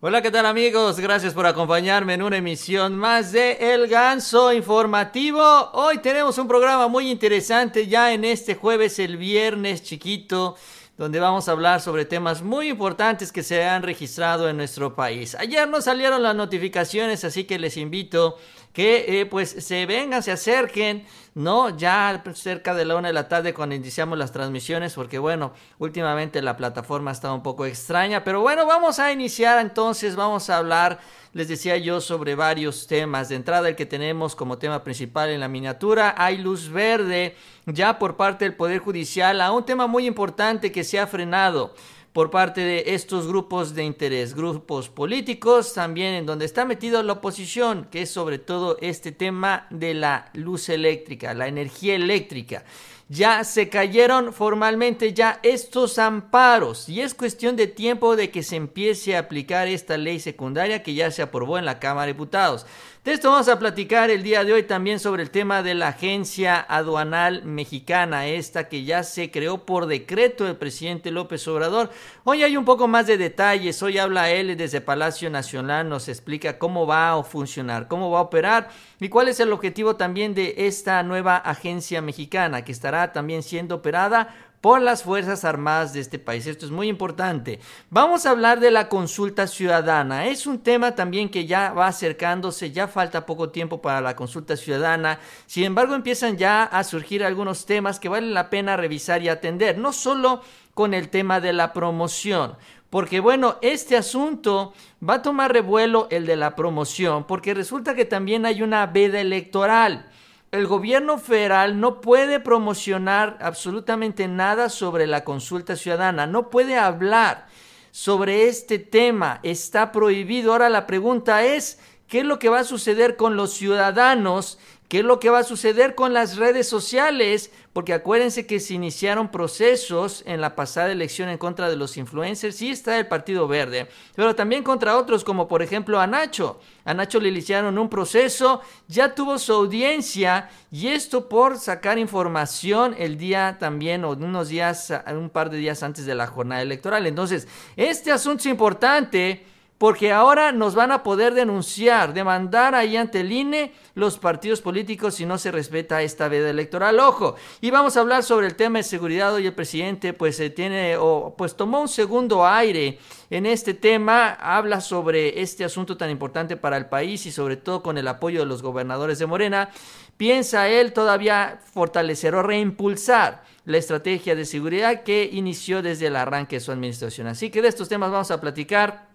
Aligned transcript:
Hola, 0.00 0.22
¿qué 0.22 0.30
tal 0.30 0.46
amigos? 0.46 1.00
Gracias 1.00 1.34
por 1.34 1.44
acompañarme 1.44 2.14
en 2.14 2.22
una 2.22 2.36
emisión 2.36 2.96
más 2.96 3.32
de 3.32 3.74
El 3.74 3.88
Ganso 3.88 4.52
Informativo. 4.52 5.42
Hoy 5.72 5.98
tenemos 5.98 6.38
un 6.38 6.46
programa 6.46 6.86
muy 6.86 7.10
interesante 7.10 7.88
ya 7.88 8.12
en 8.12 8.24
este 8.24 8.54
jueves, 8.54 9.00
el 9.00 9.16
viernes 9.16 9.82
chiquito, 9.82 10.54
donde 10.96 11.18
vamos 11.18 11.48
a 11.48 11.50
hablar 11.50 11.80
sobre 11.80 12.04
temas 12.04 12.42
muy 12.42 12.68
importantes 12.68 13.32
que 13.32 13.42
se 13.42 13.64
han 13.64 13.82
registrado 13.82 14.48
en 14.48 14.58
nuestro 14.58 14.94
país. 14.94 15.34
Ayer 15.34 15.68
nos 15.68 15.86
salieron 15.86 16.22
las 16.22 16.36
notificaciones, 16.36 17.24
así 17.24 17.42
que 17.42 17.58
les 17.58 17.76
invito 17.76 18.38
que 18.78 19.22
eh, 19.22 19.26
pues 19.26 19.50
se 19.50 19.86
vengan, 19.86 20.22
se 20.22 20.30
acerquen, 20.30 21.04
¿no? 21.34 21.76
Ya 21.76 22.22
cerca 22.34 22.74
de 22.74 22.84
la 22.84 22.94
una 22.94 23.08
de 23.08 23.12
la 23.12 23.26
tarde 23.26 23.52
cuando 23.52 23.74
iniciamos 23.74 24.16
las 24.16 24.30
transmisiones, 24.30 24.94
porque 24.94 25.18
bueno, 25.18 25.52
últimamente 25.80 26.40
la 26.42 26.56
plataforma 26.56 27.10
está 27.10 27.32
un 27.32 27.42
poco 27.42 27.66
extraña, 27.66 28.22
pero 28.22 28.40
bueno, 28.40 28.66
vamos 28.66 29.00
a 29.00 29.10
iniciar 29.10 29.58
entonces, 29.58 30.14
vamos 30.14 30.48
a 30.48 30.58
hablar, 30.58 31.00
les 31.32 31.48
decía 31.48 31.76
yo, 31.76 32.00
sobre 32.00 32.36
varios 32.36 32.86
temas. 32.86 33.28
De 33.28 33.34
entrada, 33.34 33.68
el 33.68 33.74
que 33.74 33.84
tenemos 33.84 34.36
como 34.36 34.58
tema 34.58 34.84
principal 34.84 35.30
en 35.30 35.40
la 35.40 35.48
miniatura, 35.48 36.14
hay 36.16 36.38
luz 36.38 36.68
verde 36.68 37.34
ya 37.66 37.98
por 37.98 38.16
parte 38.16 38.44
del 38.44 38.54
Poder 38.54 38.78
Judicial 38.78 39.40
a 39.40 39.50
un 39.50 39.66
tema 39.66 39.88
muy 39.88 40.06
importante 40.06 40.70
que 40.70 40.84
se 40.84 41.00
ha 41.00 41.08
frenado 41.08 41.74
por 42.12 42.30
parte 42.30 42.60
de 42.60 42.94
estos 42.94 43.26
grupos 43.26 43.74
de 43.74 43.84
interés, 43.84 44.34
grupos 44.34 44.88
políticos, 44.88 45.74
también 45.74 46.14
en 46.14 46.26
donde 46.26 46.44
está 46.44 46.64
metido 46.64 47.02
la 47.02 47.14
oposición, 47.14 47.86
que 47.90 48.02
es 48.02 48.10
sobre 48.10 48.38
todo 48.38 48.76
este 48.80 49.12
tema 49.12 49.66
de 49.70 49.94
la 49.94 50.30
luz 50.34 50.68
eléctrica, 50.68 51.34
la 51.34 51.48
energía 51.48 51.94
eléctrica. 51.94 52.64
Ya 53.10 53.42
se 53.42 53.70
cayeron 53.70 54.34
formalmente 54.34 55.14
ya 55.14 55.40
estos 55.42 55.98
amparos 55.98 56.90
y 56.90 57.00
es 57.00 57.14
cuestión 57.14 57.56
de 57.56 57.66
tiempo 57.66 58.16
de 58.16 58.30
que 58.30 58.42
se 58.42 58.56
empiece 58.56 59.16
a 59.16 59.20
aplicar 59.20 59.66
esta 59.66 59.96
ley 59.96 60.20
secundaria 60.20 60.82
que 60.82 60.92
ya 60.92 61.10
se 61.10 61.22
aprobó 61.22 61.56
en 61.56 61.64
la 61.64 61.78
Cámara 61.78 62.06
de 62.06 62.12
Diputados. 62.12 62.66
De 63.04 63.12
esto 63.12 63.30
vamos 63.30 63.48
a 63.48 63.60
platicar 63.60 64.10
el 64.10 64.24
día 64.24 64.42
de 64.42 64.52
hoy 64.52 64.64
también 64.64 64.98
sobre 64.98 65.22
el 65.22 65.30
tema 65.30 65.62
de 65.62 65.74
la 65.74 65.88
Agencia 65.88 66.58
Aduanal 66.68 67.44
Mexicana, 67.44 68.26
esta 68.26 68.68
que 68.68 68.82
ya 68.82 69.04
se 69.04 69.30
creó 69.30 69.64
por 69.64 69.86
decreto 69.86 70.44
del 70.44 70.56
presidente 70.56 71.12
López 71.12 71.46
Obrador. 71.46 71.90
Hoy 72.24 72.42
hay 72.42 72.56
un 72.56 72.64
poco 72.64 72.88
más 72.88 73.06
de 73.06 73.16
detalles, 73.16 73.80
hoy 73.84 73.98
habla 73.98 74.30
él 74.30 74.56
desde 74.56 74.80
Palacio 74.80 75.30
Nacional, 75.30 75.88
nos 75.88 76.08
explica 76.08 76.58
cómo 76.58 76.88
va 76.88 77.12
a 77.12 77.22
funcionar, 77.22 77.86
cómo 77.86 78.10
va 78.10 78.18
a 78.18 78.22
operar 78.22 78.68
y 78.98 79.08
cuál 79.08 79.28
es 79.28 79.38
el 79.38 79.52
objetivo 79.52 79.94
también 79.94 80.34
de 80.34 80.54
esta 80.58 81.00
nueva 81.04 81.36
agencia 81.36 82.02
mexicana 82.02 82.64
que 82.64 82.72
estará 82.72 83.12
también 83.12 83.44
siendo 83.44 83.76
operada 83.76 84.34
por 84.60 84.80
las 84.80 85.02
Fuerzas 85.02 85.44
Armadas 85.44 85.92
de 85.92 86.00
este 86.00 86.18
país. 86.18 86.46
Esto 86.46 86.66
es 86.66 86.72
muy 86.72 86.88
importante. 86.88 87.60
Vamos 87.90 88.26
a 88.26 88.30
hablar 88.30 88.60
de 88.60 88.70
la 88.70 88.88
consulta 88.88 89.46
ciudadana. 89.46 90.26
Es 90.26 90.46
un 90.46 90.58
tema 90.60 90.94
también 90.94 91.28
que 91.28 91.46
ya 91.46 91.72
va 91.72 91.86
acercándose, 91.86 92.72
ya 92.72 92.88
falta 92.88 93.26
poco 93.26 93.50
tiempo 93.50 93.80
para 93.80 94.00
la 94.00 94.16
consulta 94.16 94.56
ciudadana. 94.56 95.20
Sin 95.46 95.64
embargo, 95.64 95.94
empiezan 95.94 96.36
ya 96.36 96.64
a 96.64 96.82
surgir 96.84 97.24
algunos 97.24 97.66
temas 97.66 98.00
que 98.00 98.08
valen 98.08 98.34
la 98.34 98.50
pena 98.50 98.76
revisar 98.76 99.22
y 99.22 99.28
atender, 99.28 99.78
no 99.78 99.92
solo 99.92 100.42
con 100.74 100.94
el 100.94 101.08
tema 101.08 101.40
de 101.40 101.52
la 101.52 101.72
promoción. 101.72 102.56
Porque 102.90 103.20
bueno, 103.20 103.58
este 103.60 103.96
asunto 103.96 104.72
va 105.06 105.14
a 105.14 105.22
tomar 105.22 105.52
revuelo 105.52 106.08
el 106.10 106.24
de 106.24 106.36
la 106.36 106.56
promoción, 106.56 107.26
porque 107.26 107.52
resulta 107.52 107.94
que 107.94 108.06
también 108.06 108.46
hay 108.46 108.62
una 108.62 108.86
veda 108.86 109.20
electoral 109.20 110.08
el 110.50 110.66
gobierno 110.66 111.18
federal 111.18 111.78
no 111.78 112.00
puede 112.00 112.40
promocionar 112.40 113.36
absolutamente 113.40 114.28
nada 114.28 114.70
sobre 114.70 115.06
la 115.06 115.24
consulta 115.24 115.76
ciudadana, 115.76 116.26
no 116.26 116.48
puede 116.48 116.78
hablar 116.78 117.46
sobre 117.90 118.48
este 118.48 118.78
tema, 118.78 119.40
está 119.42 119.92
prohibido. 119.92 120.52
Ahora 120.52 120.68
la 120.68 120.86
pregunta 120.86 121.44
es, 121.44 121.80
¿qué 122.06 122.20
es 122.20 122.24
lo 122.24 122.38
que 122.38 122.48
va 122.48 122.60
a 122.60 122.64
suceder 122.64 123.16
con 123.16 123.36
los 123.36 123.52
ciudadanos 123.52 124.58
¿Qué 124.88 125.00
es 125.00 125.04
lo 125.04 125.20
que 125.20 125.28
va 125.28 125.40
a 125.40 125.44
suceder 125.44 125.94
con 125.94 126.14
las 126.14 126.38
redes 126.38 126.66
sociales? 126.66 127.50
Porque 127.74 127.92
acuérdense 127.92 128.46
que 128.46 128.58
se 128.58 128.72
iniciaron 128.72 129.30
procesos 129.30 130.22
en 130.24 130.40
la 130.40 130.56
pasada 130.56 130.90
elección 130.90 131.28
en 131.28 131.36
contra 131.36 131.68
de 131.68 131.76
los 131.76 131.98
influencers. 131.98 132.56
Sí 132.56 132.70
está 132.70 132.98
el 132.98 133.06
Partido 133.06 133.46
Verde, 133.46 133.88
pero 134.16 134.34
también 134.34 134.62
contra 134.62 134.96
otros, 134.96 135.24
como 135.24 135.46
por 135.46 135.60
ejemplo 135.60 136.00
a 136.00 136.06
Nacho. 136.06 136.58
A 136.86 136.94
Nacho 136.94 137.20
le 137.20 137.28
iniciaron 137.28 137.76
un 137.76 137.90
proceso, 137.90 138.62
ya 138.86 139.14
tuvo 139.14 139.38
su 139.38 139.52
audiencia 139.52 140.48
y 140.72 140.88
esto 140.88 141.28
por 141.28 141.58
sacar 141.58 141.98
información 141.98 142.94
el 142.96 143.18
día 143.18 143.58
también 143.60 144.06
o 144.06 144.12
unos 144.12 144.48
días, 144.48 144.90
un 145.12 145.28
par 145.28 145.50
de 145.50 145.58
días 145.58 145.82
antes 145.82 146.06
de 146.06 146.14
la 146.14 146.28
jornada 146.28 146.62
electoral. 146.62 147.06
Entonces, 147.06 147.46
este 147.76 148.10
asunto 148.10 148.40
es 148.40 148.46
importante 148.46 149.44
porque 149.78 150.12
ahora 150.12 150.50
nos 150.50 150.74
van 150.74 150.90
a 150.90 151.04
poder 151.04 151.34
denunciar, 151.34 152.12
demandar 152.12 152.74
ahí 152.74 152.96
ante 152.96 153.20
el 153.20 153.30
INE 153.30 153.72
los 153.94 154.18
partidos 154.18 154.60
políticos 154.60 155.14
si 155.14 155.24
no 155.24 155.38
se 155.38 155.52
respeta 155.52 156.02
esta 156.02 156.28
veda 156.28 156.50
electoral. 156.50 156.98
Ojo, 156.98 157.36
y 157.60 157.70
vamos 157.70 157.96
a 157.96 158.00
hablar 158.00 158.24
sobre 158.24 158.48
el 158.48 158.56
tema 158.56 158.80
de 158.80 158.82
seguridad. 158.82 159.32
Hoy 159.32 159.46
el 159.46 159.54
presidente 159.54 160.12
pues 160.12 160.36
se 160.36 160.50
tiene 160.50 160.96
o 160.96 161.34
pues 161.38 161.56
tomó 161.56 161.80
un 161.80 161.88
segundo 161.88 162.44
aire 162.44 162.98
en 163.30 163.46
este 163.46 163.72
tema, 163.72 164.30
habla 164.32 164.80
sobre 164.80 165.40
este 165.40 165.64
asunto 165.64 165.96
tan 165.96 166.10
importante 166.10 166.56
para 166.56 166.76
el 166.76 166.86
país 166.86 167.24
y 167.26 167.30
sobre 167.30 167.56
todo 167.56 167.80
con 167.82 167.98
el 167.98 168.08
apoyo 168.08 168.40
de 168.40 168.46
los 168.46 168.62
gobernadores 168.62 169.20
de 169.20 169.26
Morena. 169.26 169.70
Piensa 170.16 170.68
él 170.68 170.92
todavía 170.92 171.60
fortalecer 171.72 172.34
o 172.34 172.42
reimpulsar 172.42 173.44
la 173.64 173.76
estrategia 173.76 174.34
de 174.34 174.44
seguridad 174.44 175.04
que 175.04 175.28
inició 175.32 175.82
desde 175.82 176.08
el 176.08 176.16
arranque 176.16 176.56
de 176.56 176.60
su 176.60 176.72
administración. 176.72 177.28
Así 177.28 177.50
que 177.50 177.62
de 177.62 177.68
estos 177.68 177.88
temas 177.88 178.10
vamos 178.10 178.30
a 178.32 178.40
platicar 178.40 179.07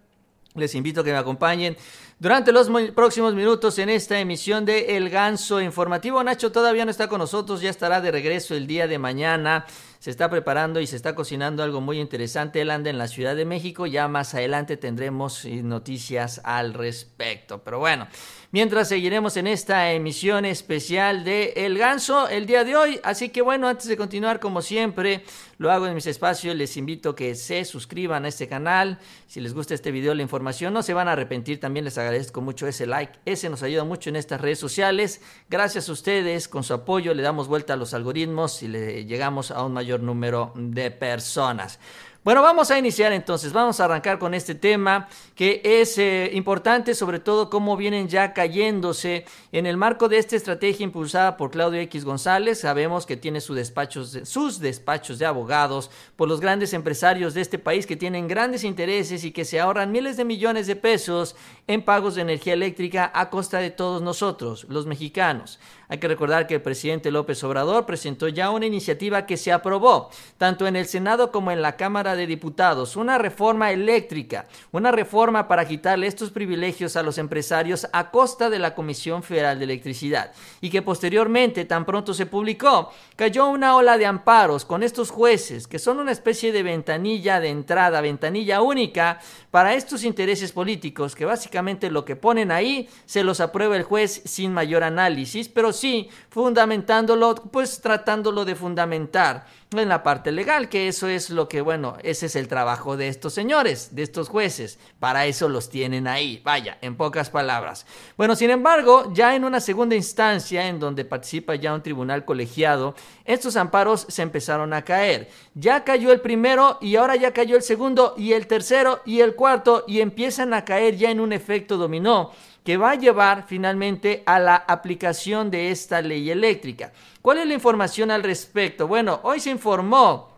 les 0.56 0.76
invito 0.76 1.02
a 1.02 1.04
que 1.04 1.12
me 1.12 1.18
acompañen 1.18 1.76
durante 2.20 2.52
los 2.52 2.70
próximos 2.96 3.34
minutos 3.34 3.78
en 3.80 3.90
esta 3.90 4.20
emisión 4.20 4.66
de 4.66 4.96
El 4.96 5.10
Ganso 5.10 5.60
Informativo. 5.60 6.24
Nacho 6.24 6.52
todavía 6.52 6.86
no 6.86 6.92
está 6.92 7.08
con 7.08 7.20
nosotros, 7.20 7.62
ya 7.62 7.70
estará 7.70 8.02
de 8.02 8.12
regreso 8.12 8.56
el 8.56 8.68
día 8.68 8.88
de 8.88 8.98
mañana. 9.00 9.66
Se 10.00 10.10
está 10.10 10.30
preparando 10.30 10.80
y 10.80 10.88
se 10.88 10.96
está 10.96 11.16
cocinando 11.16 11.64
algo 11.64 11.82
muy 11.82 12.00
interesante. 12.00 12.62
Él 12.62 12.72
anda 12.72 12.90
en 12.90 12.98
la 12.98 13.08
Ciudad 13.08 13.36
de 13.36 13.46
México. 13.46 13.86
Ya 13.88 14.08
más 14.08 14.34
adelante 14.34 14.76
tendremos 14.78 15.46
eh, 15.46 15.64
noticias 15.64 16.42
al 16.44 16.74
respecto. 16.74 17.64
Pero 17.64 17.80
bueno, 17.80 18.08
mientras 18.54 18.88
seguiremos 18.88 19.36
en 19.36 19.48
esta 19.48 19.92
emisión 19.94 20.46
especial 20.46 21.24
de 21.24 21.54
El 21.56 21.76
Ganso 21.76 22.30
el 22.30 22.46
día 22.46 22.64
de 22.64 22.76
hoy. 22.76 23.00
Así 23.04 23.30
que 23.30 23.42
bueno, 23.42 23.68
antes 23.68 23.88
de 23.88 23.98
continuar, 23.98 24.40
como 24.40 24.62
siempre, 24.62 25.24
lo 25.58 25.72
hago 25.72 25.88
en 25.88 25.96
mis 25.96 26.06
espacios. 26.06 26.56
Les 26.56 26.78
invito 26.78 27.10
a 27.10 27.16
que 27.16 27.34
se 27.34 27.66
suscriban 27.66 28.26
a 28.26 28.28
este 28.28 28.48
canal. 28.48 29.00
Si 29.28 29.42
les 29.42 29.56
gusta 29.56 29.74
este 29.74 29.92
video, 29.92 30.14
la 30.14 30.22
información, 30.22 30.72
no 30.72 30.84
se 30.84 30.94
van 30.94 31.08
a 31.08 31.14
arrepentir. 31.14 31.60
También 31.60 31.84
les 31.84 31.98
agradezco 31.98 32.42
mucho 32.42 32.68
ese 32.68 32.86
like. 32.86 33.18
Ese 33.26 33.50
nos 33.50 33.64
ayuda 33.64 33.86
mucho 33.86 34.12
en 34.12 34.18
estas 34.18 34.40
redes 34.40 34.60
sociales. 34.60 35.20
Gracias 35.50 35.90
a 35.90 35.92
ustedes, 35.92 36.48
con 36.48 36.64
su 36.64 36.76
apoyo, 36.76 37.16
le 37.16 37.24
damos 37.24 37.48
vuelta 37.48 37.74
a 37.74 37.76
los 37.76 37.96
algoritmos 37.96 38.62
y 38.62 38.68
le 38.68 39.06
llegamos 39.06 39.50
a 39.50 39.64
un 39.64 39.74
mayor 39.74 40.02
número 40.02 40.54
de 40.56 40.92
personas. 40.92 41.80
Bueno, 42.24 42.42
vamos 42.42 42.72
a 42.72 42.80
iniciar 42.80 43.12
entonces, 43.12 43.52
vamos 43.52 43.82
a 43.82 43.86
arrancar 43.86 44.18
con 44.18 44.34
este 44.34 44.56
tema 44.56 45.10
que 45.36 45.60
es 45.62 45.98
eh, 45.98 46.30
importante, 46.32 46.96
sobre 46.96 47.20
todo 47.20 47.50
cómo 47.50 47.76
vienen 47.76 48.08
ya 48.08 48.32
cayéndose 48.32 49.26
en 49.52 49.66
el 49.66 49.76
marco 49.76 50.08
de 50.08 50.20
esta 50.20 50.38
estrategia 50.38 50.86
impulsada 50.86 51.36
por 51.36 51.52
Claudio 51.52 51.82
X 51.82 52.06
González. 52.06 52.62
Sabemos 52.62 53.06
que 53.06 53.18
tiene 53.18 53.42
sus 53.42 53.58
despachos, 53.58 54.18
sus 54.24 54.62
despachos 54.62 55.20
de 55.20 55.26
abogados 55.26 55.92
por 56.16 56.30
los 56.30 56.40
grandes 56.40 56.72
empresarios 56.72 57.34
de 57.34 57.42
este 57.42 57.60
país 57.60 57.86
que 57.86 57.98
tienen 57.98 58.30
grandes 58.30 58.64
intereses 58.64 59.26
y 59.26 59.32
que 59.32 59.44
se 59.44 59.60
ahorran 59.60 59.92
miles 59.92 60.16
de 60.16 60.24
millones 60.24 60.66
de 60.66 60.78
pesos 60.78 61.36
en 61.68 61.84
pagos 61.84 62.16
de 62.16 62.22
energía 62.22 62.54
eléctrica 62.54 63.12
a 63.14 63.30
costa 63.30 63.58
de 63.58 63.70
todos 63.70 64.02
nosotros, 64.02 64.66
los 64.70 64.86
mexicanos. 64.86 65.60
Hay 65.94 66.00
que 66.00 66.08
recordar 66.08 66.48
que 66.48 66.56
el 66.56 66.62
presidente 66.64 67.12
López 67.12 67.44
Obrador 67.44 67.86
presentó 67.86 68.28
ya 68.28 68.50
una 68.50 68.66
iniciativa 68.66 69.28
que 69.28 69.38
se 69.38 69.52
aprobó, 69.52 70.10
tanto 70.40 70.66
en 70.66 70.76
el 70.76 70.88
Senado 70.88 71.32
como 71.32 71.52
en 71.52 71.62
la 71.62 71.76
Cámara 71.76 72.16
de 72.16 72.26
Diputados, 72.26 72.96
una 72.96 73.20
reforma 73.20 73.72
eléctrica, 73.72 74.48
una 74.72 74.92
reforma 74.92 75.48
para 75.48 75.68
quitarle 75.68 76.08
estos 76.08 76.32
privilegios 76.32 76.96
a 76.96 77.04
los 77.04 77.20
empresarios 77.20 77.88
a 77.94 78.10
costa 78.10 78.50
de 78.50 78.58
la 78.58 78.74
Comisión 78.74 79.22
Federal 79.22 79.60
de 79.60 79.66
Electricidad, 79.66 80.32
y 80.62 80.72
que 80.72 80.82
posteriormente, 80.82 81.64
tan 81.66 81.86
pronto 81.86 82.16
se 82.16 82.26
publicó, 82.26 82.92
cayó 83.16 83.46
una 83.46 83.76
ola 83.76 84.00
de 84.00 84.08
amparos 84.08 84.66
con 84.66 84.82
estos 84.82 85.12
jueces, 85.12 85.68
que 85.68 85.78
son 85.78 86.00
una 86.00 86.12
especie 86.12 86.52
de 86.52 86.64
ventanilla 86.64 87.40
de 87.40 87.50
entrada, 87.50 88.02
ventanilla 88.02 88.64
única 88.64 89.20
para 89.52 89.76
estos 89.76 90.04
intereses 90.04 90.54
políticos, 90.54 91.14
que 91.14 91.26
básicamente 91.26 91.92
lo 91.92 92.04
que 92.04 92.16
ponen 92.16 92.50
ahí 92.50 92.90
se 93.06 93.24
los 93.24 93.40
aprueba 93.40 93.78
el 93.78 93.84
juez 93.84 94.24
sin 94.26 94.52
mayor 94.54 94.84
análisis, 94.84 95.50
pero 95.50 95.72
sí 95.84 96.10
fundamentándolo, 96.30 97.36
pues 97.36 97.82
tratándolo 97.82 98.46
de 98.46 98.56
fundamentar 98.56 99.46
en 99.72 99.90
la 99.90 100.02
parte 100.02 100.32
legal, 100.32 100.70
que 100.70 100.88
eso 100.88 101.10
es 101.10 101.30
lo 101.30 101.50
que, 101.50 101.60
bueno, 101.60 101.98
ese 102.04 102.28
es 102.28 102.36
el 102.38 102.48
trabajo 102.48 102.96
de 102.96 103.10
estos 103.10 103.34
señores, 103.34 103.96
de 103.96 104.04
estos 104.04 104.30
jueces. 104.30 104.80
Para 105.00 105.26
eso 105.26 105.50
los 105.50 105.70
tienen 105.70 106.08
ahí, 106.08 106.42
vaya, 106.44 106.78
en 106.82 106.96
pocas 106.96 107.30
palabras. 107.30 107.86
Bueno, 108.16 108.36
sin 108.36 108.52
embargo, 108.52 109.12
ya 109.14 109.36
en 109.36 109.44
una 109.44 109.60
segunda 109.60 109.96
instancia, 109.96 110.68
en 110.68 110.80
donde 110.80 111.04
participa 111.04 111.56
ya 111.56 111.74
un 111.74 111.82
tribunal 111.82 112.24
colegiado, 112.24 112.96
estos 113.26 113.58
amparos 113.58 114.06
se 114.08 114.22
empezaron 114.22 114.74
a 114.74 114.84
caer. 114.84 115.30
Ya 115.54 115.84
cayó 115.84 116.14
el 116.14 116.22
primero 116.22 116.78
y 116.80 116.96
ahora 116.96 117.16
ya 117.16 117.34
cayó 117.34 117.58
el 117.58 117.64
segundo 117.64 118.14
y 118.18 118.34
el 118.34 118.48
tercero 118.48 119.02
y 119.06 119.20
el 119.20 119.36
cuarto 119.36 119.84
y 119.88 120.00
empiezan 120.00 120.54
a 120.54 120.64
caer 120.64 120.96
ya 120.96 121.10
en 121.10 121.20
un 121.20 121.34
efecto 121.34 121.78
dominó 121.78 122.32
que 122.64 122.78
va 122.78 122.92
a 122.92 122.96
llevar 122.96 123.46
finalmente 123.48 124.24
a 124.26 124.40
la 124.40 124.56
aplicación 124.56 125.52
de 125.52 125.72
esta 125.72 126.02
ley 126.02 126.30
eléctrica. 126.30 126.94
¿Cuál 127.22 127.40
es 127.40 127.48
la 127.48 127.54
información 127.54 128.12
al 128.12 128.24
respecto? 128.24 128.88
Bueno, 128.88 129.20
hoy 129.24 129.40
se 129.40 129.50
informó 129.50 130.34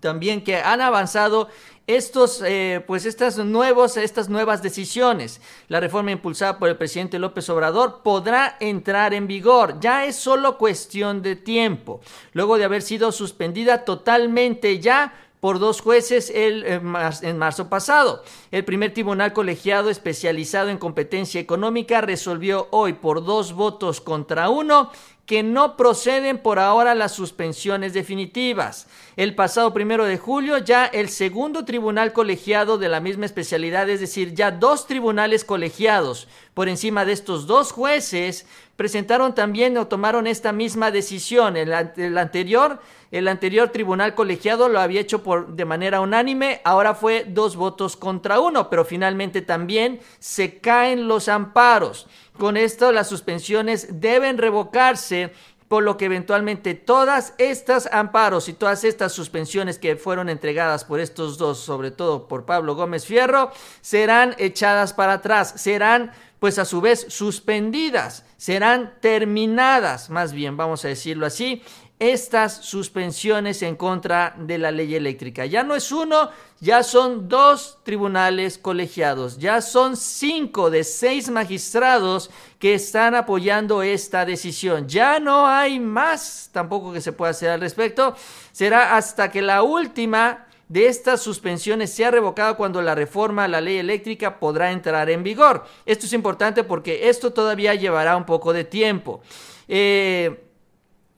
también 0.00 0.42
que 0.42 0.56
han 0.56 0.80
avanzado 0.80 1.48
estos, 1.86 2.42
eh, 2.44 2.82
pues 2.86 3.06
estas, 3.06 3.38
nuevos, 3.38 3.96
estas 3.96 4.28
nuevas 4.28 4.62
decisiones. 4.62 5.40
La 5.68 5.78
reforma 5.78 6.10
impulsada 6.10 6.58
por 6.58 6.68
el 6.68 6.76
presidente 6.76 7.18
López 7.18 7.48
Obrador 7.48 8.02
podrá 8.02 8.56
entrar 8.58 9.14
en 9.14 9.28
vigor. 9.28 9.78
Ya 9.80 10.04
es 10.04 10.16
solo 10.16 10.58
cuestión 10.58 11.22
de 11.22 11.36
tiempo. 11.36 12.00
Luego 12.32 12.58
de 12.58 12.64
haber 12.64 12.82
sido 12.82 13.12
suspendida 13.12 13.84
totalmente 13.84 14.80
ya 14.80 15.14
por 15.46 15.60
dos 15.60 15.80
jueces 15.80 16.32
el, 16.34 16.64
eh, 16.64 16.80
en 17.22 17.38
marzo 17.38 17.68
pasado. 17.68 18.24
El 18.50 18.64
primer 18.64 18.92
tribunal 18.92 19.32
colegiado 19.32 19.90
especializado 19.90 20.70
en 20.70 20.76
competencia 20.76 21.40
económica 21.40 22.00
resolvió 22.00 22.66
hoy 22.72 22.94
por 22.94 23.24
dos 23.24 23.52
votos 23.52 24.00
contra 24.00 24.50
uno 24.50 24.90
que 25.26 25.42
no 25.42 25.76
proceden 25.76 26.38
por 26.38 26.60
ahora 26.60 26.94
las 26.94 27.12
suspensiones 27.12 27.92
definitivas. 27.92 28.86
El 29.16 29.34
pasado 29.34 29.74
primero 29.74 30.04
de 30.04 30.18
julio 30.18 30.58
ya 30.58 30.86
el 30.86 31.08
segundo 31.08 31.64
tribunal 31.64 32.12
colegiado 32.12 32.78
de 32.78 32.88
la 32.88 33.00
misma 33.00 33.26
especialidad, 33.26 33.88
es 33.90 34.00
decir, 34.00 34.34
ya 34.34 34.52
dos 34.52 34.86
tribunales 34.86 35.44
colegiados 35.44 36.28
por 36.54 36.68
encima 36.68 37.04
de 37.04 37.12
estos 37.12 37.46
dos 37.46 37.72
jueces, 37.72 38.46
presentaron 38.76 39.34
también 39.34 39.76
o 39.78 39.88
tomaron 39.88 40.26
esta 40.26 40.52
misma 40.52 40.90
decisión. 40.90 41.56
El, 41.56 41.72
el 41.96 42.18
anterior, 42.18 42.80
el 43.10 43.26
anterior 43.26 43.70
tribunal 43.70 44.14
colegiado 44.14 44.68
lo 44.68 44.80
había 44.80 45.00
hecho 45.00 45.22
por, 45.22 45.54
de 45.54 45.64
manera 45.64 46.00
unánime, 46.00 46.60
ahora 46.64 46.94
fue 46.94 47.24
dos 47.26 47.56
votos 47.56 47.96
contra 47.96 48.38
uno, 48.38 48.70
pero 48.70 48.84
finalmente 48.84 49.42
también 49.42 50.00
se 50.18 50.58
caen 50.58 51.08
los 51.08 51.28
amparos. 51.28 52.06
Con 52.38 52.56
esto 52.56 52.92
las 52.92 53.08
suspensiones 53.08 54.00
deben 54.00 54.38
revocarse 54.38 55.32
por 55.68 55.82
lo 55.82 55.96
que 55.96 56.04
eventualmente 56.04 56.74
todas 56.74 57.34
estas 57.38 57.88
amparos 57.92 58.48
y 58.48 58.52
todas 58.52 58.84
estas 58.84 59.12
suspensiones 59.12 59.78
que 59.78 59.96
fueron 59.96 60.28
entregadas 60.28 60.84
por 60.84 61.00
estos 61.00 61.38
dos, 61.38 61.58
sobre 61.58 61.90
todo 61.90 62.28
por 62.28 62.44
Pablo 62.44 62.76
Gómez 62.76 63.04
Fierro, 63.04 63.50
serán 63.80 64.34
echadas 64.38 64.92
para 64.92 65.14
atrás, 65.14 65.54
serán 65.56 66.12
pues 66.38 66.58
a 66.58 66.64
su 66.64 66.80
vez 66.80 67.06
suspendidas, 67.08 68.24
serán 68.36 68.94
terminadas, 69.00 70.10
más 70.10 70.32
bien 70.32 70.56
vamos 70.56 70.84
a 70.84 70.88
decirlo 70.88 71.26
así, 71.26 71.62
estas 71.98 72.64
suspensiones 72.64 73.62
en 73.62 73.74
contra 73.74 74.34
de 74.38 74.58
la 74.58 74.70
ley 74.70 74.94
eléctrica. 74.94 75.46
Ya 75.46 75.62
no 75.62 75.74
es 75.74 75.90
uno, 75.90 76.30
ya 76.60 76.82
son 76.82 77.28
dos 77.28 77.78
tribunales 77.84 78.58
colegiados, 78.58 79.38
ya 79.38 79.62
son 79.62 79.96
cinco 79.96 80.68
de 80.68 80.84
seis 80.84 81.30
magistrados 81.30 82.30
que 82.58 82.74
están 82.74 83.14
apoyando 83.14 83.82
esta 83.82 84.26
decisión. 84.26 84.88
Ya 84.88 85.18
no 85.18 85.46
hay 85.46 85.80
más 85.80 86.50
tampoco 86.52 86.92
que 86.92 87.00
se 87.00 87.12
pueda 87.12 87.30
hacer 87.30 87.50
al 87.50 87.60
respecto. 87.60 88.14
Será 88.52 88.96
hasta 88.96 89.30
que 89.30 89.40
la 89.40 89.62
última 89.62 90.46
de 90.68 90.88
estas 90.88 91.22
suspensiones 91.22 91.92
sea 91.92 92.10
revocada 92.10 92.54
cuando 92.54 92.82
la 92.82 92.94
reforma 92.94 93.44
a 93.44 93.48
la 93.48 93.60
ley 93.60 93.78
eléctrica 93.78 94.38
podrá 94.38 94.72
entrar 94.72 95.08
en 95.08 95.22
vigor. 95.22 95.64
Esto 95.86 96.06
es 96.06 96.12
importante 96.12 96.64
porque 96.64 97.08
esto 97.08 97.32
todavía 97.32 97.74
llevará 97.74 98.16
un 98.16 98.26
poco 98.26 98.52
de 98.52 98.64
tiempo. 98.64 99.22
Eh, 99.68 100.45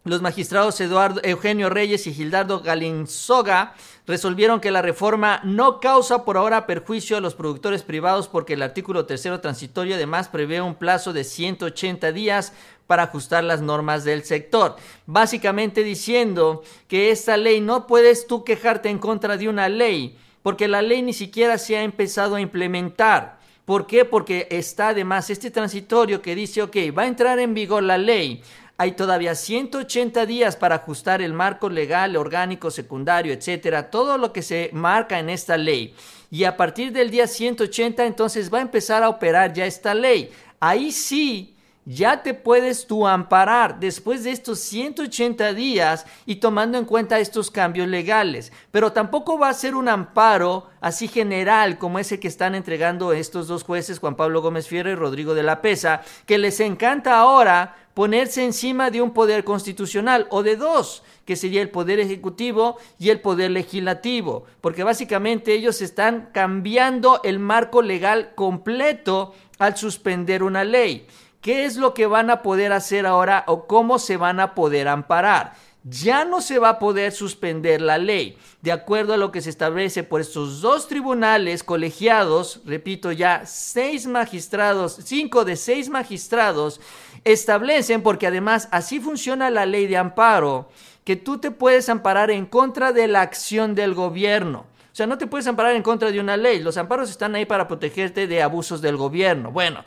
los 0.09 0.23
magistrados 0.23 0.81
Eduardo, 0.81 1.21
Eugenio 1.25 1.71
Reyes 1.71 2.07
y 2.07 2.15
Gildardo 2.15 2.61
Galinzoga 2.61 3.75
resolvieron 4.07 4.61
que 4.61 4.71
la 4.71 4.83
reforma 4.83 5.41
no 5.45 5.81
causa 5.81 6.25
por 6.25 6.37
ahora 6.37 6.67
perjuicio 6.67 7.17
a 7.17 7.21
los 7.21 7.35
productores 7.35 7.83
privados 7.83 8.29
porque 8.29 8.55
el 8.55 8.63
artículo 8.63 9.07
tercero 9.07 9.41
transitorio 9.41 9.97
además 9.97 10.29
prevé 10.29 10.61
un 10.61 10.75
plazo 10.75 11.13
de 11.13 11.25
180 11.25 12.13
días 12.13 12.53
para 12.87 13.05
ajustar 13.05 13.45
las 13.45 13.61
normas 13.61 14.05
del 14.05 14.25
sector. 14.25 14.77
Básicamente 15.07 15.85
diciendo 15.85 16.63
que 16.89 17.11
esta 17.11 17.37
ley 17.37 17.61
no 17.61 17.87
puedes 17.87 18.27
tú 18.27 18.45
quejarte 18.45 18.89
en 18.89 18.99
contra 18.99 19.37
de 19.37 19.49
una 19.49 19.69
ley 19.69 20.17
porque 20.43 20.69
la 20.69 20.83
ley 20.83 21.03
ni 21.03 21.13
siquiera 21.13 21.59
se 21.59 21.77
ha 21.77 21.83
empezado 21.83 22.37
a 22.37 22.41
implementar. 22.41 23.39
¿Por 23.67 23.87
qué? 23.87 24.07
Porque 24.07 24.49
está 24.51 24.89
además 24.89 25.29
este 25.29 25.51
transitorio 25.51 26.23
que 26.23 26.35
dice, 26.35 26.63
ok, 26.63 26.77
va 26.97 27.03
a 27.03 27.07
entrar 27.07 27.39
en 27.39 27.53
vigor 27.53 27.83
la 27.83 27.99
ley 27.99 28.43
hay 28.81 28.93
todavía 28.93 29.35
180 29.35 30.25
días 30.25 30.55
para 30.55 30.77
ajustar 30.77 31.21
el 31.21 31.33
marco 31.33 31.69
legal, 31.69 32.17
orgánico, 32.17 32.71
secundario, 32.71 33.33
etcétera, 33.33 33.91
todo 33.91 34.17
lo 34.19 34.33
que 34.33 34.41
se 34.41 34.71
marca 34.73 35.19
en 35.19 35.31
esta 35.31 35.57
ley. 35.57 35.95
Y 36.31 36.45
a 36.45 36.57
partir 36.57 36.93
del 36.93 37.11
día 37.11 37.27
180 37.27 38.07
entonces 38.07 38.55
va 38.55 38.59
a 38.59 38.63
empezar 38.63 39.03
a 39.03 39.09
operar 39.09 39.53
ya 39.53 39.67
esta 39.67 39.95
ley. 39.95 40.31
Ahí 40.61 40.93
sí 40.93 41.57
ya 41.91 42.23
te 42.23 42.35
puedes 42.35 42.87
tú 42.87 43.09
amparar 43.09 43.81
después 43.81 44.23
de 44.23 44.31
estos 44.31 44.59
180 44.61 45.55
días 45.55 46.05
y 46.27 46.37
tomando 46.37 46.77
en 46.77 46.85
cuenta 46.85 47.19
estos 47.19 47.51
cambios 47.51 47.89
legales. 47.89 48.53
Pero 48.71 48.93
tampoco 48.93 49.39
va 49.39 49.49
a 49.49 49.55
ser 49.55 49.75
un 49.75 49.89
amparo 49.89 50.69
así 50.83 51.09
general 51.09 51.79
como 51.79 51.99
ese 51.99 52.21
que 52.21 52.29
están 52.29 52.55
entregando 52.55 53.15
estos 53.15 53.49
dos 53.49 53.65
jueces, 53.65 54.01
Juan 54.01 54.17
Pablo 54.17 54.43
Gómez 54.43 54.69
Fierro 54.69 54.91
y 54.91 54.97
Rodrigo 54.97 55.35
de 55.35 55.43
la 55.43 55.63
Pesa, 55.63 56.03
que 56.27 56.37
les 56.37 56.61
encanta 56.61 57.19
ahora 57.19 57.88
ponerse 57.99 58.45
encima 58.45 58.93
de 58.93 59.03
un 59.03 59.11
poder 59.11 59.43
constitucional 59.43 60.29
o 60.31 60.45
de 60.45 60.55
dos, 60.55 61.03
que 61.25 61.35
sería 61.35 61.63
el 61.63 61.71
poder 61.71 61.99
ejecutivo 61.99 62.77
y 62.97 63.11
el 63.11 63.21
poder 63.21 63.51
legislativo, 63.51 64.45
porque 64.61 64.85
básicamente 64.85 65.53
ellos 65.53 65.83
están 65.83 66.29
cambiando 66.33 67.21
el 67.25 67.41
marco 67.41 67.83
legal 67.83 68.37
completo 68.37 69.35
al 69.59 69.77
suspender 69.77 70.45
una 70.45 70.63
ley. 70.63 71.09
¿Qué 71.41 71.65
es 71.65 71.77
lo 71.77 71.93
que 71.93 72.07
van 72.07 72.31
a 72.31 72.41
poder 72.41 72.73
hacer 72.73 73.05
ahora 73.05 73.43
o 73.49 73.67
cómo 73.67 73.99
se 73.99 74.17
van 74.17 74.39
a 74.39 74.55
poder 74.55 74.87
amparar? 74.87 75.55
Ya 75.91 76.25
no 76.25 76.41
se 76.41 76.59
va 76.59 76.71
a 76.71 76.79
poder 76.79 77.13
suspender 77.13 77.81
la 77.81 77.99
ley. 77.99 78.37
De 78.61 78.73
acuerdo 78.73 79.15
a 79.15 79.17
lo 79.17 79.33
que 79.33 79.41
se 79.41 79.51
establece 79.51 80.03
por 80.03 80.21
estos 80.21 80.61
dos 80.61 80.89
tribunales 80.89 81.63
colegiados, 81.63 82.61
repito 82.65 83.13
ya, 83.13 83.47
seis 83.47 84.07
magistrados, 84.07 84.99
cinco 85.05 85.45
de 85.45 85.57
seis 85.57 85.89
magistrados, 85.89 86.81
establecen, 87.25 88.03
porque 88.03 88.27
además 88.27 88.69
así 88.71 89.01
funciona 89.01 89.51
la 89.51 89.67
ley 89.67 89.87
de 89.87 89.97
amparo, 89.97 90.69
que 91.05 91.17
tú 91.17 91.39
te 91.39 91.51
puedes 91.51 91.89
amparar 91.89 92.31
en 92.31 92.45
contra 92.45 92.93
de 92.93 93.09
la 93.09 93.23
acción 93.23 93.75
del 93.75 93.95
gobierno. 93.95 94.67
O 94.93 94.97
sea, 94.99 95.07
no 95.07 95.17
te 95.17 95.27
puedes 95.27 95.47
amparar 95.47 95.77
en 95.77 95.83
contra 95.83 96.11
de 96.11 96.21
una 96.21 96.37
ley. 96.37 96.61
Los 96.61 96.77
amparos 96.77 97.09
están 97.09 97.35
ahí 97.35 97.47
para 97.47 97.69
protegerte 97.69 98.27
de 98.27 98.43
abusos 98.43 98.83
del 98.83 98.97
gobierno. 98.97 99.53
Bueno, 99.53 99.85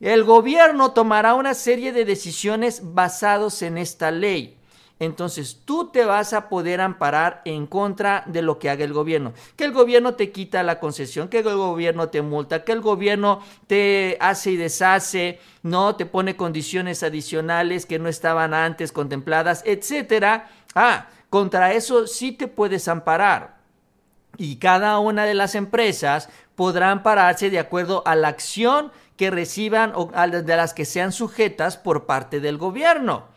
el 0.00 0.22
gobierno 0.22 0.92
tomará 0.92 1.34
una 1.34 1.54
serie 1.54 1.92
de 1.92 2.04
decisiones 2.04 2.82
basados 2.84 3.62
en 3.62 3.78
esta 3.78 4.10
ley. 4.10 4.59
Entonces 5.00 5.62
tú 5.64 5.90
te 5.90 6.04
vas 6.04 6.34
a 6.34 6.50
poder 6.50 6.82
amparar 6.82 7.40
en 7.46 7.66
contra 7.66 8.22
de 8.26 8.42
lo 8.42 8.58
que 8.58 8.68
haga 8.68 8.84
el 8.84 8.92
gobierno. 8.92 9.32
Que 9.56 9.64
el 9.64 9.72
gobierno 9.72 10.14
te 10.14 10.30
quita 10.30 10.62
la 10.62 10.78
concesión, 10.78 11.28
que 11.28 11.38
el 11.38 11.44
gobierno 11.44 12.10
te 12.10 12.20
multa, 12.20 12.64
que 12.64 12.72
el 12.72 12.82
gobierno 12.82 13.40
te 13.66 14.18
hace 14.20 14.52
y 14.52 14.56
deshace, 14.56 15.40
no 15.62 15.96
te 15.96 16.04
pone 16.04 16.36
condiciones 16.36 17.02
adicionales 17.02 17.86
que 17.86 17.98
no 17.98 18.10
estaban 18.10 18.52
antes 18.52 18.92
contempladas, 18.92 19.62
etcétera. 19.64 20.50
Ah, 20.74 21.08
contra 21.30 21.72
eso 21.72 22.06
sí 22.06 22.32
te 22.32 22.46
puedes 22.46 22.86
amparar. 22.86 23.58
Y 24.36 24.56
cada 24.56 24.98
una 24.98 25.24
de 25.24 25.34
las 25.34 25.54
empresas 25.54 26.28
podrá 26.56 26.90
ampararse 26.90 27.48
de 27.48 27.58
acuerdo 27.58 28.02
a 28.04 28.14
la 28.16 28.28
acción 28.28 28.92
que 29.16 29.30
reciban 29.30 29.92
o 29.94 30.10
de 30.12 30.56
las 30.56 30.74
que 30.74 30.84
sean 30.84 31.12
sujetas 31.12 31.78
por 31.78 32.04
parte 32.04 32.40
del 32.40 32.58
gobierno. 32.58 33.28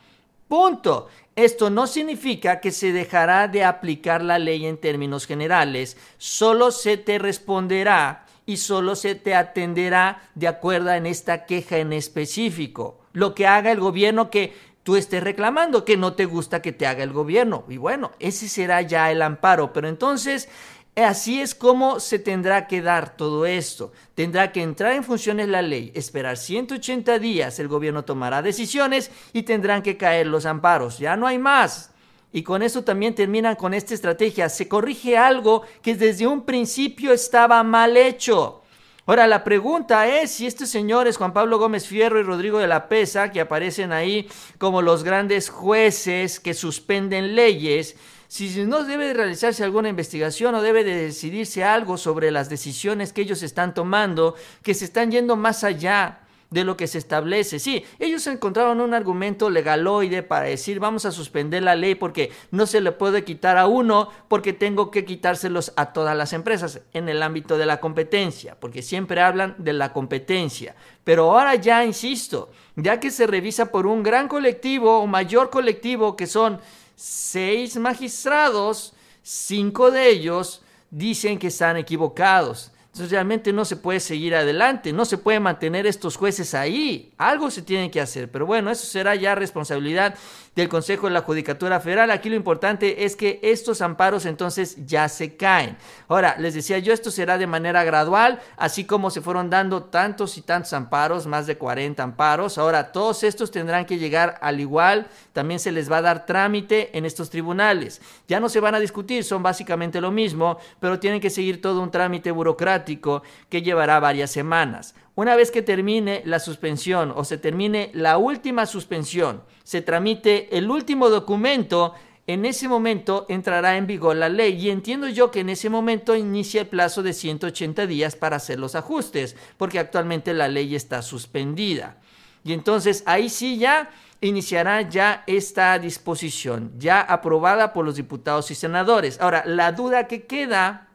Punto. 0.54 1.08
Esto 1.36 1.72
no 1.72 1.88
significa 1.88 2.60
que 2.60 2.72
se 2.72 2.92
dejará 2.92 3.48
de 3.48 3.64
aplicar 3.64 4.24
la 4.24 4.38
ley 4.38 4.68
en 4.68 4.78
términos 4.78 5.26
generales, 5.26 5.98
solo 6.18 6.72
se 6.72 6.98
te 6.98 7.18
responderá 7.18 8.26
y 8.46 8.58
solo 8.58 8.96
se 8.96 9.16
te 9.16 9.34
atenderá 9.34 10.22
de 10.36 10.48
acuerdo 10.48 10.92
en 10.92 11.08
esta 11.08 11.46
queja 11.46 11.78
en 11.78 11.92
específico. 11.92 13.00
Lo 13.14 13.34
que 13.34 13.48
haga 13.48 13.72
el 13.72 13.80
gobierno 13.80 14.30
que 14.30 14.54
tú 14.84 14.96
estés 14.96 15.24
reclamando, 15.24 15.86
que 15.86 15.98
no 15.98 16.14
te 16.14 16.26
gusta 16.26 16.62
que 16.62 16.72
te 16.72 16.86
haga 16.86 17.04
el 17.04 17.14
gobierno. 17.14 17.64
Y 17.70 17.78
bueno, 17.78 18.12
ese 18.20 18.48
será 18.48 18.82
ya 18.82 19.12
el 19.12 19.22
amparo. 19.22 19.74
Pero 19.74 19.88
entonces 19.88 20.50
Así 20.96 21.42
es 21.42 21.56
como 21.56 22.00
se 22.00 22.20
tendrá 22.20 22.68
que 22.68 22.82
dar 22.84 23.18
todo 23.18 23.48
esto. 23.48 23.92
Tendrá 24.14 24.52
que 24.52 24.62
entrar 24.62 24.94
en 24.94 25.04
funciones 25.04 25.48
la 25.48 25.64
ley, 25.64 25.92
esperar 25.96 26.38
180 26.38 27.18
días, 27.18 27.58
el 27.58 27.68
gobierno 27.68 28.06
tomará 28.06 28.44
decisiones 28.44 29.10
y 29.34 29.42
tendrán 29.42 29.82
que 29.82 29.98
caer 29.98 30.28
los 30.28 30.46
amparos. 30.46 31.00
Ya 31.00 31.16
no 31.16 31.26
hay 31.26 31.40
más. 31.40 31.90
Y 32.32 32.44
con 32.44 32.62
eso 32.62 32.84
también 32.84 33.16
terminan 33.16 33.56
con 33.56 33.74
esta 33.74 33.94
estrategia. 33.94 34.50
Se 34.50 34.68
corrige 34.68 35.18
algo 35.18 35.64
que 35.82 35.96
desde 35.96 36.28
un 36.28 36.46
principio 36.46 37.12
estaba 37.12 37.64
mal 37.64 37.98
hecho. 37.98 38.62
Ahora, 39.06 39.28
la 39.28 39.44
pregunta 39.44 40.08
es 40.08 40.32
si 40.32 40.48
estos 40.48 40.70
señores, 40.70 41.18
Juan 41.18 41.34
Pablo 41.34 41.60
Gómez 41.60 41.86
Fierro 41.86 42.20
y 42.20 42.24
Rodrigo 42.24 42.60
de 42.60 42.68
la 42.68 42.88
Pesa, 42.88 43.32
que 43.32 43.42
aparecen 43.42 43.92
ahí 43.92 44.30
como 44.58 44.82
los 44.82 45.04
grandes 45.04 45.50
jueces 45.50 46.40
que 46.40 46.54
suspenden 46.54 47.36
leyes, 47.36 47.98
si 48.34 48.66
no 48.66 48.84
debe 48.84 49.10
de 49.10 49.14
realizarse 49.14 49.64
alguna 49.64 49.90
investigación 49.90 50.56
o 50.56 50.64
debe 50.64 50.84
de 50.84 50.96
decidirse 50.96 51.64
algo 51.64 52.00
sobre 52.00 52.32
las 52.32 52.50
decisiones 52.50 53.14
que 53.14 53.22
ellos 53.22 53.44
están 53.44 53.76
tomando, 53.76 54.34
que 54.64 54.74
se 54.74 54.86
están 54.86 55.12
yendo 55.12 55.36
más 55.36 55.64
allá 55.64 56.22
de 56.50 56.64
lo 56.64 56.76
que 56.76 56.88
se 56.88 56.98
establece. 56.98 57.60
Sí, 57.60 57.86
ellos 58.00 58.26
encontraron 58.26 58.82
un 58.82 58.96
argumento 58.96 59.52
legaloide 59.52 60.24
para 60.24 60.46
decir 60.46 60.80
vamos 60.80 61.06
a 61.06 61.12
suspender 61.12 61.62
la 61.62 61.76
ley 61.76 61.94
porque 61.94 62.32
no 62.50 62.66
se 62.66 62.82
le 62.82 62.92
puede 62.92 63.24
quitar 63.24 63.58
a 63.58 63.68
uno 63.68 64.10
porque 64.30 64.52
tengo 64.52 64.90
que 64.90 65.06
quitárselos 65.06 65.72
a 65.76 65.94
todas 65.94 66.18
las 66.18 66.34
empresas 66.34 66.82
en 66.94 67.10
el 67.10 67.22
ámbito 67.22 67.60
de 67.60 67.68
la 67.68 67.80
competencia, 67.80 68.60
porque 68.60 68.82
siempre 68.82 69.22
hablan 69.22 69.54
de 69.60 69.74
la 69.74 69.94
competencia. 69.94 70.76
Pero 71.04 71.30
ahora 71.30 71.54
ya, 71.54 71.86
insisto, 71.86 72.50
ya 72.76 73.00
que 73.00 73.12
se 73.12 73.28
revisa 73.28 73.72
por 73.72 73.86
un 73.86 74.02
gran 74.02 74.28
colectivo 74.28 74.98
o 74.98 75.06
mayor 75.06 75.52
colectivo 75.52 76.16
que 76.16 76.26
son 76.26 76.60
seis 76.96 77.78
magistrados, 77.78 78.94
cinco 79.22 79.92
de 79.92 80.10
ellos 80.10 80.62
dicen 80.90 81.40
que 81.40 81.48
están 81.48 81.78
equivocados. 81.78 82.72
Entonces 82.94 83.10
realmente 83.10 83.52
no 83.52 83.66
se 83.66 83.76
puede 83.76 84.00
seguir 84.00 84.36
adelante, 84.36 84.94
no 84.94 85.06
se 85.06 85.18
puede 85.18 85.40
mantener 85.40 85.88
estos 85.88 86.16
jueces 86.16 86.54
ahí. 86.54 87.12
Algo 87.18 87.50
se 87.50 87.64
tiene 87.64 87.90
que 87.90 88.00
hacer, 88.00 88.30
pero 88.30 88.46
bueno, 88.46 88.70
eso 88.70 88.86
será 88.86 89.16
ya 89.16 89.34
responsabilidad 89.34 90.14
del 90.56 90.70
Consejo 90.70 91.08
de 91.08 91.14
la 91.14 91.22
Judicatura 91.22 91.80
Federal. 91.80 92.12
Aquí 92.12 92.30
lo 92.30 92.36
importante 92.36 93.06
es 93.06 93.16
que 93.16 93.40
estos 93.42 93.82
amparos 93.82 94.26
entonces 94.26 94.86
ya 94.86 95.10
se 95.10 95.36
caen. 95.36 95.78
Ahora, 96.08 96.36
les 96.38 96.54
decía 96.54 96.80
yo, 96.80 96.94
esto 96.94 97.12
será 97.12 97.38
de 97.38 97.48
manera 97.48 97.84
gradual, 97.84 98.40
así 98.58 98.86
como 98.86 99.10
se 99.10 99.22
fueron 99.22 99.50
dando 99.50 99.84
tantos 99.84 100.38
y 100.38 100.42
tantos 100.42 100.74
amparos, 100.74 101.26
más 101.26 101.48
de 101.48 101.58
40 101.58 102.04
amparos. 102.04 102.58
Ahora, 102.58 102.92
todos 102.92 103.24
estos 103.24 103.52
tendrán 103.52 103.86
que 103.86 103.98
llegar 103.98 104.38
al 104.42 104.60
igual, 104.60 105.08
también 105.34 105.60
se 105.60 105.72
les 105.72 105.92
va 105.92 105.98
a 105.98 106.02
dar 106.02 106.26
trámite 106.26 106.96
en 106.98 107.06
estos 107.06 107.30
tribunales. 107.30 108.02
Ya 108.28 108.40
no 108.40 108.50
se 108.50 108.60
van 108.60 108.76
a 108.76 108.80
discutir, 108.80 109.24
son 109.24 109.42
básicamente 109.42 110.02
lo 110.02 110.12
mismo, 110.12 110.58
pero 110.80 111.00
tienen 111.00 111.20
que 111.20 111.30
seguir 111.30 111.62
todo 111.62 111.82
un 111.82 111.92
trámite 111.92 112.32
burocrático 112.32 113.24
que 113.50 113.62
llevará 113.62 114.00
varias 114.00 114.32
semanas. 114.32 114.94
Una 115.16 115.36
vez 115.36 115.52
que 115.52 115.62
termine 115.62 116.24
la 116.26 116.40
suspensión 116.40 117.14
o 117.16 117.24
se 117.24 117.38
termine 117.38 117.92
la 117.94 118.18
última 118.18 118.66
suspensión, 118.66 119.44
se 119.64 119.82
tramite 119.82 120.58
el 120.58 120.72
último 120.72 121.10
documento, 121.10 121.94
en 122.26 122.46
ese 122.46 122.68
momento 122.68 123.28
entrará 123.30 123.78
en 123.78 123.86
vigor 123.86 124.16
la 124.16 124.30
ley 124.30 124.54
y 124.60 124.72
entiendo 124.72 125.08
yo 125.08 125.30
que 125.30 125.42
en 125.42 125.50
ese 125.50 125.70
momento 125.70 126.16
inicia 126.16 126.62
el 126.62 126.68
plazo 126.68 127.04
de 127.04 127.14
180 127.14 127.86
días 127.86 128.16
para 128.16 128.38
hacer 128.38 128.60
los 128.60 128.74
ajustes, 128.74 129.36
porque 129.58 129.78
actualmente 129.78 130.34
la 130.34 130.48
ley 130.48 130.74
está 130.74 131.04
suspendida. 131.04 131.98
Y 132.44 132.54
entonces 132.54 133.04
ahí 133.06 133.30
sí 133.30 133.58
ya 133.58 133.92
iniciará 134.20 134.82
ya 134.82 135.24
esta 135.28 135.78
disposición, 135.78 136.72
ya 136.80 137.02
aprobada 137.02 137.72
por 137.72 137.86
los 137.86 137.96
diputados 137.96 138.50
y 138.50 138.56
senadores. 138.56 139.20
Ahora, 139.22 139.44
la 139.46 139.74
duda 139.74 140.08
que 140.08 140.24
queda 140.24 140.88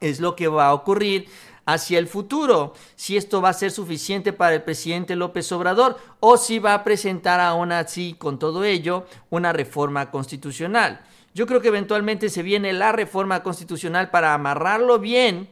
es 0.00 0.18
lo 0.18 0.34
que 0.34 0.48
va 0.48 0.66
a 0.66 0.74
ocurrir 0.74 1.28
hacia 1.66 1.98
el 1.98 2.06
futuro, 2.06 2.74
si 2.96 3.16
esto 3.16 3.40
va 3.40 3.50
a 3.50 3.54
ser 3.54 3.70
suficiente 3.70 4.32
para 4.32 4.54
el 4.54 4.62
presidente 4.62 5.16
López 5.16 5.50
Obrador 5.52 5.98
o 6.20 6.36
si 6.36 6.58
va 6.58 6.74
a 6.74 6.84
presentar 6.84 7.40
aún 7.40 7.72
así, 7.72 8.14
con 8.18 8.38
todo 8.38 8.64
ello, 8.64 9.06
una 9.30 9.52
reforma 9.52 10.10
constitucional. 10.10 11.00
Yo 11.34 11.46
creo 11.46 11.60
que 11.60 11.68
eventualmente 11.68 12.28
se 12.28 12.42
viene 12.42 12.72
la 12.72 12.92
reforma 12.92 13.42
constitucional 13.42 14.10
para 14.10 14.34
amarrarlo 14.34 14.98
bien, 14.98 15.48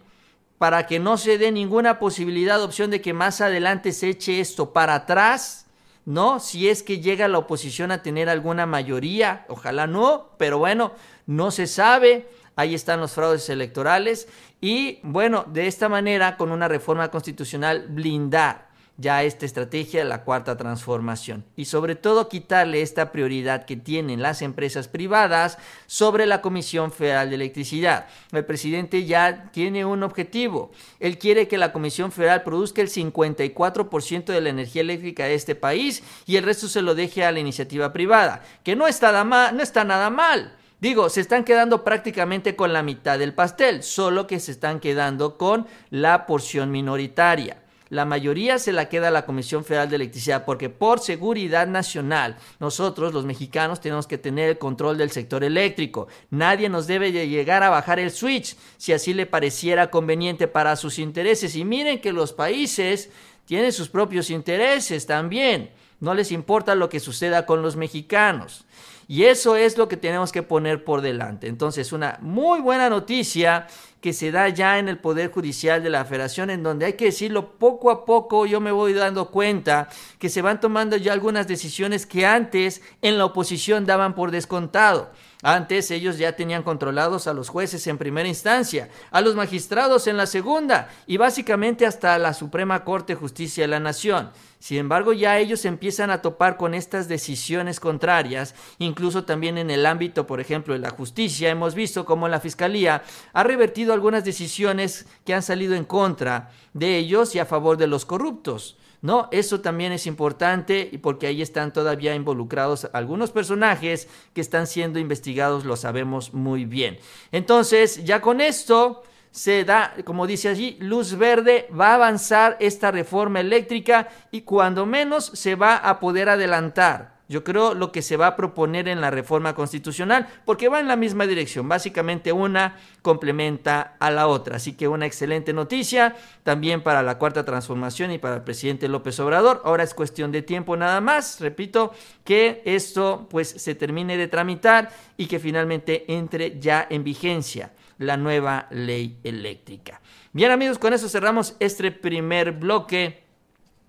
para 0.58 0.86
que 0.86 1.00
no 1.00 1.16
se 1.16 1.38
dé 1.38 1.50
ninguna 1.50 1.98
posibilidad, 1.98 2.62
o 2.62 2.66
opción 2.66 2.90
de 2.90 3.00
que 3.00 3.12
más 3.12 3.40
adelante 3.40 3.90
se 3.90 4.10
eche 4.10 4.38
esto 4.38 4.72
para 4.72 4.94
atrás, 4.94 5.66
¿no? 6.04 6.38
Si 6.38 6.68
es 6.68 6.84
que 6.84 7.00
llega 7.00 7.26
la 7.26 7.38
oposición 7.38 7.90
a 7.90 8.02
tener 8.02 8.28
alguna 8.28 8.64
mayoría, 8.64 9.44
ojalá 9.48 9.88
no, 9.88 10.30
pero 10.38 10.58
bueno, 10.58 10.92
no 11.26 11.50
se 11.50 11.66
sabe 11.66 12.28
ahí 12.56 12.74
están 12.74 13.00
los 13.00 13.12
fraudes 13.12 13.48
electorales 13.48 14.28
y 14.60 15.00
bueno, 15.02 15.44
de 15.48 15.66
esta 15.66 15.88
manera, 15.88 16.36
con 16.36 16.52
una 16.52 16.68
reforma 16.68 17.10
constitucional, 17.10 17.86
blindar 17.88 18.72
ya 18.98 19.22
esta 19.22 19.46
estrategia 19.46 20.02
de 20.02 20.08
la 20.08 20.22
cuarta 20.22 20.56
transformación 20.56 21.44
y 21.56 21.64
sobre 21.64 21.96
todo 21.96 22.28
quitarle 22.28 22.82
esta 22.82 23.10
prioridad 23.10 23.64
que 23.64 23.76
tienen 23.76 24.22
las 24.22 24.42
empresas 24.42 24.86
privadas 24.86 25.58
sobre 25.86 26.26
la 26.26 26.40
Comisión 26.42 26.92
Federal 26.92 27.28
de 27.28 27.36
Electricidad. 27.36 28.06
El 28.32 28.44
presidente 28.44 29.04
ya 29.04 29.50
tiene 29.50 29.84
un 29.84 30.02
objetivo. 30.02 30.70
Él 31.00 31.18
quiere 31.18 31.48
que 31.48 31.58
la 31.58 31.72
Comisión 31.72 32.12
Federal 32.12 32.42
produzca 32.42 32.82
el 32.82 32.88
54% 32.88 34.24
de 34.26 34.40
la 34.40 34.50
energía 34.50 34.82
eléctrica 34.82 35.24
de 35.24 35.34
este 35.34 35.54
país 35.54 36.02
y 36.26 36.36
el 36.36 36.44
resto 36.44 36.68
se 36.68 36.82
lo 36.82 36.94
deje 36.94 37.24
a 37.24 37.32
la 37.32 37.40
iniciativa 37.40 37.92
privada, 37.92 38.42
que 38.62 38.76
no 38.76 38.86
está, 38.86 39.24
no 39.24 39.62
está 39.62 39.84
nada 39.84 40.10
mal. 40.10 40.56
Digo, 40.82 41.08
se 41.10 41.20
están 41.20 41.44
quedando 41.44 41.84
prácticamente 41.84 42.56
con 42.56 42.72
la 42.72 42.82
mitad 42.82 43.16
del 43.16 43.34
pastel, 43.34 43.84
solo 43.84 44.26
que 44.26 44.40
se 44.40 44.50
están 44.50 44.80
quedando 44.80 45.38
con 45.38 45.68
la 45.90 46.26
porción 46.26 46.72
minoritaria. 46.72 47.62
La 47.88 48.04
mayoría 48.04 48.58
se 48.58 48.72
la 48.72 48.88
queda 48.88 49.12
la 49.12 49.24
Comisión 49.24 49.64
Federal 49.64 49.88
de 49.88 49.94
Electricidad 49.94 50.44
porque 50.44 50.70
por 50.70 50.98
seguridad 50.98 51.68
nacional 51.68 52.36
nosotros 52.58 53.14
los 53.14 53.24
mexicanos 53.24 53.80
tenemos 53.80 54.08
que 54.08 54.18
tener 54.18 54.48
el 54.48 54.58
control 54.58 54.98
del 54.98 55.12
sector 55.12 55.44
eléctrico. 55.44 56.08
Nadie 56.30 56.68
nos 56.68 56.88
debe 56.88 57.12
llegar 57.12 57.62
a 57.62 57.70
bajar 57.70 58.00
el 58.00 58.10
switch 58.10 58.56
si 58.76 58.92
así 58.92 59.14
le 59.14 59.26
pareciera 59.26 59.88
conveniente 59.88 60.48
para 60.48 60.74
sus 60.74 60.98
intereses. 60.98 61.54
Y 61.54 61.64
miren 61.64 62.00
que 62.00 62.12
los 62.12 62.32
países 62.32 63.08
tienen 63.44 63.70
sus 63.70 63.88
propios 63.88 64.30
intereses 64.30 65.06
también. 65.06 65.70
No 66.00 66.14
les 66.14 66.32
importa 66.32 66.74
lo 66.74 66.88
que 66.88 66.98
suceda 66.98 67.46
con 67.46 67.62
los 67.62 67.76
mexicanos. 67.76 68.64
Y 69.12 69.24
eso 69.24 69.56
es 69.56 69.76
lo 69.76 69.88
que 69.88 69.98
tenemos 69.98 70.32
que 70.32 70.42
poner 70.42 70.84
por 70.84 71.02
delante. 71.02 71.46
Entonces, 71.46 71.92
una 71.92 72.16
muy 72.22 72.60
buena 72.60 72.88
noticia 72.88 73.66
que 74.00 74.14
se 74.14 74.30
da 74.30 74.48
ya 74.48 74.78
en 74.78 74.88
el 74.88 74.96
Poder 74.96 75.30
Judicial 75.30 75.82
de 75.82 75.90
la 75.90 76.06
Federación, 76.06 76.48
en 76.48 76.62
donde 76.62 76.86
hay 76.86 76.94
que 76.94 77.04
decirlo 77.04 77.58
poco 77.58 77.90
a 77.90 78.06
poco, 78.06 78.46
yo 78.46 78.58
me 78.58 78.72
voy 78.72 78.94
dando 78.94 79.30
cuenta 79.30 79.90
que 80.18 80.30
se 80.30 80.40
van 80.40 80.60
tomando 80.60 80.96
ya 80.96 81.12
algunas 81.12 81.46
decisiones 81.46 82.06
que 82.06 82.24
antes 82.24 82.80
en 83.02 83.18
la 83.18 83.26
oposición 83.26 83.84
daban 83.84 84.14
por 84.14 84.30
descontado. 84.30 85.10
Antes 85.42 85.90
ellos 85.90 86.16
ya 86.16 86.34
tenían 86.34 86.62
controlados 86.62 87.26
a 87.26 87.34
los 87.34 87.50
jueces 87.50 87.86
en 87.88 87.98
primera 87.98 88.28
instancia, 88.28 88.88
a 89.10 89.20
los 89.20 89.34
magistrados 89.34 90.06
en 90.06 90.16
la 90.16 90.26
segunda 90.26 90.88
y 91.06 91.18
básicamente 91.18 91.84
hasta 91.84 92.16
la 92.16 92.32
Suprema 92.32 92.82
Corte 92.82 93.12
de 93.12 93.20
Justicia 93.20 93.64
de 93.64 93.68
la 93.68 93.80
Nación. 93.80 94.30
Sin 94.62 94.78
embargo, 94.78 95.12
ya 95.12 95.40
ellos 95.40 95.64
empiezan 95.64 96.10
a 96.12 96.22
topar 96.22 96.56
con 96.56 96.72
estas 96.72 97.08
decisiones 97.08 97.80
contrarias, 97.80 98.54
incluso 98.78 99.24
también 99.24 99.58
en 99.58 99.72
el 99.72 99.84
ámbito, 99.84 100.24
por 100.24 100.38
ejemplo, 100.38 100.72
de 100.72 100.78
la 100.78 100.90
justicia. 100.90 101.50
Hemos 101.50 101.74
visto 101.74 102.04
cómo 102.04 102.28
la 102.28 102.38
Fiscalía 102.38 103.02
ha 103.32 103.42
revertido 103.42 103.92
algunas 103.92 104.24
decisiones 104.24 105.04
que 105.24 105.34
han 105.34 105.42
salido 105.42 105.74
en 105.74 105.84
contra 105.84 106.52
de 106.74 106.96
ellos 106.96 107.34
y 107.34 107.40
a 107.40 107.44
favor 107.44 107.76
de 107.76 107.88
los 107.88 108.04
corruptos. 108.04 108.76
¿no? 109.00 109.28
Eso 109.32 109.62
también 109.62 109.90
es 109.90 110.06
importante 110.06 110.96
porque 111.02 111.26
ahí 111.26 111.42
están 111.42 111.72
todavía 111.72 112.14
involucrados 112.14 112.88
algunos 112.92 113.32
personajes 113.32 114.06
que 114.32 114.40
están 114.40 114.68
siendo 114.68 115.00
investigados, 115.00 115.64
lo 115.64 115.74
sabemos 115.74 116.34
muy 116.34 116.66
bien. 116.66 117.00
Entonces, 117.32 118.04
ya 118.04 118.20
con 118.20 118.40
esto 118.40 119.02
se 119.32 119.64
da, 119.64 119.94
como 120.04 120.26
dice 120.26 120.48
allí, 120.48 120.76
luz 120.78 121.16
verde, 121.16 121.66
va 121.78 121.88
a 121.88 121.94
avanzar 121.94 122.56
esta 122.60 122.90
reforma 122.90 123.40
eléctrica 123.40 124.08
y 124.30 124.42
cuando 124.42 124.84
menos 124.86 125.24
se 125.24 125.54
va 125.54 125.76
a 125.76 125.98
poder 125.98 126.28
adelantar. 126.28 127.12
Yo 127.28 127.42
creo 127.42 127.72
lo 127.72 127.92
que 127.92 128.02
se 128.02 128.18
va 128.18 128.26
a 128.26 128.36
proponer 128.36 128.88
en 128.88 129.00
la 129.00 129.10
reforma 129.10 129.54
constitucional, 129.54 130.28
porque 130.44 130.68
va 130.68 130.80
en 130.80 130.88
la 130.88 130.96
misma 130.96 131.26
dirección. 131.26 131.66
Básicamente 131.66 132.30
una 132.30 132.76
complementa 133.00 133.96
a 133.98 134.10
la 134.10 134.26
otra. 134.26 134.56
Así 134.56 134.74
que 134.74 134.86
una 134.86 135.06
excelente 135.06 135.54
noticia 135.54 136.14
también 136.42 136.82
para 136.82 137.02
la 137.02 137.16
cuarta 137.16 137.42
transformación 137.42 138.12
y 138.12 138.18
para 138.18 138.34
el 138.34 138.42
presidente 138.42 138.86
López 138.86 139.18
Obrador. 139.18 139.62
Ahora 139.64 139.82
es 139.82 139.94
cuestión 139.94 140.30
de 140.30 140.42
tiempo 140.42 140.76
nada 140.76 141.00
más. 141.00 141.40
Repito, 141.40 141.94
que 142.22 142.60
esto 142.66 143.26
pues 143.30 143.48
se 143.48 143.74
termine 143.74 144.18
de 144.18 144.28
tramitar 144.28 144.90
y 145.16 145.24
que 145.24 145.38
finalmente 145.38 146.04
entre 146.12 146.60
ya 146.60 146.86
en 146.90 147.02
vigencia 147.02 147.70
la 148.02 148.16
nueva 148.16 148.66
ley 148.70 149.18
eléctrica. 149.24 150.00
Bien 150.32 150.50
amigos, 150.50 150.78
con 150.78 150.92
eso 150.92 151.08
cerramos 151.08 151.54
este 151.60 151.90
primer 151.90 152.52
bloque 152.52 153.22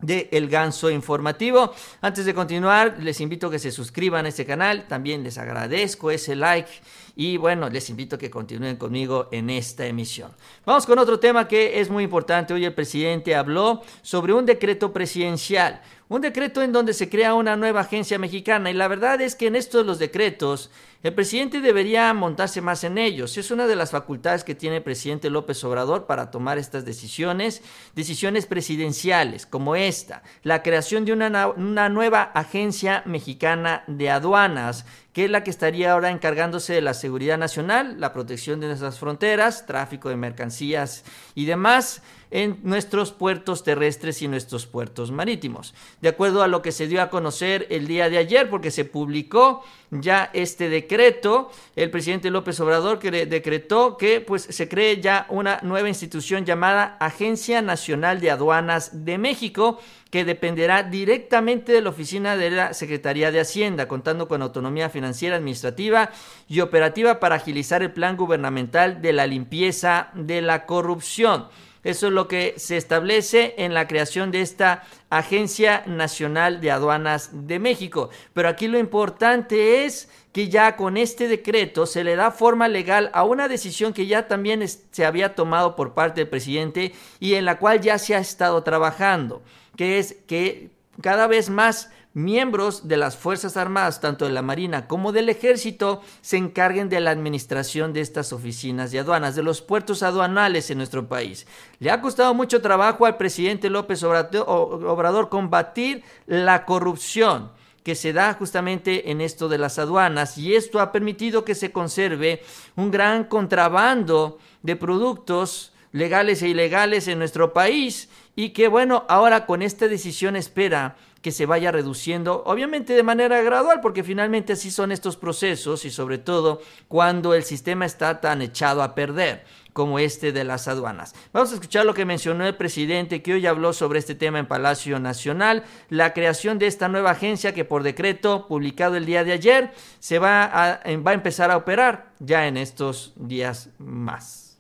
de 0.04 0.30
El 0.32 0.50
Ganso 0.50 0.90
Informativo. 0.90 1.74
Antes 2.02 2.26
de 2.26 2.34
continuar, 2.34 2.98
les 3.00 3.22
invito 3.22 3.48
a 3.48 3.52
que 3.52 3.60
se 3.60 3.72
suscriban 3.72 4.26
a 4.26 4.30
este 4.30 4.46
canal. 4.46 4.86
También 4.88 5.24
les 5.24 5.38
agradezco 5.38 6.12
ese 6.12 6.36
like 6.36 6.70
y 7.16 7.38
bueno, 7.38 7.70
les 7.70 7.90
invito 7.90 8.18
a 8.18 8.20
que 8.20 8.30
continúen 8.30 8.76
conmigo 8.76 9.30
en 9.32 9.50
esta 9.50 9.86
emisión. 9.86 10.32
Vamos 10.66 10.86
con 10.86 11.00
otro 11.00 11.20
tema 11.20 11.48
que 11.48 11.80
es 11.80 11.90
muy 11.90 12.04
importante. 12.04 12.54
Hoy 12.54 12.66
el 12.66 12.74
presidente 12.74 13.36
habló 13.36 13.82
sobre 14.02 14.34
un 14.34 14.46
decreto 14.46 14.92
presidencial 14.92 15.82
un 16.14 16.22
decreto 16.22 16.62
en 16.62 16.72
donde 16.72 16.94
se 16.94 17.10
crea 17.10 17.34
una 17.34 17.56
nueva 17.56 17.82
agencia 17.82 18.20
mexicana 18.20 18.70
y 18.70 18.74
la 18.76 18.88
verdad 18.88 19.20
es 19.22 19.34
que 19.36 19.48
en 19.48 19.56
estos 19.56 19.84
los 19.84 19.98
decretos 19.98 20.70
el 21.04 21.14
presidente 21.14 21.60
debería 21.60 22.14
montarse 22.14 22.62
más 22.62 22.86
en 22.86 22.98
ellos. 22.98 23.38
Es 23.38 23.52
una 23.52 23.68
de 23.68 23.76
las 23.76 23.92
facultades 23.92 24.46
que 24.46 24.56
tiene 24.56 24.78
el 24.78 24.84
presidente 24.84 25.30
López 25.30 25.62
Obrador 25.66 26.06
para 26.06 26.32
tomar 26.32 26.58
estas 26.58 26.86
decisiones, 26.86 27.62
decisiones 27.94 28.46
presidenciales 28.46 29.46
como 29.46 29.76
esta, 29.76 30.24
la 30.44 30.64
creación 30.64 31.04
de 31.04 31.12
una, 31.12 31.90
nueva 31.90 32.22
agencia 32.22 33.04
mexicana 33.06 33.84
de 33.88 34.10
aduanas, 34.10 34.86
que 35.12 35.26
es 35.26 35.32
la 35.32 35.44
que 35.44 35.52
estaría 35.52 35.92
ahora 35.92 36.10
encargándose 36.10 36.74
de 36.74 36.82
la 36.82 36.94
seguridad 36.94 37.38
nacional, 37.38 38.00
la 38.00 38.14
protección 38.14 38.62
de 38.62 38.68
nuestras 38.68 38.98
fronteras, 38.98 39.66
tráfico 39.66 40.08
de 40.08 40.16
mercancías 40.16 41.04
y 41.36 41.46
demás 41.46 42.02
en 42.32 42.60
nuestros 42.64 43.12
puertos 43.12 43.64
terrestres 43.64 44.24
y 44.24 44.28
nuestros 44.28 44.66
puertos 44.66 45.12
marítimos. 45.12 45.76
De 46.02 46.10
acuerdo 46.10 46.42
a 46.42 46.48
lo 46.48 46.64
que 46.64 46.72
se 46.72 46.88
dio 46.88 47.00
a 47.02 47.12
conocer 47.12 47.68
el 47.70 47.86
día 47.86 48.10
de 48.10 48.18
ayer, 48.18 48.50
porque 48.50 48.72
se 48.72 48.86
publicó 48.86 49.64
ya 50.02 50.30
este 50.34 50.70
decreto, 50.70 51.52
el 51.76 51.92
presidente 51.92 52.30
López 52.30 52.60
Obrador 52.60 53.00
que 53.00 53.26
decretó 53.26 53.98
que 53.98 54.22
pues 54.22 54.44
se 54.44 54.68
cree 54.68 55.02
ya 55.02 55.26
una 55.30 55.60
nueva 55.64 55.90
institución 55.90 56.46
llamada 56.46 56.98
Agencia 57.00 57.62
Nacional 57.62 58.20
de 58.22 58.32
Aduanas 58.32 59.06
de 59.06 59.18
México 59.18 59.80
que 60.10 60.26
dependerá 60.26 60.84
directamente 60.84 61.72
de 61.72 61.82
la 61.82 61.90
oficina 61.90 62.38
de 62.38 62.52
la 62.52 62.74
Secretaría 62.76 63.32
de 63.32 63.40
Hacienda, 63.40 63.88
contando 63.88 64.28
con 64.28 64.44
autonomía 64.44 64.90
financiera, 64.90 65.38
administrativa 65.38 66.12
y 66.48 66.60
operativa 66.60 67.20
para 67.20 67.36
agilizar 67.36 67.82
el 67.82 67.94
plan 67.94 68.16
gubernamental 68.16 69.02
de 69.02 69.12
la 69.12 69.26
limpieza 69.26 70.10
de 70.14 70.42
la 70.42 70.68
corrupción. 70.68 71.48
Eso 71.84 72.08
es 72.08 72.14
lo 72.14 72.28
que 72.28 72.54
se 72.58 72.78
establece 72.78 73.56
en 73.58 73.74
la 73.74 73.88
creación 73.88 74.32
de 74.32 74.42
esta 74.42 74.84
Agencia 75.10 75.84
Nacional 75.86 76.62
de 76.62 76.72
Aduanas 76.72 77.30
de 77.34 77.60
México. 77.60 78.10
Pero 78.34 78.48
aquí 78.48 78.68
lo 78.68 78.80
importante 78.80 79.86
es 79.86 80.10
que 80.32 80.50
ya 80.50 80.76
con 80.76 80.98
este 80.98 81.28
decreto 81.28 81.86
se 81.86 82.04
le 82.04 82.16
da 82.16 82.32
forma 82.32 82.68
legal 82.68 83.12
a 83.14 83.24
una 83.24 83.48
decisión 83.48 83.94
que 83.94 84.08
ya 84.08 84.28
también 84.28 84.66
se 84.68 85.06
había 85.06 85.36
tomado 85.36 85.76
por 85.76 85.94
parte 85.94 86.22
del 86.22 86.30
presidente 86.30 86.94
y 87.20 87.36
en 87.36 87.46
la 87.46 87.60
cual 87.60 87.82
ya 87.82 88.00
se 88.00 88.16
ha 88.16 88.20
estado 88.20 88.64
trabajando, 88.64 89.44
que 89.76 90.00
es 90.00 90.16
que 90.26 90.72
cada 91.02 91.28
vez 91.28 91.50
más 91.50 91.92
miembros 92.14 92.88
de 92.88 92.98
las 92.98 93.18
Fuerzas 93.18 93.58
Armadas, 93.58 94.00
tanto 94.00 94.26
de 94.26 94.32
la 94.32 94.42
Marina 94.42 94.88
como 94.88 95.12
del 95.12 95.30
Ejército, 95.30 96.02
se 96.22 96.38
encarguen 96.38 96.90
de 96.90 97.00
la 97.00 97.12
administración 97.12 97.92
de 97.92 98.02
estas 98.02 98.34
oficinas 98.34 98.92
de 98.92 99.00
aduanas, 99.00 99.36
de 99.36 99.44
los 99.44 99.62
puertos 99.62 100.04
aduanales 100.04 100.70
en 100.70 100.78
nuestro 100.78 101.08
país. 101.08 101.48
Le 101.80 101.92
ha 101.92 102.02
costado 102.02 102.34
mucho 102.34 102.62
trabajo 102.62 103.06
al 103.06 103.18
presidente 103.18 103.70
López 103.70 104.04
Obrador 104.04 105.30
combatir 105.30 106.04
la 106.28 106.66
corrupción 106.66 107.52
que 107.84 107.96
se 107.96 108.14
da 108.14 108.34
justamente 108.34 109.12
en 109.12 109.20
esto 109.20 109.50
de 109.50 109.58
las 109.58 109.78
aduanas 109.78 110.38
y 110.38 110.56
esto 110.56 110.80
ha 110.80 110.92
permitido 110.92 111.44
que 111.44 111.56
se 111.56 111.72
conserve 111.72 112.42
un 112.76 112.92
gran 112.92 113.26
contrabando 113.26 114.40
de 114.62 114.76
productos 114.76 115.74
legales 115.92 116.42
e 116.42 116.48
ilegales 116.48 117.08
en 117.08 117.20
nuestro 117.20 117.54
país 117.54 118.10
y 118.36 118.50
que 118.50 118.68
bueno, 118.68 119.06
ahora 119.10 119.46
con 119.46 119.62
esta 119.62 119.88
decisión 119.88 120.36
espera 120.36 120.96
que 121.24 121.32
se 121.32 121.46
vaya 121.46 121.72
reduciendo, 121.72 122.44
obviamente 122.46 122.94
de 122.94 123.02
manera 123.02 123.42
gradual, 123.42 123.80
porque 123.82 124.04
finalmente 124.04 124.54
así 124.54 124.70
son 124.70 124.92
estos 124.92 125.16
procesos 125.16 125.86
y 125.86 125.90
sobre 125.90 126.18
todo 126.18 126.62
cuando 126.90 127.34
el 127.34 127.44
sistema 127.44 127.86
está 127.86 128.20
tan 128.20 128.42
echado 128.42 128.84
a 128.84 128.94
perder 128.94 129.46
como 129.72 130.00
este 130.00 130.34
de 130.34 130.44
las 130.44 130.68
aduanas. 130.68 131.16
Vamos 131.32 131.52
a 131.52 131.56
escuchar 131.56 131.86
lo 131.86 131.94
que 131.94 132.04
mencionó 132.04 132.46
el 132.46 132.58
presidente 132.58 133.22
que 133.22 133.36
hoy 133.36 133.48
habló 133.48 133.72
sobre 133.72 134.00
este 134.00 134.16
tema 134.16 134.38
en 134.38 134.48
Palacio 134.48 135.00
Nacional, 135.00 135.64
la 135.90 136.14
creación 136.14 136.60
de 136.60 136.68
esta 136.68 136.90
nueva 136.90 137.12
agencia 137.12 137.54
que 137.54 137.64
por 137.64 137.84
decreto 137.84 138.46
publicado 138.46 138.98
el 138.98 139.06
día 139.06 139.24
de 139.24 139.32
ayer 139.32 139.72
se 140.00 140.20
va 140.20 140.44
a, 140.44 140.82
va 140.98 141.12
a 141.12 141.14
empezar 141.14 141.52
a 141.52 141.58
operar 141.58 142.12
ya 142.20 142.48
en 142.48 142.58
estos 142.58 143.14
días 143.16 143.70
más. 143.78 144.60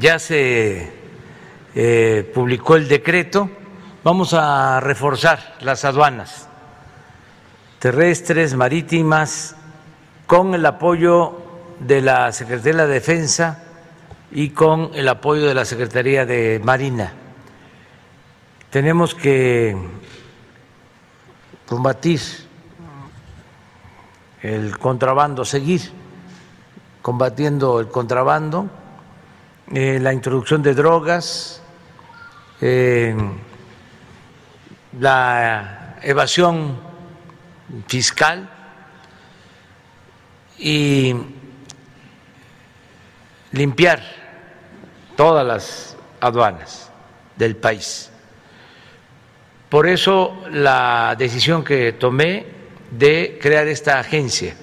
Ya 0.00 0.18
se 0.18 0.90
eh, 1.76 2.30
publicó 2.34 2.74
el 2.74 2.88
decreto 2.88 3.48
Vamos 4.04 4.32
a 4.32 4.78
reforzar 4.78 5.56
las 5.60 5.84
aduanas 5.84 6.48
terrestres, 7.80 8.54
marítimas, 8.54 9.56
con 10.24 10.54
el 10.54 10.64
apoyo 10.66 11.36
de 11.80 12.00
la 12.00 12.30
Secretaría 12.30 12.72
de 12.72 12.78
la 12.78 12.86
Defensa 12.86 13.62
y 14.30 14.50
con 14.50 14.90
el 14.94 15.08
apoyo 15.08 15.46
de 15.46 15.54
la 15.54 15.64
Secretaría 15.64 16.24
de 16.24 16.60
Marina. 16.62 17.12
Tenemos 18.70 19.16
que 19.16 19.76
combatir 21.66 22.20
el 24.42 24.78
contrabando, 24.78 25.44
seguir 25.44 25.90
combatiendo 27.02 27.80
el 27.80 27.88
contrabando, 27.88 28.70
eh, 29.72 29.98
la 30.00 30.12
introducción 30.12 30.62
de 30.62 30.74
drogas, 30.74 31.62
eh, 32.60 33.16
la 34.98 35.96
evasión 36.02 36.80
fiscal 37.86 38.48
y 40.58 41.14
limpiar 43.52 44.02
todas 45.16 45.46
las 45.46 45.96
aduanas 46.20 46.90
del 47.36 47.56
país. 47.56 48.10
Por 49.68 49.86
eso 49.86 50.44
la 50.50 51.14
decisión 51.18 51.62
que 51.62 51.92
tomé 51.92 52.46
de 52.90 53.38
crear 53.40 53.66
esta 53.66 53.98
agencia 53.98 54.54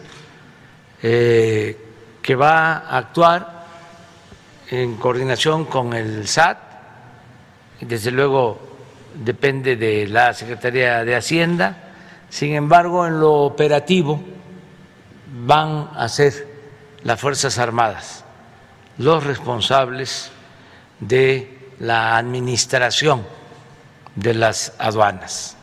eh, 1.01 1.77
que 2.21 2.35
va 2.35 2.77
a 2.77 2.97
actuar 2.97 3.65
en 4.71 4.95
coordinación 4.95 5.65
con 5.65 5.93
el 5.93 6.27
SAT, 6.27 6.57
y 7.81 7.85
desde 7.85 8.09
luego 8.09 8.74
depende 9.15 9.75
de 9.75 10.07
la 10.07 10.33
Secretaría 10.33 11.03
de 11.03 11.15
Hacienda. 11.15 11.77
Sin 12.29 12.53
embargo, 12.53 13.07
en 13.07 13.19
lo 13.19 13.33
operativo 13.43 14.21
van 15.45 15.89
a 15.95 16.07
ser 16.09 16.47
las 17.03 17.19
Fuerzas 17.19 17.57
Armadas 17.57 18.25
los 18.97 19.23
responsables 19.23 20.31
de 20.99 21.57
la 21.79 22.17
administración 22.17 23.25
de 24.15 24.33
las 24.33 24.73
aduanas. 24.77 25.57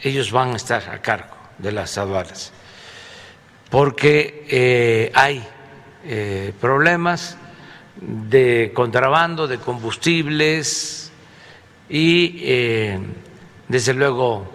Ellos 0.00 0.32
van 0.32 0.52
a 0.52 0.56
estar 0.56 0.88
a 0.90 1.00
cargo 1.00 1.36
de 1.58 1.70
las 1.70 1.96
aduanas, 1.96 2.52
porque 3.70 4.46
eh, 4.50 5.12
hay 5.14 5.46
eh, 6.04 6.52
problemas 6.60 7.36
de 8.00 8.72
contrabando 8.74 9.46
de 9.46 9.58
combustibles, 9.58 11.01
y 11.92 12.38
eh, 12.40 12.98
desde 13.68 13.92
luego 13.92 14.46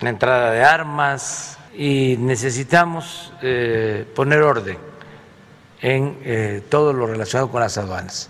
la 0.00 0.10
entrada 0.10 0.52
de 0.52 0.62
armas 0.62 1.58
y 1.74 2.16
necesitamos 2.18 3.32
eh, 3.40 4.04
poner 4.14 4.42
orden 4.42 4.76
en 5.80 6.18
eh, 6.24 6.62
todo 6.68 6.92
lo 6.92 7.06
relacionado 7.06 7.50
con 7.50 7.62
las 7.62 7.78
aduanas. 7.78 8.28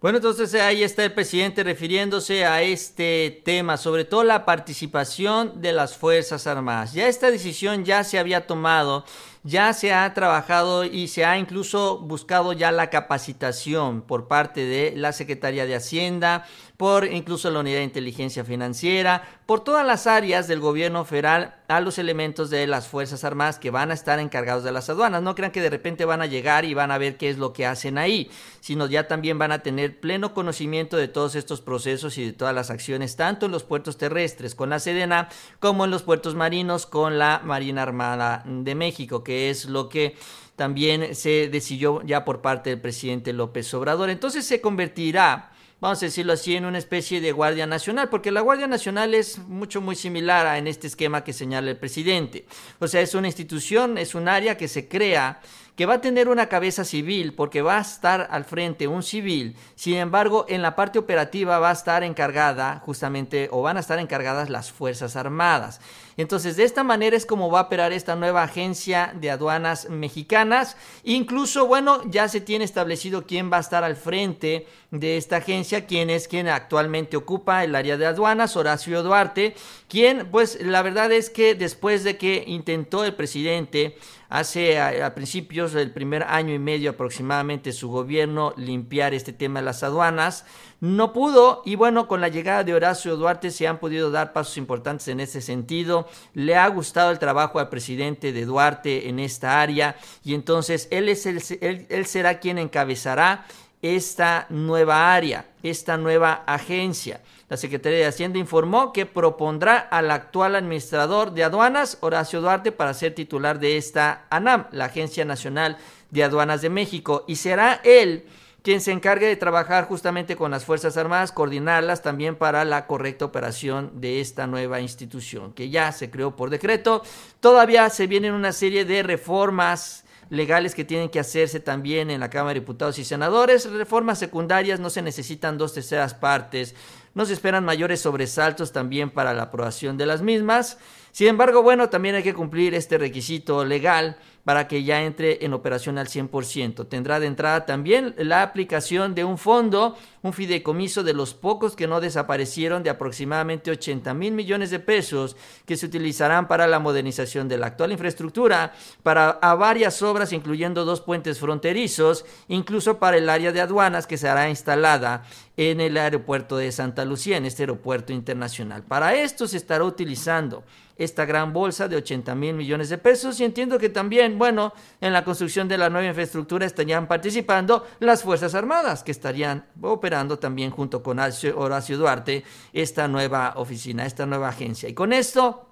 Bueno, 0.00 0.18
entonces 0.18 0.54
ahí 0.54 0.84
está 0.84 1.04
el 1.04 1.12
presidente 1.12 1.64
refiriéndose 1.64 2.46
a 2.46 2.62
este 2.62 3.42
tema, 3.44 3.76
sobre 3.76 4.04
todo 4.04 4.22
la 4.22 4.44
participación 4.44 5.60
de 5.60 5.72
las 5.72 5.96
Fuerzas 5.96 6.46
Armadas. 6.46 6.92
Ya 6.92 7.08
esta 7.08 7.32
decisión 7.32 7.84
ya 7.84 8.04
se 8.04 8.18
había 8.18 8.46
tomado 8.46 9.04
ya 9.42 9.72
se 9.72 9.92
ha 9.92 10.12
trabajado 10.12 10.84
y 10.84 11.08
se 11.08 11.24
ha 11.24 11.38
incluso 11.38 11.98
buscado 11.98 12.52
ya 12.52 12.70
la 12.72 12.90
capacitación 12.90 14.02
por 14.02 14.28
parte 14.28 14.64
de 14.64 14.92
la 14.96 15.12
Secretaría 15.12 15.66
de 15.66 15.76
Hacienda, 15.76 16.46
por 16.80 17.04
incluso 17.04 17.50
la 17.50 17.60
Unidad 17.60 17.80
de 17.80 17.84
Inteligencia 17.84 18.42
Financiera, 18.42 19.22
por 19.44 19.62
todas 19.62 19.86
las 19.86 20.06
áreas 20.06 20.48
del 20.48 20.60
gobierno 20.60 21.04
federal 21.04 21.56
a 21.68 21.78
los 21.82 21.98
elementos 21.98 22.48
de 22.48 22.66
las 22.66 22.88
Fuerzas 22.88 23.22
Armadas 23.22 23.58
que 23.58 23.70
van 23.70 23.90
a 23.90 23.94
estar 23.94 24.18
encargados 24.18 24.64
de 24.64 24.72
las 24.72 24.88
aduanas. 24.88 25.22
No 25.22 25.34
crean 25.34 25.52
que 25.52 25.60
de 25.60 25.68
repente 25.68 26.06
van 26.06 26.22
a 26.22 26.26
llegar 26.26 26.64
y 26.64 26.72
van 26.72 26.90
a 26.90 26.96
ver 26.96 27.18
qué 27.18 27.28
es 27.28 27.36
lo 27.36 27.52
que 27.52 27.66
hacen 27.66 27.98
ahí, 27.98 28.30
sino 28.60 28.86
ya 28.86 29.08
también 29.08 29.38
van 29.38 29.52
a 29.52 29.58
tener 29.58 30.00
pleno 30.00 30.32
conocimiento 30.32 30.96
de 30.96 31.08
todos 31.08 31.34
estos 31.34 31.60
procesos 31.60 32.16
y 32.16 32.24
de 32.24 32.32
todas 32.32 32.54
las 32.54 32.70
acciones, 32.70 33.14
tanto 33.14 33.44
en 33.44 33.52
los 33.52 33.64
puertos 33.64 33.98
terrestres 33.98 34.54
con 34.54 34.70
la 34.70 34.78
Sedena 34.78 35.28
como 35.58 35.84
en 35.84 35.90
los 35.90 36.02
puertos 36.02 36.34
marinos 36.34 36.86
con 36.86 37.18
la 37.18 37.42
Marina 37.44 37.82
Armada 37.82 38.42
de 38.46 38.74
México, 38.74 39.22
que 39.22 39.50
es 39.50 39.66
lo 39.66 39.90
que 39.90 40.16
también 40.56 41.14
se 41.14 41.50
decidió 41.50 42.00
ya 42.06 42.24
por 42.24 42.40
parte 42.40 42.70
del 42.70 42.80
presidente 42.80 43.34
López 43.34 43.74
Obrador. 43.74 44.08
Entonces 44.08 44.46
se 44.46 44.62
convertirá 44.62 45.50
vamos 45.80 46.02
a 46.02 46.06
decirlo 46.06 46.32
así, 46.32 46.54
en 46.54 46.66
una 46.66 46.78
especie 46.78 47.20
de 47.20 47.32
Guardia 47.32 47.66
Nacional, 47.66 48.08
porque 48.08 48.30
la 48.30 48.40
Guardia 48.42 48.66
Nacional 48.66 49.14
es 49.14 49.38
mucho, 49.38 49.80
muy 49.80 49.96
similar 49.96 50.46
a 50.46 50.58
en 50.58 50.66
este 50.66 50.86
esquema 50.86 51.24
que 51.24 51.32
señala 51.32 51.70
el 51.70 51.76
presidente. 51.76 52.44
O 52.78 52.88
sea, 52.88 53.00
es 53.00 53.14
una 53.14 53.28
institución, 53.28 53.98
es 53.98 54.14
un 54.14 54.28
área 54.28 54.56
que 54.56 54.68
se 54.68 54.88
crea 54.88 55.40
que 55.80 55.86
va 55.86 55.94
a 55.94 56.00
tener 56.02 56.28
una 56.28 56.50
cabeza 56.50 56.84
civil 56.84 57.32
porque 57.32 57.62
va 57.62 57.78
a 57.78 57.80
estar 57.80 58.28
al 58.30 58.44
frente 58.44 58.86
un 58.86 59.02
civil, 59.02 59.56
sin 59.76 59.94
embargo 59.94 60.44
en 60.46 60.60
la 60.60 60.76
parte 60.76 60.98
operativa 60.98 61.58
va 61.58 61.70
a 61.70 61.72
estar 61.72 62.04
encargada 62.04 62.82
justamente 62.84 63.48
o 63.50 63.62
van 63.62 63.78
a 63.78 63.80
estar 63.80 63.98
encargadas 63.98 64.50
las 64.50 64.70
Fuerzas 64.70 65.16
Armadas. 65.16 65.80
Entonces 66.18 66.56
de 66.56 66.64
esta 66.64 66.84
manera 66.84 67.16
es 67.16 67.24
como 67.24 67.50
va 67.50 67.60
a 67.60 67.62
operar 67.62 67.94
esta 67.94 68.14
nueva 68.14 68.42
agencia 68.42 69.14
de 69.18 69.30
aduanas 69.30 69.88
mexicanas. 69.88 70.76
Incluso, 71.02 71.66
bueno, 71.66 72.02
ya 72.10 72.28
se 72.28 72.42
tiene 72.42 72.66
establecido 72.66 73.24
quién 73.24 73.50
va 73.50 73.56
a 73.56 73.60
estar 73.60 73.82
al 73.82 73.96
frente 73.96 74.66
de 74.90 75.16
esta 75.16 75.36
agencia, 75.36 75.86
quién 75.86 76.10
es 76.10 76.28
quien 76.28 76.48
actualmente 76.48 77.16
ocupa 77.16 77.64
el 77.64 77.74
área 77.74 77.96
de 77.96 78.04
aduanas, 78.04 78.54
Horacio 78.54 79.02
Duarte, 79.02 79.54
quien 79.88 80.30
pues 80.30 80.60
la 80.60 80.82
verdad 80.82 81.10
es 81.10 81.30
que 81.30 81.54
después 81.54 82.04
de 82.04 82.18
que 82.18 82.44
intentó 82.46 83.04
el 83.06 83.14
presidente 83.14 83.96
hace 84.30 84.80
a, 84.80 85.14
principios 85.14 85.72
del 85.72 85.90
primer 85.90 86.22
año 86.22 86.54
y 86.54 86.58
medio 86.58 86.90
aproximadamente 86.90 87.72
su 87.72 87.90
gobierno 87.90 88.54
limpiar 88.56 89.12
este 89.12 89.32
tema 89.32 89.58
de 89.58 89.66
las 89.66 89.82
aduanas. 89.82 90.46
No 90.80 91.12
pudo 91.12 91.62
y 91.66 91.74
bueno, 91.74 92.08
con 92.08 92.20
la 92.20 92.28
llegada 92.28 92.64
de 92.64 92.72
Horacio 92.72 93.16
Duarte 93.16 93.50
se 93.50 93.66
han 93.66 93.78
podido 93.78 94.10
dar 94.12 94.32
pasos 94.32 94.56
importantes 94.56 95.08
en 95.08 95.18
ese 95.18 95.42
sentido. 95.42 96.08
Le 96.32 96.54
ha 96.54 96.68
gustado 96.68 97.10
el 97.10 97.18
trabajo 97.18 97.58
al 97.58 97.68
presidente 97.68 98.32
de 98.32 98.46
Duarte 98.46 99.08
en 99.08 99.18
esta 99.18 99.60
área 99.60 99.96
y 100.24 100.34
entonces 100.34 100.86
él, 100.92 101.08
es 101.08 101.26
el, 101.26 101.42
él 101.90 102.06
será 102.06 102.38
quien 102.38 102.58
encabezará 102.58 103.46
esta 103.82 104.46
nueva 104.48 105.12
área, 105.12 105.46
esta 105.62 105.96
nueva 105.96 106.44
agencia. 106.46 107.20
La 107.50 107.56
Secretaría 107.56 107.98
de 107.98 108.06
Hacienda 108.06 108.38
informó 108.38 108.92
que 108.92 109.06
propondrá 109.06 109.76
al 109.76 110.12
actual 110.12 110.54
administrador 110.54 111.32
de 111.32 111.42
aduanas, 111.42 111.98
Horacio 112.00 112.40
Duarte, 112.40 112.70
para 112.70 112.94
ser 112.94 113.12
titular 113.12 113.58
de 113.58 113.76
esta 113.76 114.24
ANAM, 114.30 114.66
la 114.70 114.84
Agencia 114.84 115.24
Nacional 115.24 115.76
de 116.10 116.22
Aduanas 116.22 116.62
de 116.62 116.70
México, 116.70 117.24
y 117.26 117.34
será 117.34 117.80
él 117.82 118.24
quien 118.62 118.80
se 118.80 118.92
encargue 118.92 119.26
de 119.26 119.34
trabajar 119.34 119.88
justamente 119.88 120.36
con 120.36 120.52
las 120.52 120.64
Fuerzas 120.64 120.96
Armadas, 120.96 121.32
coordinarlas 121.32 122.02
también 122.02 122.36
para 122.36 122.64
la 122.64 122.86
correcta 122.86 123.24
operación 123.24 123.90
de 124.00 124.20
esta 124.20 124.46
nueva 124.46 124.80
institución, 124.80 125.52
que 125.52 125.70
ya 125.70 125.90
se 125.90 126.08
creó 126.08 126.36
por 126.36 126.50
decreto. 126.50 127.02
Todavía 127.40 127.90
se 127.90 128.06
vienen 128.06 128.32
una 128.32 128.52
serie 128.52 128.84
de 128.84 129.02
reformas 129.02 130.04
legales 130.28 130.76
que 130.76 130.84
tienen 130.84 131.08
que 131.08 131.18
hacerse 131.18 131.58
también 131.58 132.10
en 132.10 132.20
la 132.20 132.30
Cámara 132.30 132.54
de 132.54 132.60
Diputados 132.60 133.00
y 133.00 133.04
Senadores. 133.04 133.68
Reformas 133.68 134.20
secundarias 134.20 134.78
no 134.78 134.88
se 134.88 135.02
necesitan 135.02 135.58
dos 135.58 135.74
terceras 135.74 136.14
partes 136.14 136.76
nos 137.14 137.30
esperan 137.30 137.64
mayores 137.64 138.00
sobresaltos 138.00 138.72
también 138.72 139.10
para 139.10 139.34
la 139.34 139.44
aprobación 139.44 139.96
de 139.96 140.06
las 140.06 140.22
mismas. 140.22 140.78
Sin 141.12 141.28
embargo, 141.28 141.62
bueno, 141.62 141.88
también 141.88 142.14
hay 142.14 142.22
que 142.22 142.34
cumplir 142.34 142.74
este 142.74 142.98
requisito 142.98 143.64
legal 143.64 144.16
para 144.44 144.68
que 144.68 144.82
ya 144.82 145.02
entre 145.02 145.44
en 145.44 145.52
operación 145.52 145.98
al 145.98 146.08
100%. 146.08 146.88
Tendrá 146.88 147.20
de 147.20 147.26
entrada 147.26 147.66
también 147.66 148.14
la 148.18 148.42
aplicación 148.42 149.14
de 149.14 149.24
un 149.24 149.38
fondo, 149.38 149.96
un 150.22 150.32
fideicomiso 150.32 151.02
de 151.02 151.12
los 151.12 151.34
pocos 151.34 151.76
que 151.76 151.86
no 151.86 152.00
desaparecieron 152.00 152.82
de 152.82 152.90
aproximadamente 152.90 153.70
80 153.70 154.14
mil 154.14 154.32
millones 154.32 154.70
de 154.70 154.80
pesos 154.80 155.36
que 155.66 155.76
se 155.76 155.86
utilizarán 155.86 156.48
para 156.48 156.66
la 156.66 156.78
modernización 156.78 157.48
de 157.48 157.58
la 157.58 157.68
actual 157.68 157.92
infraestructura, 157.92 158.72
para 159.02 159.30
a 159.30 159.54
varias 159.54 160.02
obras, 160.02 160.32
incluyendo 160.32 160.84
dos 160.84 161.00
puentes 161.00 161.38
fronterizos, 161.38 162.24
incluso 162.48 162.98
para 162.98 163.18
el 163.18 163.28
área 163.28 163.52
de 163.52 163.60
aduanas 163.60 164.06
que 164.06 164.18
será 164.18 164.48
instalada 164.48 165.24
en 165.56 165.80
el 165.80 165.96
aeropuerto 165.96 166.56
de 166.56 166.72
Santa 166.72 167.04
Lucía, 167.04 167.36
en 167.36 167.44
este 167.44 167.64
aeropuerto 167.64 168.12
internacional. 168.12 168.82
Para 168.82 169.14
esto 169.14 169.46
se 169.46 169.58
estará 169.58 169.84
utilizando 169.84 170.64
esta 171.00 171.24
gran 171.24 171.54
bolsa 171.54 171.88
de 171.88 171.96
80 171.96 172.34
mil 172.34 172.54
millones 172.54 172.90
de 172.90 172.98
pesos 172.98 173.40
y 173.40 173.44
entiendo 173.44 173.78
que 173.78 173.88
también, 173.88 174.38
bueno, 174.38 174.74
en 175.00 175.14
la 175.14 175.24
construcción 175.24 175.66
de 175.66 175.78
la 175.78 175.88
nueva 175.88 176.06
infraestructura 176.06 176.66
estarían 176.66 177.08
participando 177.08 177.86
las 178.00 178.22
Fuerzas 178.22 178.54
Armadas, 178.54 179.02
que 179.02 179.10
estarían 179.10 179.64
operando 179.80 180.38
también 180.38 180.70
junto 180.70 181.02
con 181.02 181.18
Horacio 181.18 181.96
Duarte 181.96 182.44
esta 182.74 183.08
nueva 183.08 183.54
oficina, 183.56 184.04
esta 184.04 184.26
nueva 184.26 184.50
agencia. 184.50 184.90
Y 184.90 184.94
con 184.94 185.14
esto 185.14 185.68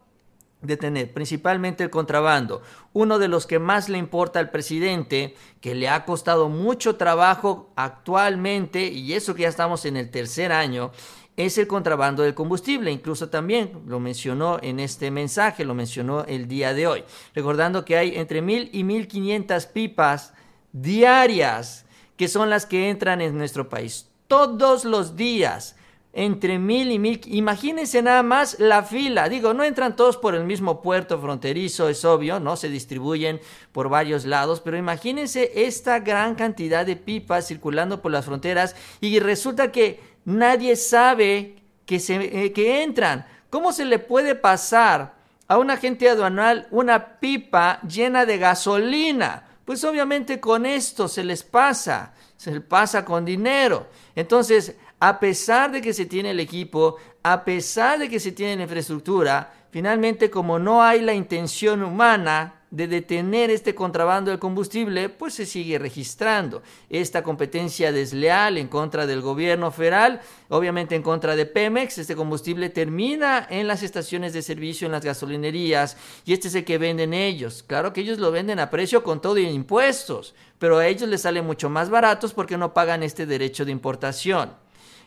detener 0.63 1.13
principalmente 1.13 1.85
el 1.85 1.91
contrabando, 1.91 2.63
uno 2.95 3.19
de 3.19 3.29
los 3.29 3.47
que 3.47 3.59
más 3.59 3.91
le 3.91 3.99
importa 3.99 4.41
al 4.41 4.51
presidente, 4.51 5.37
que 5.61 5.75
le 5.75 5.91
ha 5.91 6.07
costado 6.07 6.49
mucho 6.49 6.97
trabajo 6.97 7.71
actualmente, 7.77 8.87
y 8.87 9.13
eso 9.13 9.35
que 9.35 9.43
ya 9.43 9.49
estamos 9.49 9.85
en 9.85 9.99
el 9.99 10.11
tercer 10.11 10.53
año, 10.53 10.91
es 11.39 11.57
el 11.57 11.69
contrabando 11.69 12.25
del 12.25 12.35
combustible. 12.35 12.91
Incluso 12.91 13.29
también 13.29 13.71
lo 13.87 14.01
mencionó 14.01 14.59
en 14.61 14.81
este 14.81 15.11
mensaje, 15.11 15.65
lo 15.65 15.75
mencionó 15.75 16.25
el 16.25 16.49
día 16.49 16.75
de 16.75 16.87
hoy. 16.89 17.05
Recordando 17.35 17.85
que 17.85 17.97
hay 17.97 18.17
entre 18.17 18.43
mil 18.43 18.69
y 18.73 18.83
mil 18.83 19.07
quinientas 19.07 19.67
pipas 19.67 20.35
diarias 20.73 21.87
que 22.17 22.29
son 22.29 22.51
las 22.51 22.67
que 22.67 22.91
entran 22.91 23.21
en 23.21 23.39
nuestro 23.39 23.69
país. 23.69 24.11
Todos 24.27 24.85
los 24.85 25.17
días. 25.17 25.77
Entre 26.15 26.59
mil 26.59 26.91
y 26.91 26.99
mil. 26.99 27.21
Imagínense 27.27 28.03
nada 28.03 28.25
más 28.25 28.59
la 28.59 28.83
fila. 28.83 29.29
Digo, 29.29 29.55
no 29.55 29.63
entran 29.63 29.95
todos 29.95 30.17
por 30.17 30.35
el 30.35 30.43
mismo 30.43 30.83
puerto 30.83 31.21
fronterizo, 31.21 31.89
es 31.89 32.05
obvio, 32.05 32.41
¿no? 32.41 32.57
Se 32.57 32.69
distribuyen 32.69 33.41
por 33.71 33.89
varios 33.89 34.25
lados. 34.25 34.61
Pero 34.61 34.77
imagínense 34.77 35.53
esta 35.55 36.01
gran 36.01 36.35
cantidad 36.35 36.85
de 36.85 36.97
pipas 36.97 37.47
circulando 37.47 38.03
por 38.03 38.11
las 38.11 38.25
fronteras. 38.25 38.75
Y 39.01 39.21
resulta 39.21 39.71
que 39.71 40.01
nadie 40.29 40.77
sabe 40.77 41.57
que, 41.87 41.99
se, 41.99 42.17
eh, 42.17 42.53
que 42.53 42.83
entran. 42.83 43.27
¿Cómo 43.49 43.73
se 43.73 43.87
le 43.87 43.99
puede 43.99 44.35
pasar 44.35 45.15
a 45.47 45.57
un 45.57 45.71
agente 45.71 46.09
aduanal 46.09 46.69
una 46.71 47.19
pipa 47.19 47.81
llena 47.81 48.27
de 48.27 48.37
gasolina? 48.37 49.45
Pues 49.65 49.83
obviamente 49.85 50.39
con 50.39 50.67
esto 50.67 51.09
se 51.09 51.25
les 51.25 51.43
pasa, 51.43 52.13
se 52.37 52.51
les 52.53 52.61
pasa 52.61 53.05
con 53.05 53.25
dinero. 53.25 53.87
Entonces, 54.15 54.77
a 55.01 55.19
pesar 55.19 55.73
de 55.73 55.81
que 55.81 55.95
se 55.95 56.05
tiene 56.05 56.33
el 56.33 56.41
equipo, 56.41 56.97
a 57.23 57.45
pesar 57.45 57.99
de 57.99 58.11
que 58.11 58.21
se 58.21 58.33
tiene 58.33 58.57
la 58.57 58.63
infraestructura, 58.65 59.53
finalmente 59.71 60.31
como 60.31 60.59
no 60.59 60.83
hay 60.83 61.01
la 61.01 61.15
intención 61.15 61.83
humana 61.83 62.58
de 62.71 62.87
detener 62.87 63.51
este 63.51 63.75
contrabando 63.75 64.31
de 64.31 64.39
combustible, 64.39 65.09
pues 65.09 65.35
se 65.35 65.47
sigue 65.47 65.79
registrando. 65.79 66.63
Esta 66.91 67.23
competencia 67.23 67.93
desleal 67.93 68.59
en 68.59 68.69
contra 68.69 69.07
del 69.07 69.23
gobierno 69.23 69.71
federal, 69.71 70.21
obviamente 70.49 70.95
en 70.95 71.03
contra 71.03 71.35
de 71.35 71.47
Pemex, 71.47 71.99
este 71.99 72.17
combustible 72.17 72.69
termina 72.69 73.47
en 73.49 73.67
las 73.67 73.83
estaciones 73.83 74.33
de 74.33 74.43
servicio, 74.43 74.87
en 74.87 74.93
las 74.93 75.05
gasolinerías, 75.05 75.97
y 76.25 76.33
este 76.33 76.49
es 76.49 76.55
el 76.55 76.65
que 76.65 76.79
venden 76.79 77.15
ellos. 77.15 77.65
Claro 77.67 77.93
que 77.93 78.03
ellos 78.03 78.19
lo 78.19 78.31
venden 78.31 78.61
a 78.61 78.71
precio 78.71 79.03
con 79.03 79.21
todo 79.21 79.39
y 79.39 79.47
impuestos, 79.47 80.35
pero 80.59 80.79
a 80.79 80.87
ellos 80.87 81.09
les 81.09 81.23
sale 81.23 81.43
mucho 81.43 81.71
más 81.71 81.89
baratos 81.89 82.33
porque 82.35 82.59
no 82.59 82.75
pagan 82.75 83.03
este 83.03 83.27
derecho 83.27 83.65
de 83.65 83.73
importación. 83.73 84.53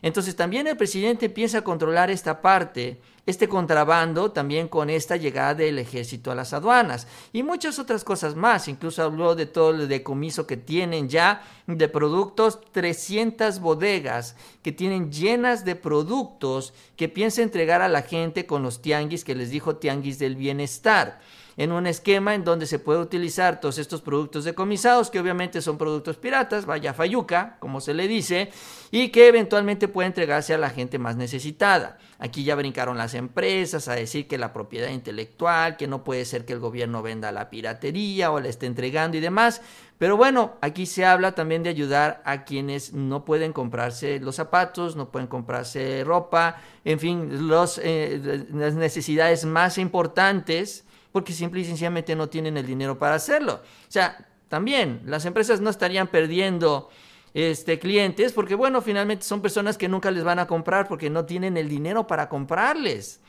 Entonces 0.02 0.36
también 0.36 0.66
el 0.68 0.78
presidente 0.78 1.28
empieza 1.28 1.60
a 1.60 1.64
controlar 1.64 2.10
esta 2.10 2.42
parte, 2.42 3.00
este 3.26 3.48
contrabando, 3.48 4.32
también 4.32 4.68
con 4.68 4.90
esta 4.90 5.16
llegada 5.16 5.54
del 5.54 5.80
ejército 5.80 6.32
a 6.32 6.36
las 6.36 6.54
aduanas 6.54 7.08
y 7.32 7.44
muchas 7.44 7.78
otras 7.80 8.04
cosas 8.04 8.36
más. 8.36 8.68
Incluso 8.68 9.04
habló 9.04 9.36
de 9.36 9.46
todo 9.46 9.72
el 9.72 9.88
decomiso 9.88 10.48
que 10.48 10.58
tienen 10.58 11.08
ya 11.08 11.44
de 11.68 11.88
productos, 11.88 12.60
300 12.72 13.60
bodegas 13.60 14.36
que 14.64 14.72
tienen 14.72 15.12
llenas 15.12 15.66
de 15.66 15.76
productos 15.76 16.74
que 16.96 17.10
piensa 17.10 17.42
entregar 17.42 17.82
a 17.82 17.90
la 17.90 18.02
gente 18.02 18.46
con 18.46 18.64
los 18.64 18.82
tianguis 18.82 19.24
que 19.24 19.36
les 19.36 19.52
dijo 19.52 19.76
tianguis 19.76 20.20
del 20.20 20.36
bienestar 20.36 21.20
en 21.58 21.72
un 21.72 21.88
esquema 21.88 22.36
en 22.36 22.44
donde 22.44 22.66
se 22.66 22.80
puede 22.80 23.00
utilizar 23.00 23.60
todos 23.60 23.78
estos 23.78 24.02
productos 24.02 24.44
decomisados, 24.44 25.10
que 25.10 25.20
obviamente 25.20 25.62
son 25.62 25.78
productos 25.78 26.18
piratas, 26.18 26.66
vaya 26.66 26.94
fayuca, 26.94 27.58
como 27.60 27.82
se 27.82 27.94
le 27.94 28.08
dice, 28.08 28.52
y 28.92 29.10
que 29.10 29.28
eventualmente 29.28 29.88
puede 29.88 30.08
entregarse 30.08 30.54
a 30.54 30.58
la 30.58 30.70
gente 30.70 31.00
más 31.00 31.16
necesitada. 31.16 31.98
Aquí 32.20 32.44
ya 32.44 32.56
brincaron 32.56 32.98
las 32.98 33.14
empresas 33.14 33.88
a 33.88 33.96
decir 33.96 34.28
que 34.28 34.38
la 34.38 34.54
propiedad 34.54 34.90
intelectual, 34.90 35.78
que 35.78 35.88
no 35.88 36.04
puede 36.04 36.26
ser 36.26 36.46
que 36.46 36.54
el 36.54 36.60
gobierno 36.60 37.02
venda 37.02 37.32
la 37.32 37.50
piratería 37.50 38.32
o 38.32 38.40
la 38.40 38.50
esté 38.50 38.68
entregando 38.68 39.18
y 39.18 39.22
demás. 39.22 39.62
Pero 39.98 40.18
bueno, 40.18 40.58
aquí 40.62 40.86
se 40.86 41.06
habla 41.06 41.34
también 41.34 41.64
de 41.64 41.70
ayudar 41.70 42.22
a 42.26 42.44
quienes 42.44 42.94
no 42.94 43.24
pueden 43.24 43.54
comprarse 43.54 44.20
los 44.20 44.36
zapatos, 44.36 44.96
no 44.96 45.12
pueden 45.12 45.28
comprarse 45.28 46.04
ropa, 46.04 46.58
en 46.86 47.00
fin, 47.00 47.48
los, 47.48 47.80
eh, 47.84 48.48
las 48.52 48.74
necesidades 48.74 49.46
más 49.46 49.78
importantes 49.78 50.86
porque 51.12 51.34
simple 51.34 51.62
y 51.62 51.66
sencillamente 51.66 52.16
no 52.16 52.30
tienen 52.30 52.58
el 52.58 52.66
dinero 52.66 52.98
para 52.98 53.16
hacerlo. 53.16 53.56
O 53.56 53.92
sea, 53.92 54.28
también 54.48 55.02
las 55.06 55.26
empresas 55.26 55.62
no 55.62 55.70
estarían 55.70 56.08
perdiendo 56.08 56.90
este, 57.34 57.80
clientes 57.80 58.34
porque, 58.34 58.56
bueno, 58.56 58.82
finalmente 58.82 59.26
son 59.26 59.42
personas 59.42 59.78
que 59.78 59.88
nunca 59.88 60.12
les 60.12 60.24
van 60.24 60.40
a 60.40 60.48
comprar 60.48 60.88
porque 60.88 61.10
no 61.10 61.26
tienen 61.26 61.58
el 61.58 61.70
dinero 61.70 62.08
para 62.08 62.28
comprarles. 62.30 63.20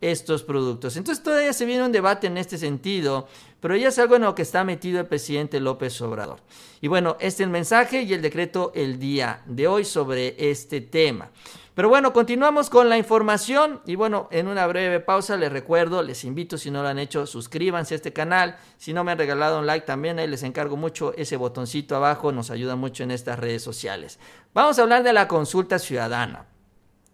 estos 0.00 0.44
productos. 0.44 0.96
Entonces 0.96 1.24
todavía 1.24 1.52
se 1.52 1.66
viene 1.66 1.84
un 1.84 1.90
debate 1.90 2.28
en 2.28 2.38
este 2.38 2.56
sentido, 2.56 3.26
pero 3.60 3.74
ya 3.74 3.88
es 3.88 3.98
algo 3.98 4.14
en 4.14 4.22
lo 4.22 4.34
que 4.36 4.42
está 4.42 4.62
metido 4.62 5.00
el 5.00 5.06
presidente 5.06 5.58
López 5.58 6.00
Obrador. 6.00 6.38
Y 6.80 6.86
bueno, 6.86 7.16
este 7.18 7.42
es 7.42 7.46
el 7.46 7.50
mensaje 7.50 8.02
y 8.02 8.12
el 8.12 8.22
decreto 8.22 8.70
el 8.76 9.00
día 9.00 9.42
de 9.46 9.66
hoy 9.66 9.84
sobre 9.84 10.36
este 10.38 10.80
tema. 10.80 11.30
Pero 11.78 11.90
bueno, 11.90 12.12
continuamos 12.12 12.70
con 12.70 12.88
la 12.88 12.98
información 12.98 13.80
y 13.86 13.94
bueno, 13.94 14.26
en 14.32 14.48
una 14.48 14.66
breve 14.66 14.98
pausa 14.98 15.36
les 15.36 15.52
recuerdo, 15.52 16.02
les 16.02 16.24
invito 16.24 16.58
si 16.58 16.72
no 16.72 16.82
lo 16.82 16.88
han 16.88 16.98
hecho, 16.98 17.24
suscríbanse 17.24 17.94
a 17.94 17.98
este 17.98 18.12
canal. 18.12 18.56
Si 18.78 18.92
no 18.92 19.04
me 19.04 19.12
han 19.12 19.18
regalado 19.18 19.60
un 19.60 19.66
like 19.66 19.86
también, 19.86 20.18
ahí 20.18 20.26
les 20.26 20.42
encargo 20.42 20.76
mucho 20.76 21.14
ese 21.16 21.36
botoncito 21.36 21.94
abajo, 21.94 22.32
nos 22.32 22.50
ayuda 22.50 22.74
mucho 22.74 23.04
en 23.04 23.12
estas 23.12 23.38
redes 23.38 23.62
sociales. 23.62 24.18
Vamos 24.54 24.76
a 24.76 24.82
hablar 24.82 25.04
de 25.04 25.12
la 25.12 25.28
consulta 25.28 25.78
ciudadana. 25.78 26.46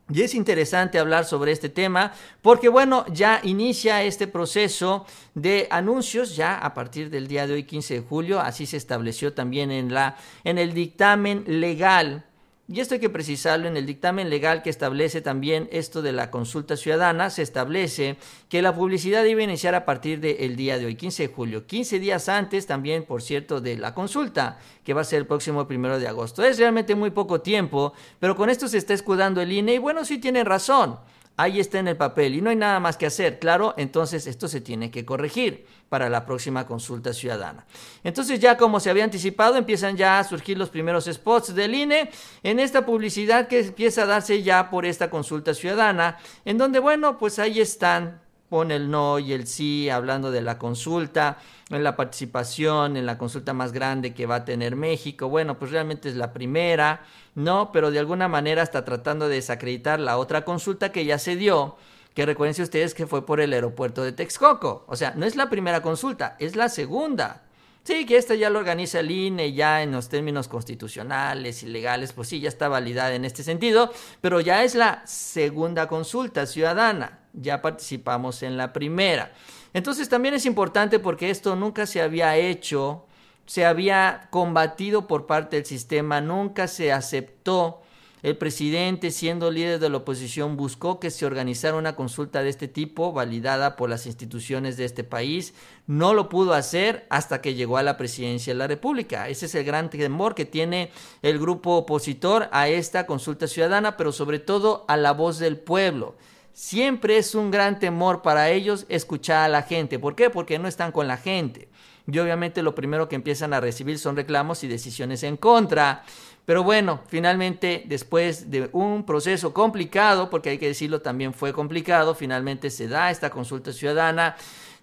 Y 0.09 0.23
es 0.23 0.35
interesante 0.35 0.99
hablar 0.99 1.27
sobre 1.27 1.53
este 1.53 1.69
tema 1.69 2.13
porque, 2.41 2.71
bueno, 2.71 3.05
ya 3.13 3.41
inicia 3.43 4.03
este 4.03 4.27
proceso 4.27 5.05
de 5.35 5.69
anuncios 5.71 6.37
ya 6.37 6.57
a 6.57 6.73
partir 6.73 7.11
del 7.11 7.29
día 7.29 7.47
de 7.47 7.53
hoy, 7.53 7.65
15 7.65 8.01
de 8.01 8.01
julio. 8.01 8.41
Así 8.41 8.65
se 8.65 8.79
estableció 8.79 9.35
también 9.35 9.71
en, 9.71 9.93
la, 9.93 10.17
en 10.43 10.57
el 10.57 10.73
dictamen 10.73 11.45
legal 11.47 12.25
y 12.67 12.81
esto 12.81 12.95
hay 12.95 13.01
que 13.01 13.11
precisarlo 13.11 13.69
en 13.69 13.77
el 13.77 13.85
dictamen 13.85 14.31
legal 14.31 14.63
que 14.63 14.71
establece 14.71 15.21
también 15.21 15.69
esto 15.71 16.01
de 16.01 16.13
la 16.13 16.31
consulta 16.31 16.79
ciudadana. 16.79 17.29
Se 17.29 17.43
establece 17.43 18.17
que 18.49 18.63
la 18.63 18.75
publicidad 18.75 19.23
debe 19.23 19.45
iniciar 19.45 19.75
a 19.75 19.85
partir 19.85 20.19
del 20.21 20.57
día 20.57 20.79
de 20.79 20.87
hoy, 20.87 20.97
15 20.97 21.29
de 21.29 21.35
julio. 21.35 21.67
15 21.67 21.99
días 21.99 22.31
antes 22.31 22.67
también, 22.67 23.05
por 23.05 23.21
cierto, 23.21 23.61
de 23.61 23.77
la 23.77 23.93
consulta, 23.93 24.59
que 24.83 24.95
va 24.95 25.03
a 25.03 25.05
ser 25.05 25.19
el 25.19 25.27
próximo 25.27 25.67
primero 25.67 25.99
de 25.99 26.09
agosto. 26.09 26.43
Es 26.43 26.59
realmente 26.59 26.95
muy 26.95 27.11
poco 27.11 27.43
tiempo, 27.43 27.93
pero 28.19 28.35
con 28.35 28.49
esto 28.49 28.67
se 28.67 28.79
está 28.79 28.95
escudando 28.95 29.43
el 29.43 29.53
INE 29.53 29.75
y 29.75 29.79
bueno, 29.79 30.07
sí 30.07 30.17
tienen 30.17 30.47
razón. 30.47 30.99
Ahí 31.37 31.59
está 31.59 31.81
en 31.81 31.89
el 31.89 31.97
papel 31.97 32.37
y 32.37 32.41
no 32.41 32.51
hay 32.51 32.57
nada 32.57 32.79
más 32.79 32.97
que 32.97 33.07
hacer, 33.07 33.41
claro, 33.41 33.75
entonces 33.77 34.29
esto 34.29 34.47
se 34.47 34.61
tiene 34.61 34.93
que 34.93 35.05
corregir 35.05 35.67
para 35.89 36.09
la 36.09 36.25
próxima 36.27 36.65
consulta 36.65 37.13
ciudadana. 37.13 37.67
Entonces 38.05 38.39
ya 38.39 38.57
como 38.57 38.79
se 38.79 38.89
había 38.89 39.03
anticipado, 39.03 39.57
empiezan 39.57 39.97
ya 39.97 40.21
a 40.21 40.25
surgir 40.25 40.57
los 40.57 40.71
primeros 40.71 41.07
spots 41.07 41.53
del 41.55 41.75
INE 41.75 42.11
en 42.45 42.61
esta 42.61 42.87
publicidad 42.87 43.49
que 43.49 43.61
empieza 43.61 44.03
a 44.03 44.07
darse 44.07 44.45
ya 44.45 44.71
por 44.71 44.87
esta 44.87 45.11
consulta 45.11 45.55
ciudadana, 45.55 46.19
en 46.45 46.57
donde, 46.57 46.79
bueno, 46.79 47.19
pues 47.19 47.41
ahí 47.41 47.61
están 47.61 48.24
con 48.51 48.71
el 48.71 48.91
no 48.91 49.19
y 49.19 49.33
el 49.33 49.47
sí, 49.47 49.89
hablando 49.89 50.31
de 50.31 50.43
la 50.43 50.59
consulta, 50.59 51.39
en 51.71 51.83
la 51.83 51.97
participación, 51.97 52.97
en 52.97 53.07
la 53.07 53.19
consulta 53.19 53.53
más 53.53 53.73
grande 53.73 54.15
que 54.15 54.27
va 54.27 54.37
a 54.37 54.45
tener 54.45 54.77
México. 54.77 55.29
Bueno, 55.29 55.59
pues 55.59 55.71
realmente 55.71 56.09
es 56.09 56.17
la 56.17 56.33
primera, 56.33 57.03
¿no? 57.35 57.73
Pero 57.73 57.91
de 57.91 57.99
alguna 57.99 58.29
manera 58.29 58.63
está 58.63 58.85
tratando 58.85 59.29
de 59.29 59.37
desacreditar 59.37 59.99
la 59.99 60.19
otra 60.19 60.45
consulta 60.45 60.93
que 60.93 61.05
ya 61.05 61.19
se 61.19 61.37
dio, 61.37 61.77
que 62.15 62.27
recuerden 62.27 62.63
ustedes 62.63 62.95
que 62.95 63.07
fue 63.07 63.27
por 63.27 63.41
el 63.41 63.53
aeropuerto 63.53 64.05
de 64.05 64.13
Texcoco. 64.13 64.85
O 64.87 64.97
sea, 64.97 65.15
no 65.17 65.27
es 65.27 65.37
la 65.37 65.51
primera 65.51 65.83
consulta, 65.83 66.37
es 66.39 66.55
la 66.55 66.69
segunda. 66.69 67.44
Sí, 67.85 68.07
que 68.07 68.17
esta 68.17 68.35
ya 68.35 68.49
lo 68.49 68.61
organiza 68.61 69.01
el 69.01 69.11
INE, 69.11 69.53
ya 69.53 69.83
en 69.83 69.93
los 69.93 70.09
términos 70.09 70.49
constitucionales 70.49 71.63
y 71.63 71.67
legales, 71.67 72.15
pues 72.15 72.29
sí, 72.29 72.41
ya 72.41 72.49
está 72.49 72.69
validada 72.69 73.15
en 73.15 73.27
este 73.27 73.43
sentido, 73.43 73.93
pero 74.23 74.41
ya 74.41 74.65
es 74.65 74.75
la 74.75 75.03
segunda 75.07 75.87
consulta 75.87 76.47
ciudadana, 76.47 77.19
ya 77.35 77.61
participamos 77.61 78.43
en 78.43 78.57
la 78.57 78.73
primera. 78.73 79.33
Entonces 79.75 80.09
también 80.09 80.33
es 80.33 80.47
importante 80.47 80.99
porque 80.99 81.29
esto 81.29 81.57
nunca 81.57 81.85
se 81.85 82.01
había 82.01 82.39
hecho, 82.39 83.05
se 83.45 83.67
había 83.67 84.29
combatido 84.31 85.07
por 85.07 85.27
parte 85.27 85.57
del 85.57 85.67
sistema, 85.67 86.23
nunca 86.23 86.69
se 86.69 86.91
aceptó 86.91 87.83
el 88.25 88.39
presidente, 88.39 89.11
siendo 89.11 89.51
líder 89.51 89.79
de 89.79 89.91
la 89.91 89.99
oposición, 89.99 90.57
buscó 90.57 90.99
que 90.99 91.11
se 91.11 91.27
organizara 91.27 91.77
una 91.77 91.95
consulta 91.95 92.43
de 92.43 92.49
este 92.49 92.69
tipo, 92.69 93.13
validada 93.13 93.77
por 93.77 93.91
las 93.91 94.07
instituciones 94.07 94.79
de 94.79 94.87
este 94.87 95.05
país. 95.05 95.53
No 95.87 96.15
lo 96.15 96.31
pudo 96.31 96.55
hacer 96.55 97.07
hasta 97.11 97.43
que 97.43 97.53
llegó 97.53 97.77
a 97.77 97.83
la 97.83 97.99
presidencia 97.99 98.55
de 98.55 98.59
la 98.59 98.67
República. 98.67 99.29
Ese 99.29 99.45
es 99.45 99.55
el 99.55 99.65
gran 99.65 99.91
temor 99.91 100.35
que 100.35 100.47
tiene 100.47 100.91
el 101.21 101.39
grupo 101.39 101.77
opositor 101.77 102.49
a 102.51 102.67
esta 102.69 103.05
consulta 103.05 103.47
ciudadana, 103.47 103.99
pero 103.99 104.11
sobre 104.11 104.39
todo 104.39 104.87
a 104.89 104.97
la 104.97 105.13
voz 105.13 105.39
del 105.39 105.59
pueblo. 105.59 106.15
Siempre 106.55 107.19
es 107.19 107.35
un 107.35 107.51
gran 107.51 107.79
temor 107.79 108.23
para 108.23 108.49
ellos 108.49 108.87
escuchar 108.89 109.45
a 109.45 109.49
la 109.49 109.65
gente. 109.65 109.99
¿Por 109.99 110.15
qué? 110.15 110.31
Porque 110.31 110.59
no 110.59 110.67
están 110.67 110.93
con 110.93 111.07
la 111.07 111.19
gente. 111.19 111.69
Y 112.07 112.19
obviamente 112.19 112.63
lo 112.63 112.75
primero 112.75 113.09
que 113.09 113.17
empiezan 113.17 113.55
a 113.55 113.61
recibir 113.61 113.99
son 113.99 114.17
reclamos 114.17 114.63
y 114.63 114.69
decisiones 114.69 115.23
en 115.23 115.37
contra. 115.37 116.05
Pero 116.47 116.63
bueno, 116.63 117.01
finalmente, 117.09 117.85
después 117.87 118.51
de 118.51 118.69
un 118.73 119.07
proceso 119.07 119.55
complicado, 119.55 120.29
porque 120.29 120.51
hay 120.51 120.59
que 120.59 120.69
decirlo, 120.69 121.01
también 121.01 121.33
fue 121.33 121.55
complicado, 121.55 122.15
finalmente 122.15 122.71
se 122.71 122.87
da 122.87 123.11
esta 123.11 123.31
consulta 123.31 123.73
ciudadana. 123.73 124.37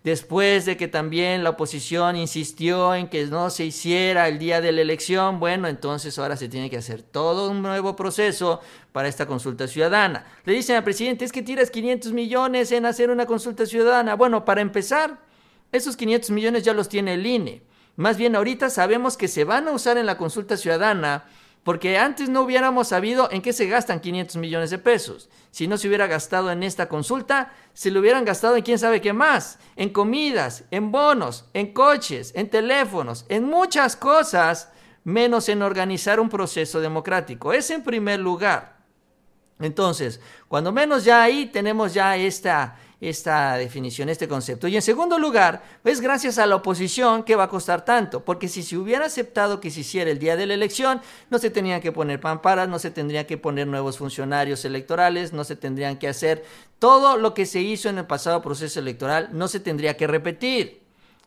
Después 0.04 0.65
de 0.65 0.78
que 0.78 0.88
también 0.88 1.43
la 1.43 1.52
oposición 1.52 2.15
insistió 2.15 2.95
en 2.95 3.08
que 3.08 3.28
no 3.28 3.52
se 3.52 3.65
hiciera 3.65 4.28
el 4.28 4.39
día 4.39 4.60
de 4.60 4.71
la 4.71 4.82
elección, 4.82 5.39
bueno, 5.39 5.67
entonces 5.67 6.17
ahora 6.17 6.36
se 6.36 6.50
tiene 6.50 6.71
que 6.71 6.78
hacer 6.78 7.04
todo 7.04 7.52
un 7.52 7.62
nuevo 7.62 7.95
proceso 7.95 8.62
para 8.91 9.08
esta 9.08 9.28
consulta 9.28 9.67
ciudadana. 9.67 10.26
Le 10.43 10.54
dicen 10.54 10.76
al 10.76 10.84
presidente, 10.84 11.24
es 11.24 11.32
que 11.32 11.43
tiras 11.43 11.69
500 11.69 12.13
millones 12.13 12.71
en 12.71 12.88
hacer 12.88 13.12
una 13.12 13.28
consulta 13.28 13.67
ciudadana. 13.67 14.15
Bueno, 14.15 14.43
para 14.43 14.62
empezar, 14.62 15.19
esos 15.71 15.95
500 15.95 16.32
millones 16.32 16.63
ya 16.63 16.74
los 16.74 16.89
tiene 16.89 17.13
el 17.13 17.24
INE. 17.24 17.62
Más 17.95 18.17
bien 18.17 18.36
ahorita 18.36 18.71
sabemos 18.71 19.15
que 19.15 19.28
se 19.28 19.43
van 19.43 19.67
a 19.67 19.71
usar 19.71 20.00
en 20.00 20.08
la 20.08 20.17
consulta 20.17 20.58
ciudadana 20.58 21.26
porque 21.63 21.97
antes 21.97 22.30
no 22.30 22.41
hubiéramos 22.41 22.88
sabido 22.88 23.30
en 23.32 23.41
qué 23.41 23.54
se 23.54 23.67
gastan 23.67 24.00
500 24.00 24.38
millones 24.38 24.69
de 24.71 24.80
pesos. 24.80 25.30
Si 25.52 25.67
no 25.67 25.78
se 25.78 25.88
hubiera 25.88 26.08
gastado 26.08 26.52
en 26.52 26.63
esta 26.63 26.89
consulta, 26.89 27.54
se 27.74 27.91
lo 27.91 28.00
hubieran 28.00 28.26
gastado 28.26 28.56
en 28.56 28.63
quién 28.63 28.80
sabe 28.80 29.02
qué 29.02 29.13
más. 29.13 29.60
En 29.76 29.89
comidas, 29.89 30.63
en 30.71 30.91
bonos, 30.91 31.45
en 31.54 31.71
coches, 31.74 32.32
en 32.36 32.50
teléfonos, 32.50 33.26
en 33.30 33.43
muchas 33.43 33.95
cosas, 33.95 34.71
menos 35.04 35.50
en 35.50 35.62
organizar 35.62 36.19
un 36.19 36.30
proceso 36.30 36.82
democrático. 36.82 37.54
Es 37.54 37.69
en 37.69 37.84
primer 37.84 38.19
lugar. 38.19 38.82
Entonces, 39.60 40.19
cuando 40.47 40.71
menos 40.71 41.04
ya 41.04 41.21
ahí 41.21 41.45
tenemos 41.45 41.93
ya 41.93 42.17
esta, 42.17 42.80
esta 43.02 43.58
definición, 43.58 44.10
este 44.10 44.28
concepto. 44.28 44.68
Y 44.68 44.76
en 44.76 44.84
segundo 44.84 45.18
lugar, 45.18 45.64
es 45.84 46.02
gracias 46.02 46.38
a 46.38 46.46
la 46.46 46.58
oposición 46.58 47.24
que 47.24 47.36
va 47.36 47.46
a 47.46 47.50
costar 47.50 47.84
tanto, 47.84 48.24
porque 48.24 48.48
si 48.48 48.62
se 48.62 48.78
hubiera 48.78 49.08
aceptado 49.08 49.60
que 49.60 49.72
se 49.72 49.80
hiciera 49.80 50.12
el 50.12 50.20
día 50.20 50.38
de 50.38 50.46
la 50.46 50.54
elección, 50.54 51.02
no 51.32 51.40
se 51.40 51.50
tenían 51.50 51.82
que 51.82 51.92
poner 51.92 52.20
pamparas, 52.20 52.70
no 52.70 52.78
se 52.78 52.92
tendrían 52.92 53.26
que 53.26 53.40
poner 53.40 53.66
nuevos 53.66 53.98
funcionarios 53.98 54.64
electorales, 54.66 55.34
no 55.34 55.44
se 55.44 55.56
tendrían 55.56 55.98
que 55.98 56.08
hacer 56.08 56.46
todo 56.78 57.18
lo 57.18 57.34
que 57.34 57.48
se 57.48 57.62
hizo 57.62 57.90
en 57.90 57.98
el 57.98 58.06
pasado 58.06 58.44
proceso 58.44 58.80
electoral, 58.80 59.30
no 59.32 59.48
se 59.48 59.60
tendría 59.60 59.98
que 59.98 60.06
repetir. 60.06 60.84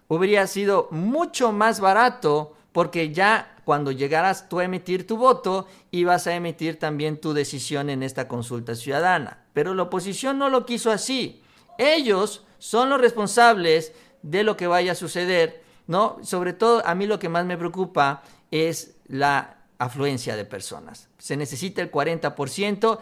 Hubiera 0.06 0.46
sido 0.46 0.86
mucho 0.92 1.50
más 1.50 1.80
barato 1.80 2.54
porque 2.70 3.12
ya 3.12 3.56
cuando 3.64 3.90
llegaras 3.90 4.48
tú 4.48 4.60
a 4.60 4.64
emitir 4.64 5.06
tu 5.06 5.16
voto, 5.16 5.66
ibas 5.90 6.26
a 6.26 6.34
emitir 6.34 6.78
también 6.78 7.20
tu 7.20 7.32
decisión 7.32 7.90
en 7.90 8.02
esta 8.02 8.28
consulta 8.28 8.74
ciudadana. 8.74 9.44
Pero 9.52 9.74
la 9.74 9.84
oposición 9.84 10.38
no 10.38 10.50
lo 10.50 10.66
quiso 10.66 10.90
así. 10.90 11.40
Ellos 11.78 12.44
son 12.58 12.88
los 12.88 13.00
responsables 13.00 13.92
de 14.22 14.42
lo 14.42 14.56
que 14.56 14.66
vaya 14.66 14.92
a 14.92 14.94
suceder, 14.94 15.62
¿no? 15.86 16.18
Sobre 16.22 16.52
todo 16.52 16.86
a 16.86 16.94
mí 16.94 17.06
lo 17.06 17.18
que 17.18 17.28
más 17.28 17.44
me 17.44 17.58
preocupa 17.58 18.22
es 18.50 18.96
la 19.06 19.58
afluencia 19.78 20.36
de 20.36 20.44
personas. 20.44 21.08
Se 21.18 21.36
necesita 21.36 21.82
el 21.82 21.90
40% 21.90 22.98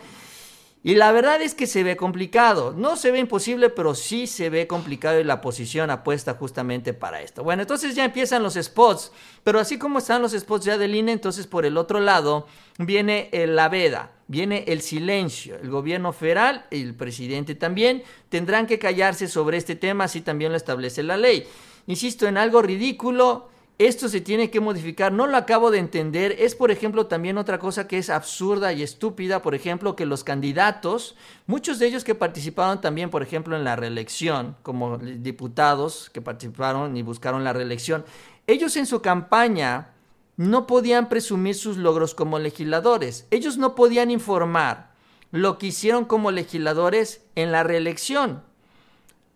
y 0.85 0.97
la 0.97 1.13
verdad 1.13 1.41
es 1.41 1.55
que 1.55 1.69
se 1.69 1.85
ve 1.85 1.97
complicado. 1.97 2.75
No 2.77 2.97
se 2.97 3.13
ve 3.13 3.21
imposible, 3.21 3.71
pero 3.71 3.95
sí 3.95 4.27
se 4.27 4.51
ve 4.51 4.67
complicado 4.67 5.21
y 5.21 5.25
la 5.25 5.41
posición 5.41 5.91
apuesta 5.91 6.35
justamente 6.35 6.93
para 6.93 7.21
esto. 7.21 7.45
Bueno, 7.45 7.63
entonces 7.63 7.95
ya 7.95 8.05
empiezan 8.05 8.43
los 8.43 8.55
spots, 8.55 9.13
pero 9.45 9.61
así 9.61 9.79
como 9.79 9.99
están 9.99 10.23
los 10.23 10.33
spots 10.33 10.65
ya 10.65 10.79
del 10.79 10.97
INE, 10.97 11.13
entonces 11.13 11.47
por 11.47 11.65
el 11.65 11.77
otro 11.77 12.01
lado 12.01 12.49
viene 12.79 13.31
la 13.33 13.69
veda, 13.69 14.11
viene 14.33 14.65
el 14.67 14.81
silencio. 14.81 15.59
El 15.63 15.69
gobierno 15.69 16.15
federal 16.15 16.65
y 16.71 16.81
el 16.81 16.95
presidente 16.95 17.55
también 17.55 18.03
tendrán 18.31 18.67
que 18.67 18.79
callarse 18.79 19.29
sobre 19.29 19.59
este 19.59 19.77
tema, 19.77 20.05
así 20.05 20.23
también 20.23 20.53
lo 20.53 20.57
establece 20.57 21.03
la 21.03 21.19
ley. 21.19 21.45
Insisto, 21.87 22.27
en 22.27 22.39
algo 22.39 22.63
ridículo 22.63 23.51
esto 23.79 24.09
se 24.09 24.21
tiene 24.21 24.49
que 24.49 24.61
modificar, 24.61 25.13
no 25.13 25.27
lo 25.27 25.37
acabo 25.37 25.71
de 25.71 25.79
entender. 25.79 26.37
Es, 26.39 26.55
por 26.55 26.71
ejemplo, 26.71 27.09
también 27.09 27.37
otra 27.37 27.59
cosa 27.59 27.87
que 27.87 27.99
es 27.99 28.09
absurda 28.09 28.73
y 28.73 28.83
estúpida, 28.83 29.43
por 29.43 29.55
ejemplo, 29.55 29.97
que 29.97 30.07
los 30.07 30.25
candidatos, 30.25 31.15
muchos 31.47 31.79
de 31.79 31.89
ellos 31.89 32.05
que 32.05 32.15
participaron 32.15 32.81
también, 32.81 33.11
por 33.11 33.23
ejemplo, 33.23 33.55
en 33.55 33.65
la 33.65 33.77
reelección, 33.77 34.57
como 34.63 34.97
diputados 34.97 36.11
que 36.11 36.23
participaron 36.23 36.97
y 36.97 37.03
buscaron 37.03 37.45
la 37.45 37.53
reelección, 37.53 38.05
ellos 38.47 38.77
en 38.77 38.87
su 38.87 39.03
campaña 39.03 39.92
no 40.37 40.67
podían 40.67 41.09
presumir 41.09 41.55
sus 41.55 41.77
logros 41.77 42.15
como 42.15 42.39
legisladores. 42.39 43.27
Ellos 43.31 43.59
no 43.59 43.75
podían 43.75 44.11
informar 44.11 44.93
lo 45.31 45.59
que 45.59 45.69
hicieron 45.69 46.05
como 46.05 46.31
legisladores 46.31 47.23
en 47.35 47.53
la 47.53 47.63
reelección. 47.63 48.43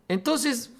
Entonces, 0.07 0.71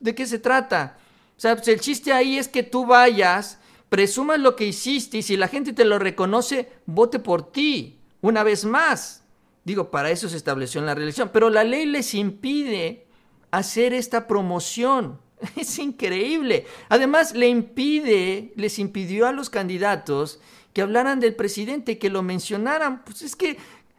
¿de 0.00 0.14
qué 0.14 0.26
se 0.26 0.38
trata? 0.38 0.98
O 1.36 1.40
sea, 1.40 1.56
pues 1.56 1.68
el 1.68 1.80
chiste 1.80 2.12
ahí 2.12 2.38
es 2.38 2.48
que 2.48 2.62
tú 2.62 2.86
vayas, 2.86 3.58
presumas 3.88 4.38
lo 4.38 4.56
que 4.56 4.66
hiciste 4.66 5.18
y 5.18 5.22
si 5.22 5.36
la 5.36 5.48
gente 5.48 5.72
te 5.72 5.84
lo 5.84 5.98
reconoce, 5.98 6.70
vote 6.86 7.18
por 7.18 7.50
ti, 7.50 7.98
una 8.20 8.42
vez 8.42 8.64
más. 8.64 9.22
Digo, 9.64 9.90
para 9.90 10.10
eso 10.10 10.28
se 10.28 10.36
estableció 10.36 10.80
en 10.80 10.86
la 10.86 10.94
reelección, 10.94 11.30
pero 11.32 11.48
la 11.48 11.64
ley 11.64 11.86
les 11.86 12.14
impide 12.14 13.06
hacer 13.50 13.94
esta 13.94 14.26
promoción. 14.26 15.18
Es 15.56 15.78
increíble. 15.78 16.66
Además, 16.88 17.34
le 17.34 17.48
impide, 17.48 18.52
les 18.56 18.78
impidió 18.78 19.26
a 19.26 19.32
los 19.32 19.50
candidatos 19.50 20.40
que 20.72 20.82
hablaran 20.82 21.20
del 21.20 21.34
presidente, 21.34 21.98
que 21.98 22.10
lo 22.10 22.22
mencionaran. 22.22 23.04
Pues 23.04 23.22
es 23.22 23.36
que, 23.36 23.58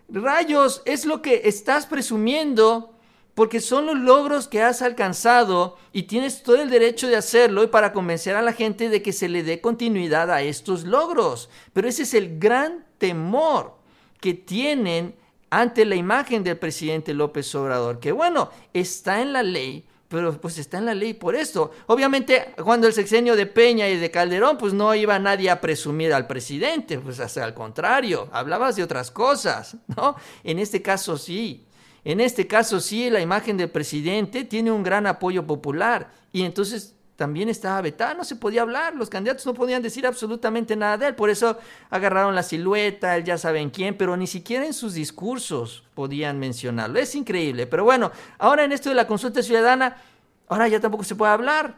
rayos, 0.10 0.82
es 0.86 1.06
lo 1.06 1.22
que 1.22 1.42
estás 1.46 1.86
presumiendo 1.86 2.92
porque 3.36 3.60
son 3.60 3.86
los 3.86 3.98
logros 3.98 4.48
que 4.48 4.64
has 4.64 4.82
alcanzado 4.82 5.78
y 5.92 6.04
tienes 6.04 6.42
todo 6.42 6.62
el 6.62 6.70
derecho 6.70 7.08
de 7.08 7.18
hacerlo 7.18 7.64
y 7.64 7.68
para 7.68 7.92
convencer 7.92 8.36
a 8.36 8.42
la 8.42 8.54
gente 8.54 8.88
de 8.88 9.02
que 9.02 9.12
se 9.12 9.28
le 9.28 9.44
dé 9.44 9.60
continuidad 9.60 10.32
a 10.32 10.42
estos 10.42 10.86
logros. 10.86 11.50
Pero 11.74 11.90
ese 11.90 12.04
es 12.04 12.14
el 12.14 12.40
gran 12.40 12.86
temor 12.98 13.76
que 14.22 14.34
tienen 14.34 15.16
ante 15.50 15.86
la 15.86 15.96
imagen 15.96 16.44
del 16.44 16.58
presidente 16.58 17.14
López 17.14 17.54
Obrador, 17.56 18.00
que 18.00 18.14
bueno, 18.14 18.50
está 18.74 19.22
en 19.22 19.34
la 19.34 19.44
ley, 19.44 19.86
pero 20.08 20.40
pues 20.40 20.58
está 20.58 20.78
en 20.78 20.86
la 20.86 20.94
ley 20.94 21.14
por 21.14 21.36
esto. 21.36 21.72
Obviamente, 21.88 22.54
cuando 22.64 22.88
el 22.88 22.94
sexenio 22.94 23.36
de 23.36 23.46
Peña 23.46 23.90
y 23.90 23.98
de 23.98 24.12
Calderón, 24.12 24.58
pues 24.58 24.74
no 24.74 24.94
iba 24.94 25.18
nadie 25.20 25.50
a 25.50 25.62
presumir 25.62 26.14
al 26.14 26.28
presidente, 26.28 27.00
pues 27.00 27.20
hasta 27.20 27.44
al 27.44 27.54
contrario, 27.54 28.30
hablabas 28.32 28.76
de 28.76 28.84
otras 28.84 29.12
cosas, 29.12 29.78
¿no? 29.96 30.16
En 30.44 30.60
este 30.60 30.82
caso 30.82 31.18
sí. 31.18 31.66
En 32.04 32.22
este 32.22 32.46
caso 32.46 32.80
sí, 32.80 33.10
la 33.10 33.20
imagen 33.20 33.58
del 33.58 33.72
presidente 33.72 34.44
tiene 34.44 34.72
un 34.72 34.84
gran 34.84 35.08
apoyo 35.08 35.48
popular 35.48 36.12
y 36.32 36.44
entonces 36.44 36.96
también 37.16 37.48
estaba 37.48 37.82
vetada, 37.82 38.14
no 38.14 38.24
se 38.24 38.36
podía 38.36 38.62
hablar, 38.62 38.96
los 38.96 39.10
candidatos 39.10 39.46
no 39.46 39.54
podían 39.54 39.82
decir 39.82 40.06
absolutamente 40.06 40.76
nada 40.76 40.98
de 40.98 41.08
él, 41.08 41.16
por 41.16 41.30
eso 41.30 41.58
agarraron 41.90 42.36
la 42.36 42.44
silueta, 42.44 43.16
él 43.16 43.24
ya 43.24 43.38
saben 43.38 43.70
quién, 43.70 43.98
pero 43.98 44.18
ni 44.18 44.28
siquiera 44.28 44.66
en 44.66 44.74
sus 44.74 44.94
discursos 44.94 45.84
podían 45.94 46.40
mencionarlo. 46.40 47.00
Es 47.00 47.16
increíble, 47.16 47.68
pero 47.68 47.84
bueno, 47.86 48.12
ahora 48.38 48.66
en 48.66 48.74
esto 48.74 48.90
de 48.90 48.96
la 48.96 49.08
consulta 49.08 49.42
ciudadana, 49.42 49.96
ahora 50.48 50.68
ya 50.68 50.80
tampoco 50.80 51.04
se 51.04 51.16
puede 51.16 51.32
hablar. 51.32 51.76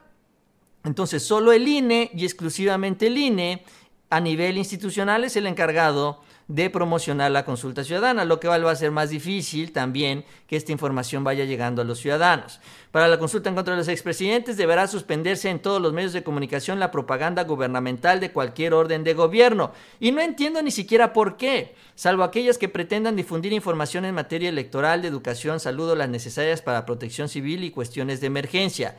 Entonces, 0.84 1.23
solo 1.23 1.52
el 1.52 1.67
INE 1.67 2.10
y 2.13 2.23
exclusivamente 2.23 3.08
el 3.08 3.17
INE 3.17 3.63
a 4.10 4.19
nivel 4.19 4.58
institucional 4.58 5.23
es 5.23 5.36
el 5.36 5.45
encargado 5.45 6.21
de 6.47 6.69
promocionar 6.69 7.29
la 7.31 7.43
consulta 7.43 7.83
ciudadana, 7.83 8.23
lo 8.23 8.39
que 8.39 8.47
va 8.47 8.55
a 8.55 8.75
ser 8.75 8.91
más 8.91 9.10
difícil 9.10 9.73
también 9.73 10.23
que 10.47 10.55
esta 10.55 10.71
información 10.71 11.23
vaya 11.23 11.43
llegando 11.43 11.81
a 11.81 11.86
los 11.86 11.99
ciudadanos. 11.99 12.62
Para 12.91 13.10
la 13.10 13.19
consulta 13.19 13.49
en 13.49 13.55
contra 13.55 13.73
de 13.73 13.79
los 13.79 13.89
expresidentes 13.89 14.55
deberá 14.55 14.88
suspenderse 14.88 15.49
en 15.49 15.60
todos 15.60 15.81
los 15.81 15.91
medios 15.91 16.13
de 16.13 16.23
comunicación 16.23 16.79
la 16.79 16.89
propaganda 16.89 17.43
gubernamental 17.43 18.21
de 18.21 18.31
cualquier 18.31 18.73
orden 18.73 19.03
de 19.03 19.13
gobierno. 19.13 19.73
Y 19.99 20.13
no 20.13 20.21
entiendo 20.21 20.62
ni 20.62 20.71
siquiera 20.71 21.12
por 21.12 21.36
qué, 21.36 21.75
salvo 21.95 22.23
aquellas 22.23 22.57
que 22.57 22.69
pretendan 22.69 23.17
difundir 23.17 23.51
información 23.51 24.05
en 24.05 24.15
materia 24.15 24.47
electoral, 24.47 25.01
de 25.01 25.10
educación, 25.10 25.60
salud 25.60 25.89
o 25.89 25.95
las 25.95 26.10
necesarias 26.10 26.62
para 26.62 26.86
protección 26.86 27.27
civil 27.27 27.65
y 27.65 27.71
cuestiones 27.71 28.21
de 28.21 28.27
emergencia. 28.27 28.95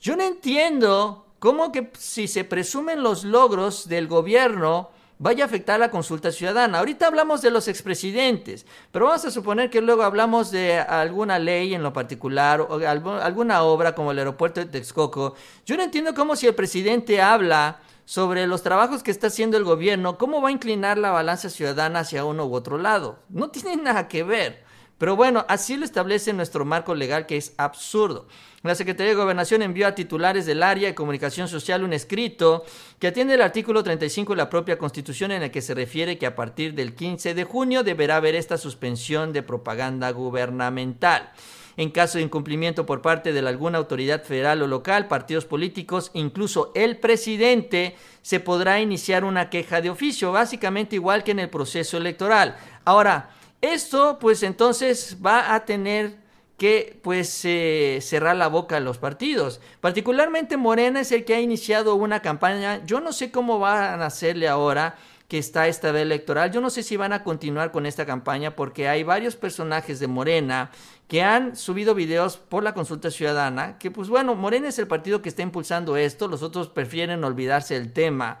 Yo 0.00 0.16
no 0.16 0.22
entiendo 0.22 1.26
cómo 1.38 1.72
que 1.72 1.90
si 1.98 2.26
se 2.26 2.44
presumen 2.44 3.02
los 3.02 3.22
logros 3.24 3.86
del 3.86 4.08
gobierno, 4.08 4.90
vaya 5.18 5.44
a 5.44 5.46
afectar 5.46 5.80
la 5.80 5.90
consulta 5.90 6.30
ciudadana. 6.32 6.78
Ahorita 6.78 7.06
hablamos 7.06 7.42
de 7.42 7.50
los 7.50 7.68
expresidentes, 7.68 8.66
pero 8.92 9.06
vamos 9.06 9.24
a 9.24 9.30
suponer 9.30 9.70
que 9.70 9.80
luego 9.80 10.02
hablamos 10.02 10.50
de 10.50 10.78
alguna 10.78 11.38
ley 11.38 11.74
en 11.74 11.82
lo 11.82 11.92
particular 11.92 12.60
o 12.60 12.80
alguna 12.86 13.62
obra 13.62 13.94
como 13.94 14.12
el 14.12 14.18
aeropuerto 14.18 14.60
de 14.60 14.66
Texcoco. 14.66 15.34
Yo 15.64 15.76
no 15.76 15.82
entiendo 15.82 16.14
cómo 16.14 16.36
si 16.36 16.46
el 16.46 16.54
presidente 16.54 17.22
habla 17.22 17.80
sobre 18.04 18.46
los 18.46 18.62
trabajos 18.62 19.02
que 19.02 19.10
está 19.10 19.26
haciendo 19.26 19.56
el 19.56 19.64
gobierno, 19.64 20.16
cómo 20.16 20.40
va 20.40 20.48
a 20.48 20.52
inclinar 20.52 20.96
la 20.96 21.10
balanza 21.10 21.50
ciudadana 21.50 22.00
hacia 22.00 22.24
uno 22.24 22.46
u 22.46 22.54
otro 22.54 22.78
lado. 22.78 23.18
No 23.28 23.50
tiene 23.50 23.76
nada 23.82 24.06
que 24.08 24.22
ver. 24.22 24.65
Pero 24.98 25.14
bueno, 25.14 25.44
así 25.48 25.76
lo 25.76 25.84
establece 25.84 26.32
nuestro 26.32 26.64
marco 26.64 26.94
legal 26.94 27.26
que 27.26 27.36
es 27.36 27.52
absurdo. 27.58 28.26
La 28.62 28.74
Secretaría 28.74 29.10
de 29.12 29.20
Gobernación 29.20 29.62
envió 29.62 29.86
a 29.86 29.94
titulares 29.94 30.46
del 30.46 30.62
área 30.62 30.88
de 30.88 30.94
comunicación 30.94 31.48
social 31.48 31.84
un 31.84 31.92
escrito 31.92 32.64
que 32.98 33.08
atiende 33.08 33.34
el 33.34 33.42
artículo 33.42 33.82
35 33.82 34.32
de 34.32 34.38
la 34.38 34.50
propia 34.50 34.78
Constitución 34.78 35.30
en 35.32 35.42
el 35.42 35.50
que 35.50 35.62
se 35.62 35.74
refiere 35.74 36.18
que 36.18 36.26
a 36.26 36.34
partir 36.34 36.74
del 36.74 36.94
15 36.94 37.34
de 37.34 37.44
junio 37.44 37.84
deberá 37.84 38.16
haber 38.16 38.34
esta 38.34 38.56
suspensión 38.56 39.32
de 39.32 39.42
propaganda 39.42 40.10
gubernamental. 40.10 41.30
En 41.76 41.90
caso 41.90 42.16
de 42.16 42.24
incumplimiento 42.24 42.86
por 42.86 43.02
parte 43.02 43.34
de 43.34 43.46
alguna 43.46 43.76
autoridad 43.76 44.24
federal 44.24 44.62
o 44.62 44.66
local, 44.66 45.08
partidos 45.08 45.44
políticos, 45.44 46.10
incluso 46.14 46.72
el 46.74 46.96
presidente, 46.96 47.96
se 48.22 48.40
podrá 48.40 48.80
iniciar 48.80 49.24
una 49.24 49.50
queja 49.50 49.82
de 49.82 49.90
oficio, 49.90 50.32
básicamente 50.32 50.96
igual 50.96 51.22
que 51.22 51.32
en 51.32 51.40
el 51.40 51.50
proceso 51.50 51.98
electoral. 51.98 52.56
Ahora, 52.86 53.35
esto 53.72 54.18
pues 54.20 54.42
entonces 54.42 55.16
va 55.24 55.54
a 55.54 55.64
tener 55.64 56.16
que 56.56 56.98
pues 57.02 57.44
eh, 57.44 57.98
cerrar 58.00 58.36
la 58.36 58.48
boca 58.48 58.78
a 58.78 58.80
los 58.80 58.98
partidos. 58.98 59.60
Particularmente 59.80 60.56
Morena 60.56 61.00
es 61.00 61.12
el 61.12 61.24
que 61.24 61.34
ha 61.34 61.40
iniciado 61.40 61.94
una 61.94 62.20
campaña. 62.22 62.84
Yo 62.86 63.00
no 63.00 63.12
sé 63.12 63.30
cómo 63.30 63.58
van 63.58 64.00
a 64.00 64.06
hacerle 64.06 64.48
ahora 64.48 64.96
que 65.28 65.38
está 65.38 65.66
esta 65.66 65.92
vez 65.92 66.02
electoral. 66.02 66.52
Yo 66.52 66.60
no 66.60 66.70
sé 66.70 66.82
si 66.82 66.96
van 66.96 67.12
a 67.12 67.22
continuar 67.22 67.72
con 67.72 67.84
esta 67.84 68.06
campaña 68.06 68.54
porque 68.54 68.88
hay 68.88 69.02
varios 69.02 69.36
personajes 69.36 69.98
de 69.98 70.06
Morena 70.06 70.70
que 71.08 71.22
han 71.22 71.56
subido 71.56 71.94
videos 71.94 72.36
por 72.36 72.62
la 72.62 72.74
consulta 72.74 73.10
ciudadana, 73.10 73.78
que 73.78 73.90
pues 73.90 74.08
bueno, 74.08 74.34
Morena 74.34 74.68
es 74.68 74.78
el 74.78 74.86
partido 74.86 75.22
que 75.22 75.28
está 75.28 75.42
impulsando 75.42 75.96
esto, 75.96 76.28
los 76.28 76.42
otros 76.42 76.68
prefieren 76.68 77.22
olvidarse 77.24 77.74
del 77.74 77.92
tema. 77.92 78.40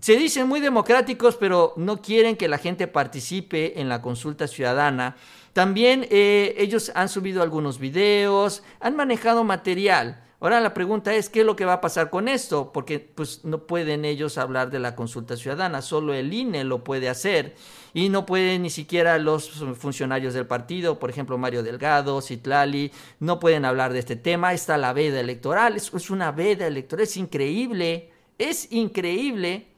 Se 0.00 0.16
dicen 0.16 0.48
muy 0.48 0.60
democráticos, 0.60 1.36
pero 1.36 1.74
no 1.76 2.00
quieren 2.00 2.36
que 2.36 2.48
la 2.48 2.56
gente 2.56 2.86
participe 2.86 3.80
en 3.80 3.90
la 3.90 4.00
consulta 4.00 4.48
ciudadana. 4.48 5.16
También 5.52 6.06
eh, 6.10 6.54
ellos 6.56 6.90
han 6.94 7.10
subido 7.10 7.42
algunos 7.42 7.78
videos, 7.78 8.62
han 8.80 8.96
manejado 8.96 9.44
material. 9.44 10.24
Ahora 10.40 10.58
la 10.60 10.72
pregunta 10.72 11.14
es, 11.14 11.28
¿qué 11.28 11.40
es 11.40 11.46
lo 11.46 11.54
que 11.54 11.66
va 11.66 11.74
a 11.74 11.80
pasar 11.82 12.08
con 12.08 12.28
esto? 12.28 12.72
Porque 12.72 12.98
pues 12.98 13.44
no 13.44 13.66
pueden 13.66 14.06
ellos 14.06 14.38
hablar 14.38 14.70
de 14.70 14.78
la 14.78 14.96
consulta 14.96 15.36
ciudadana, 15.36 15.82
solo 15.82 16.14
el 16.14 16.32
INE 16.32 16.64
lo 16.64 16.82
puede 16.82 17.10
hacer 17.10 17.54
y 17.92 18.08
no 18.08 18.24
pueden 18.24 18.62
ni 18.62 18.70
siquiera 18.70 19.18
los 19.18 19.50
funcionarios 19.76 20.32
del 20.32 20.46
partido, 20.46 20.98
por 20.98 21.10
ejemplo 21.10 21.36
Mario 21.36 21.62
Delgado, 21.62 22.22
Citlali, 22.22 22.90
no 23.18 23.38
pueden 23.38 23.66
hablar 23.66 23.92
de 23.92 23.98
este 23.98 24.16
tema, 24.16 24.54
está 24.54 24.78
la 24.78 24.94
veda 24.94 25.20
electoral, 25.20 25.76
es, 25.76 25.92
es 25.92 26.08
una 26.08 26.32
veda 26.32 26.66
electoral, 26.66 27.02
es 27.02 27.18
increíble, 27.18 28.10
es 28.38 28.72
increíble 28.72 29.69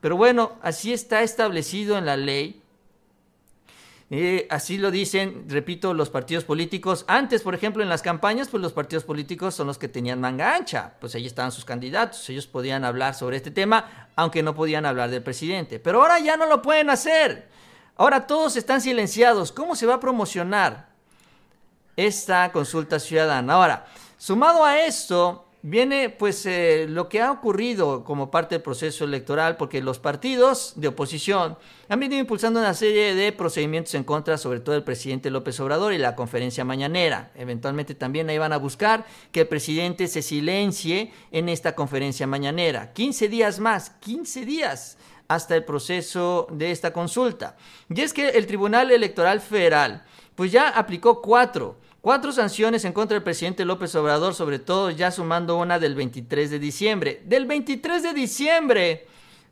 pero 0.00 0.16
bueno, 0.16 0.52
así 0.62 0.92
está 0.92 1.22
establecido 1.22 1.98
en 1.98 2.06
la 2.06 2.16
ley. 2.16 2.62
Eh, 4.12 4.48
así 4.50 4.76
lo 4.76 4.90
dicen, 4.90 5.44
repito, 5.48 5.94
los 5.94 6.10
partidos 6.10 6.42
políticos. 6.42 7.04
Antes, 7.06 7.42
por 7.42 7.54
ejemplo, 7.54 7.82
en 7.82 7.88
las 7.88 8.02
campañas, 8.02 8.48
pues 8.48 8.60
los 8.60 8.72
partidos 8.72 9.04
políticos 9.04 9.54
son 9.54 9.68
los 9.68 9.78
que 9.78 9.86
tenían 9.86 10.20
manga 10.20 10.56
ancha. 10.56 10.94
Pues 11.00 11.14
ahí 11.14 11.26
estaban 11.26 11.52
sus 11.52 11.64
candidatos. 11.64 12.28
Ellos 12.28 12.48
podían 12.48 12.84
hablar 12.84 13.14
sobre 13.14 13.36
este 13.36 13.52
tema, 13.52 14.08
aunque 14.16 14.42
no 14.42 14.54
podían 14.54 14.84
hablar 14.84 15.10
del 15.10 15.22
presidente. 15.22 15.78
Pero 15.78 16.02
ahora 16.02 16.18
ya 16.18 16.36
no 16.36 16.46
lo 16.46 16.60
pueden 16.60 16.90
hacer. 16.90 17.48
Ahora 17.96 18.26
todos 18.26 18.56
están 18.56 18.80
silenciados. 18.80 19.52
¿Cómo 19.52 19.76
se 19.76 19.86
va 19.86 19.94
a 19.94 20.00
promocionar 20.00 20.88
esta 21.94 22.50
consulta 22.50 22.98
ciudadana? 22.98 23.52
Ahora, 23.52 23.86
sumado 24.18 24.64
a 24.64 24.80
esto, 24.80 25.49
viene 25.62 26.10
pues 26.10 26.46
eh, 26.46 26.86
lo 26.88 27.08
que 27.08 27.20
ha 27.20 27.30
ocurrido 27.30 28.04
como 28.04 28.30
parte 28.30 28.54
del 28.54 28.62
proceso 28.62 29.04
electoral, 29.04 29.56
porque 29.56 29.82
los 29.82 29.98
partidos 29.98 30.72
de 30.76 30.88
oposición 30.88 31.58
han 31.88 32.00
venido 32.00 32.20
impulsando 32.20 32.60
una 32.60 32.74
serie 32.74 33.14
de 33.14 33.32
procedimientos 33.32 33.94
en 33.94 34.04
contra, 34.04 34.38
sobre 34.38 34.60
todo 34.60 34.74
del 34.74 34.84
presidente 34.84 35.30
López 35.30 35.58
Obrador 35.60 35.92
y 35.92 35.98
la 35.98 36.16
conferencia 36.16 36.64
mañanera. 36.64 37.30
Eventualmente 37.34 37.94
también 37.94 38.28
ahí 38.30 38.38
van 38.38 38.52
a 38.52 38.58
buscar 38.58 39.04
que 39.32 39.40
el 39.40 39.48
presidente 39.48 40.08
se 40.08 40.22
silencie 40.22 41.12
en 41.30 41.48
esta 41.48 41.74
conferencia 41.74 42.26
mañanera. 42.26 42.92
15 42.92 43.28
días 43.28 43.58
más, 43.60 43.90
15 44.00 44.46
días 44.46 44.98
hasta 45.28 45.54
el 45.54 45.64
proceso 45.64 46.48
de 46.50 46.70
esta 46.70 46.92
consulta. 46.92 47.56
Y 47.88 48.00
es 48.00 48.12
que 48.12 48.30
el 48.30 48.46
Tribunal 48.46 48.90
Electoral 48.90 49.40
Federal 49.40 50.02
pues 50.34 50.52
ya 50.52 50.70
aplicó 50.70 51.20
cuatro 51.20 51.76
Cuatro 52.00 52.32
sanciones 52.32 52.86
en 52.86 52.94
contra 52.94 53.14
del 53.14 53.22
presidente 53.22 53.66
López 53.66 53.94
Obrador, 53.94 54.34
sobre 54.34 54.58
todo 54.58 54.90
ya 54.90 55.10
sumando 55.10 55.58
una 55.58 55.78
del 55.78 55.94
23 55.94 56.48
de 56.48 56.58
diciembre. 56.58 57.20
Del 57.26 57.44
23 57.44 58.02
de 58.02 58.14
diciembre, 58.14 59.06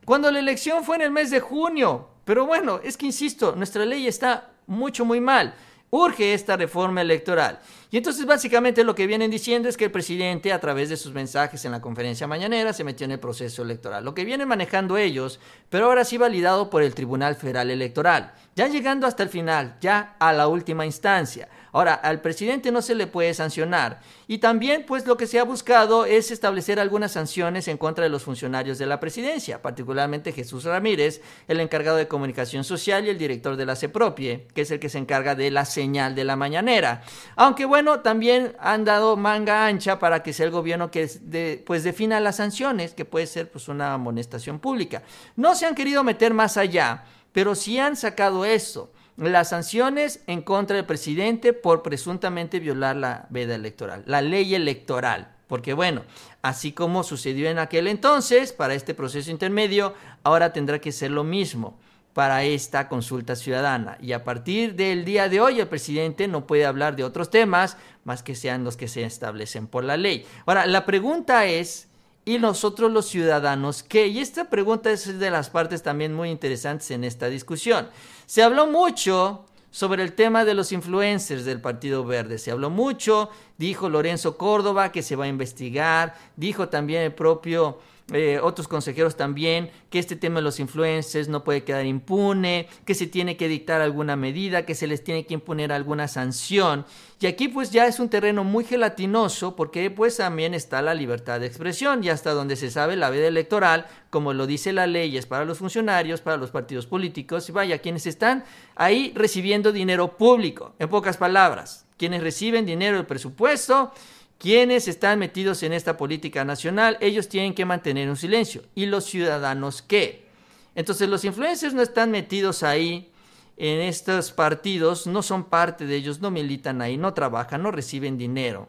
cuando 0.07 0.31
la 0.31 0.39
elección 0.39 0.83
fue 0.83 0.97
en 0.97 1.03
el 1.03 1.11
mes 1.11 1.31
de 1.31 1.41
junio. 1.41 2.09
Pero 2.25 2.47
bueno, 2.47 2.81
es 2.83 2.97
que 2.97 3.05
insisto, 3.05 3.55
nuestra 3.55 3.85
ley 3.85 4.07
está 4.07 4.53
mucho, 4.67 5.05
muy 5.05 5.21
mal. 5.21 5.55
Urge 5.91 6.33
esta 6.33 6.57
reforma 6.57 7.03
electoral. 7.03 7.61
Y 7.91 7.99
entonces 7.99 8.25
básicamente 8.25 8.83
lo 8.83 8.95
que 8.95 9.07
vienen 9.07 9.31
diciendo 9.31 9.69
es 9.69 9.77
que 9.77 9.85
el 9.85 9.91
presidente 9.91 10.51
a 10.51 10.61
través 10.61 10.89
de 10.89 10.97
sus 10.97 11.13
mensajes 11.13 11.63
en 11.67 11.73
la 11.73 11.83
conferencia 11.83 12.27
mañanera 12.27 12.73
se 12.73 12.85
metió 12.85 13.05
en 13.05 13.13
el 13.13 13.21
proceso 13.21 13.63
electoral. 13.63 14.07
Lo 14.07 14.15
que 14.15 14.25
vienen 14.25 14.49
manejando 14.49 14.97
ellos, 14.97 15.39
pero 15.69 15.85
ahora 15.85 16.05
sí 16.05 16.17
validado 16.17 16.71
por 16.71 16.83
el 16.83 16.95
Tribunal 16.95 17.37
Federal 17.37 17.71
Electoral. 17.71 18.33
Ya 18.57 18.69
llegando 18.69 19.07
hasta 19.07 19.23
el 19.23 19.29
final, 19.29 19.77
ya 19.83 20.17
a 20.19 20.33
la 20.33 20.49
última 20.49 20.87
instancia. 20.87 21.49
Ahora, 21.79 21.95
al 21.95 22.21
presidente 22.21 22.73
no 22.73 22.83
se 22.83 22.97
le 22.97 23.07
puede 23.07 23.33
sancionar. 23.35 24.01
Y 24.27 24.39
también, 24.39 24.85
pues 24.85 25.07
lo 25.07 25.17
que 25.17 25.29
se 25.29 25.39
ha 25.39 25.45
buscado 25.45 26.07
es 26.07 26.33
establecer 26.33 26.81
algunas 26.81 27.13
sanciones 27.13 27.69
en 27.69 27.79
contra 27.79 28.03
de 28.03 28.11
los 28.11 28.25
funcionarios 28.25 28.79
de 28.79 28.87
la 28.87 28.99
presidencia, 28.99 29.63
particularmente 29.63 30.33
Jesús 30.33 30.65
Ramírez, 30.65 31.21
el 31.47 31.61
encargado 31.61 31.97
de 31.97 32.09
comunicación 32.09 32.65
social 32.65 33.07
y 33.07 33.11
el 33.11 33.19
director 33.19 33.55
de 33.55 33.65
la 33.65 33.77
CEPROPIE, 33.77 34.49
que 34.53 34.63
es 34.63 34.73
el 34.73 34.81
que 34.81 34.89
se 34.89 34.99
encarga 34.99 35.37
de 35.37 35.53
la 35.53 35.65
señal 35.65 36.17
de 36.17 36.25
la 36.25 36.35
mañanera. 36.35 37.03
Aunque 37.37 37.65
bueno, 37.65 38.01
también 38.01 38.57
han 38.59 38.85
dado 38.85 39.17
manga 39.17 39.65
ancha 39.65 40.01
para 40.01 40.25
que 40.25 40.33
sea 40.33 40.47
el 40.47 40.51
gobierno 40.51 40.91
que 40.91 41.63
pues 41.65 41.85
defina 41.85 42.19
las 42.19 42.39
sanciones, 42.39 42.93
que 42.93 43.05
puede 43.05 43.29
ser 43.29 43.53
pues 43.53 43.69
una 43.69 43.95
amonestación 43.95 44.59
pública. 44.59 45.05
No 45.37 45.55
se 45.55 45.67
han 45.67 45.77
querido 45.77 46.03
meter 46.03 46.35
más 46.35 46.57
allá, 46.57 47.05
pero 47.31 47.55
sí 47.55 47.79
han 47.79 47.95
sacado 47.95 48.45
eso 48.45 48.91
las 49.19 49.51
sanciones 49.51 50.23
en 50.27 50.43
contra 50.43 50.77
del 50.77 50.87
presidente 50.87 51.53
por 51.53 51.83
presuntamente 51.83 52.61
violar 52.61 52.97
la 52.97 53.27
veda 53.31 53.55
electoral, 53.55 54.03
la 54.07 54.23
ley 54.23 54.55
electoral. 54.55 55.35
Porque 55.49 55.73
bueno, 55.73 56.03
así 56.43 56.73
como 56.73 57.03
sucedió 57.03 57.49
en 57.49 57.59
aquel 57.59 57.89
entonces, 57.89 58.53
para 58.53 58.75
este 58.75 58.95
proceso 58.95 59.31
intermedio, 59.31 59.95
ahora 60.23 60.53
tendrá 60.53 60.79
que 60.79 60.93
ser 60.93 61.11
lo 61.11 61.25
mismo 61.25 61.79
para 62.13 62.45
esta 62.45 62.89
consulta 62.89 63.35
ciudadana. 63.35 63.97
Y 64.01 64.13
a 64.13 64.25
partir 64.25 64.75
del 64.75 65.05
día 65.05 65.29
de 65.29 65.41
hoy, 65.41 65.61
el 65.61 65.69
presidente 65.69 66.29
no 66.29 66.47
puede 66.47 66.67
hablar 66.67 66.97
de 66.97 67.05
otros 67.05 67.31
temas 67.31 67.77
más 68.05 68.23
que 68.23 68.35
sean 68.35 68.65
los 68.65 68.77
que 68.77 68.89
se 68.89 69.05
establecen 69.05 69.67
por 69.67 69.85
la 69.85 69.97
ley. 69.97 70.27
Ahora, 70.45 70.67
la 70.67 70.85
pregunta 70.85 71.47
es, 71.47 71.88
¿y 72.29 72.39
nosotros 72.39 72.93
los 72.93 73.07
ciudadanos 73.07 73.83
qué? 73.83 74.09
Y 74.09 74.19
esta 74.19 74.51
pregunta 74.51 74.91
es 74.91 75.19
de 75.19 75.31
las 75.31 75.49
partes 75.49 75.83
también 75.83 76.13
muy 76.13 76.29
interesantes 76.29 76.91
en 76.91 77.05
esta 77.05 77.29
discusión. 77.31 77.89
Se 78.27 78.43
habló 78.43 78.67
mucho 78.67 79.47
sobre 79.71 80.03
el 80.03 80.13
tema 80.13 80.45
de 80.45 80.53
los 80.53 80.71
influencers 80.73 81.47
del 81.47 81.63
Partido 81.63 82.05
Verde. 82.05 82.37
Se 82.37 82.51
habló 82.51 82.69
mucho, 82.69 83.31
dijo 83.57 83.89
Lorenzo 83.89 84.37
Córdoba 84.37 84.93
que 84.93 85.03
se 85.03 85.17
va 85.17 85.25
a 85.25 85.29
investigar, 85.29 86.17
dijo 86.37 86.69
también 86.69 87.01
el 87.01 87.15
propio 87.15 87.79
eh, 88.11 88.41
otros 88.43 88.69
consejeros 88.69 89.17
también, 89.17 89.71
que 89.91 89.99
este 89.99 90.17
tema 90.17 90.37
de 90.37 90.43
los 90.43 90.61
influencers 90.61 91.29
no 91.29 91.45
puede 91.45 91.63
quedar 91.65 91.85
impune, 91.85 92.67
que 92.87 92.95
se 92.95 93.07
tiene 93.07 93.37
que 93.37 93.49
dictar 93.49 93.83
alguna 93.83 94.17
medida, 94.17 94.65
que 94.65 94.75
se 94.75 94.87
les 94.87 95.05
tiene 95.05 95.27
que 95.27 95.35
imponer 95.35 95.73
alguna 95.73 96.09
sanción. 96.09 96.87
Y 97.21 97.27
aquí 97.27 97.49
pues 97.49 97.71
ya 97.71 97.87
es 97.87 98.01
un 98.01 98.09
terreno 98.09 98.45
muy 98.45 98.65
gelatinoso 98.65 99.55
porque 99.57 99.91
pues 99.91 100.17
también 100.17 100.55
está 100.55 100.81
la 100.81 100.95
libertad 100.95 101.41
de 101.41 101.47
expresión 101.47 102.03
y 102.03 102.09
hasta 102.09 102.33
donde 102.33 102.57
se 102.57 102.71
sabe 102.71 102.97
la 102.97 103.11
veda 103.11 103.27
electoral, 103.27 103.87
como 104.09 104.33
lo 104.33 104.47
dice 104.47 104.73
la 104.73 104.87
ley, 104.87 105.19
es 105.19 105.27
para 105.27 105.45
los 105.45 105.59
funcionarios, 105.59 106.23
para 106.23 106.39
los 106.39 106.51
partidos 106.51 106.87
políticos 106.87 107.47
y 107.51 107.53
vaya, 107.53 107.79
quienes 107.79 108.07
están 108.07 108.45
ahí 108.75 109.13
recibiendo 109.15 109.71
dinero 109.71 110.17
público, 110.17 110.75
en 110.79 110.89
pocas 110.89 111.19
palabras, 111.19 111.85
quienes 111.99 112.23
reciben 112.23 112.65
dinero 112.65 112.97
del 112.97 113.07
presupuesto 113.07 113.93
quienes 114.39 114.89
están 114.89 115.19
metidos 115.19 115.63
en 115.63 115.73
esta 115.73 115.97
política 115.97 116.45
nacional, 116.45 116.97
ellos 117.01 117.29
tienen 117.29 117.55
que 117.55 117.65
mantener 117.65 118.09
un 118.09 118.17
silencio. 118.17 118.63
¿Y 118.75 118.87
los 118.87 119.05
ciudadanos 119.05 119.83
qué? 119.83 120.27
Entonces 120.75 121.09
los 121.09 121.25
influencers 121.25 121.75
no 121.75 121.83
están 121.83 122.13
metidos 122.13 122.63
ahí 122.63 123.11
en 123.57 123.81
estos 123.81 124.31
partidos, 124.31 125.09
no 125.09 125.23
son 125.23 125.45
parte 125.45 125.87
de 125.87 125.97
ellos, 125.97 126.21
no 126.21 126.31
militan 126.31 126.81
ahí, 126.81 126.97
no 126.97 127.13
trabajan, 127.15 127.63
no 127.63 127.73
reciben 127.73 128.17
dinero, 128.17 128.69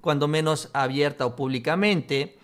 cuando 0.00 0.26
menos 0.26 0.70
abierta 0.72 1.26
o 1.26 1.36
públicamente. 1.36 2.38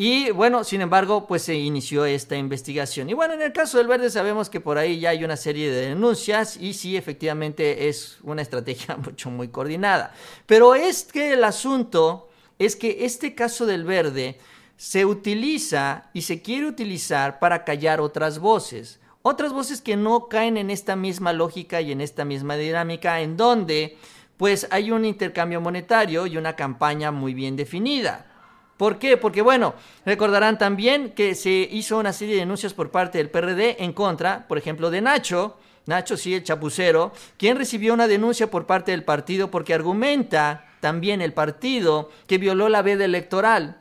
Y 0.00 0.30
bueno, 0.30 0.62
sin 0.62 0.80
embargo, 0.80 1.26
pues 1.26 1.42
se 1.42 1.56
inició 1.56 2.04
esta 2.04 2.36
investigación. 2.36 3.10
Y 3.10 3.14
bueno, 3.14 3.34
en 3.34 3.42
el 3.42 3.52
caso 3.52 3.78
del 3.78 3.88
verde 3.88 4.10
sabemos 4.10 4.48
que 4.48 4.60
por 4.60 4.78
ahí 4.78 5.00
ya 5.00 5.10
hay 5.10 5.24
una 5.24 5.36
serie 5.36 5.72
de 5.72 5.88
denuncias 5.88 6.56
y 6.56 6.74
sí, 6.74 6.96
efectivamente 6.96 7.88
es 7.88 8.18
una 8.22 8.42
estrategia 8.42 8.96
mucho 9.04 9.28
muy 9.28 9.48
coordinada. 9.48 10.14
Pero 10.46 10.76
es 10.76 11.02
que 11.02 11.32
el 11.32 11.42
asunto 11.42 12.28
es 12.60 12.76
que 12.76 13.06
este 13.06 13.34
caso 13.34 13.66
del 13.66 13.82
verde 13.82 14.38
se 14.76 15.04
utiliza 15.04 16.10
y 16.12 16.22
se 16.22 16.42
quiere 16.42 16.68
utilizar 16.68 17.40
para 17.40 17.64
callar 17.64 18.00
otras 18.00 18.38
voces. 18.38 19.00
Otras 19.22 19.52
voces 19.52 19.80
que 19.80 19.96
no 19.96 20.28
caen 20.28 20.58
en 20.58 20.70
esta 20.70 20.94
misma 20.94 21.32
lógica 21.32 21.80
y 21.80 21.90
en 21.90 22.02
esta 22.02 22.24
misma 22.24 22.56
dinámica 22.56 23.20
en 23.20 23.36
donde 23.36 23.98
pues 24.36 24.68
hay 24.70 24.92
un 24.92 25.04
intercambio 25.04 25.60
monetario 25.60 26.28
y 26.28 26.36
una 26.36 26.54
campaña 26.54 27.10
muy 27.10 27.34
bien 27.34 27.56
definida. 27.56 28.37
¿Por 28.78 28.98
qué? 28.98 29.16
Porque 29.16 29.42
bueno, 29.42 29.74
recordarán 30.06 30.56
también 30.56 31.10
que 31.10 31.34
se 31.34 31.50
hizo 31.50 31.98
una 31.98 32.12
serie 32.14 32.36
de 32.36 32.40
denuncias 32.40 32.72
por 32.72 32.90
parte 32.90 33.18
del 33.18 33.28
PRD 33.28 33.82
en 33.82 33.92
contra, 33.92 34.46
por 34.46 34.56
ejemplo, 34.56 34.90
de 34.90 35.02
Nacho, 35.02 35.58
Nacho 35.84 36.16
sí, 36.16 36.34
el 36.34 36.44
chapucero, 36.44 37.12
quien 37.36 37.56
recibió 37.56 37.92
una 37.92 38.06
denuncia 38.06 38.50
por 38.50 38.66
parte 38.66 38.92
del 38.92 39.04
partido 39.04 39.50
porque 39.50 39.74
argumenta 39.74 40.66
también 40.80 41.20
el 41.20 41.32
partido 41.32 42.10
que 42.28 42.38
violó 42.38 42.68
la 42.68 42.82
veda 42.82 43.04
electoral. 43.04 43.78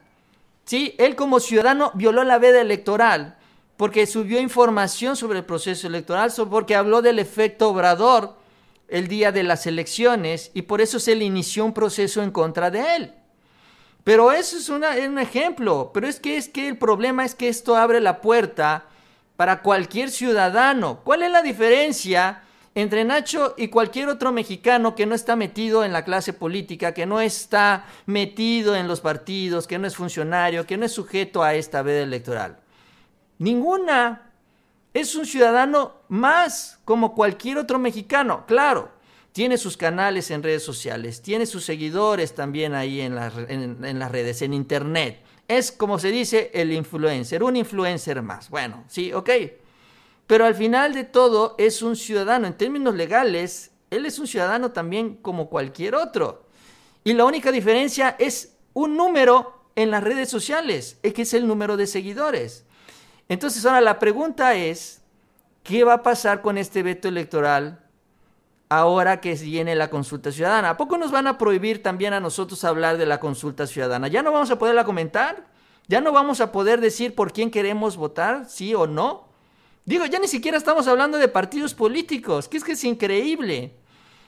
Sí, 0.66 0.96
él 0.98 1.16
como 1.16 1.40
ciudadano 1.40 1.92
violó 1.94 2.24
la 2.24 2.40
veda 2.40 2.60
electoral 2.60 3.38
porque 3.78 4.08
subió 4.08 4.42
información 4.42 5.16
sobre 5.16 5.40
el 5.40 5.46
proceso 5.46 5.86
electoral, 5.86 6.34
porque 6.50 6.76
habló 6.76 7.04
del 7.04 7.20
efecto 7.20 7.70
obrador 7.70 8.36
el 8.88 9.08
día 9.08 9.32
de 9.32 9.44
las 9.44 9.68
elecciones 9.68 10.50
y 10.56 10.64
por 10.64 10.82
eso 10.82 11.00
se 11.00 11.16
le 11.16 11.26
inició 11.26 11.66
un 11.66 11.74
proceso 11.74 12.24
en 12.24 12.32
contra 12.32 12.72
de 12.72 12.96
él. 12.96 13.14
Pero 14.08 14.32
eso 14.32 14.56
es, 14.56 14.70
un 14.70 15.20
ejemplo. 15.20 15.92
Pero 15.94 16.08
es 16.08 16.22
que, 16.22 16.38
es 16.38 16.48
que 16.48 16.70
el 16.70 16.78
problema 16.78 17.26
es 17.26 17.36
que 17.36 17.50
esto 17.50 17.76
abre 17.76 18.00
la 18.00 18.22
puerta 18.22 18.86
para 19.36 19.62
cualquier 19.62 20.12
ciudadano. 20.12 21.02
¿Cuál 21.04 21.24
es 21.24 21.32
la 21.32 21.42
diferencia 21.42 22.42
entre 22.74 23.04
Nacho 23.04 23.54
y 23.58 23.68
cualquier 23.68 24.08
otro 24.08 24.32
mexicano 24.32 24.96
que 24.96 25.06
no 25.06 25.14
está 25.14 25.36
metido 25.36 25.84
en 25.84 25.92
la 25.92 26.06
clase 26.06 26.32
política, 26.32 26.94
que 26.94 27.06
no 27.06 27.20
está 27.20 27.86
metido 28.06 28.78
en 28.78 28.88
los 28.88 29.02
partidos, 29.02 29.68
que 29.68 29.78
no 29.78 29.86
es 29.86 29.98
funcionario, 29.98 30.66
que 30.66 30.78
no 30.78 30.86
es 30.86 30.94
sujeto 30.94 31.44
a 31.44 31.56
esta 31.56 31.82
veda 31.82 32.04
electoral? 32.04 32.60
Ninguna. 33.40 34.32
Es 34.94 35.16
un 35.16 35.26
ciudadano 35.26 35.96
más 36.08 36.80
como 36.86 37.14
cualquier 37.14 37.58
otro 37.58 37.78
mexicano, 37.78 38.46
claro 38.48 38.97
tiene 39.38 39.60
sus 39.60 39.78
canales 39.78 40.32
en 40.32 40.42
redes 40.42 40.64
sociales, 40.64 41.22
tiene 41.22 41.46
sus 41.46 41.64
seguidores 41.64 42.34
también 42.34 42.74
ahí 42.74 43.02
en, 43.02 43.14
las 43.14 43.36
redes, 44.12 44.42
en 44.42 44.52
internet. 44.52 45.22
Es 45.48 45.72
como 45.72 46.00
se 46.00 46.10
dice 46.10 46.50
el 46.56 46.74
influencer, 46.74 47.44
un 47.44 47.56
influencer 47.56 48.24
más. 48.24 48.50
Bueno, 48.50 48.84
sí, 48.88 49.14
ok. 49.14 49.30
Pero 50.26 50.44
al 50.44 50.56
final 50.56 50.96
de 50.96 51.04
todo 51.04 51.54
es 51.60 51.84
un 51.84 51.96
ciudadano. 51.96 52.48
En 52.48 52.58
términos 52.58 52.96
legales, 52.96 53.70
él 53.92 54.08
es 54.08 54.18
un 54.18 54.26
ciudadano 54.26 54.72
también 54.72 55.18
como 55.18 55.52
cualquier 55.52 55.94
otro. 55.94 56.48
Y 57.04 57.14
la 57.14 57.26
única 57.26 57.52
diferencia 57.52 58.16
es 58.18 58.56
un 58.74 58.98
número 58.98 59.68
en 59.76 59.92
las 59.92 60.04
redes 60.04 60.30
sociales, 60.30 60.98
es 61.04 61.14
que 61.14 61.22
es 61.22 61.34
el 61.36 61.46
número 61.46 61.78
de 61.78 61.86
seguidores. 61.86 62.66
Entonces 63.30 63.64
ahora 63.68 63.82
la 63.82 64.00
pregunta 64.00 64.56
es, 64.56 65.04
¿qué 65.62 65.84
va 65.84 65.94
a 65.94 66.02
pasar 66.02 66.42
con 66.42 66.58
este 66.58 66.82
veto 66.82 67.08
electoral 67.08 67.87
ahora 68.70 69.22
que 69.22 69.34
viene 69.36 69.76
la 69.76 69.90
consulta 69.90 70.32
ciudadana. 70.32 70.72
¿A 70.72 70.78
poco 70.78 70.98
nos 70.98 71.12
van 71.12 71.28
a 71.28 71.38
prohibir 71.38 71.82
también 71.82 72.14
a 72.14 72.20
nosotros 72.20 72.64
hablar 72.64 72.98
de 72.98 73.06
la 73.06 73.20
consulta 73.20 73.68
ciudadana? 73.68 74.08
¿Ya 74.08 74.24
no 74.24 74.32
vamos 74.32 74.52
a 74.52 74.60
poderla 74.60 74.84
comentar? 74.84 75.46
¿Ya 75.88 76.02
no 76.02 76.12
vamos 76.12 76.42
a 76.42 76.52
poder 76.52 76.82
decir 76.82 77.16
por 77.16 77.32
quién 77.32 77.50
queremos 77.50 77.96
votar, 77.96 78.46
sí 78.50 78.76
o 78.76 78.88
no? 78.88 79.28
Digo, 79.86 80.06
ya 80.06 80.20
ni 80.20 80.28
siquiera 80.28 80.58
estamos 80.58 80.86
hablando 80.88 81.18
de 81.18 81.30
partidos 81.30 81.74
políticos, 81.74 82.50
que 82.50 82.58
es 82.58 82.64
que 82.64 82.74
es 82.74 82.84
increíble. 82.84 83.74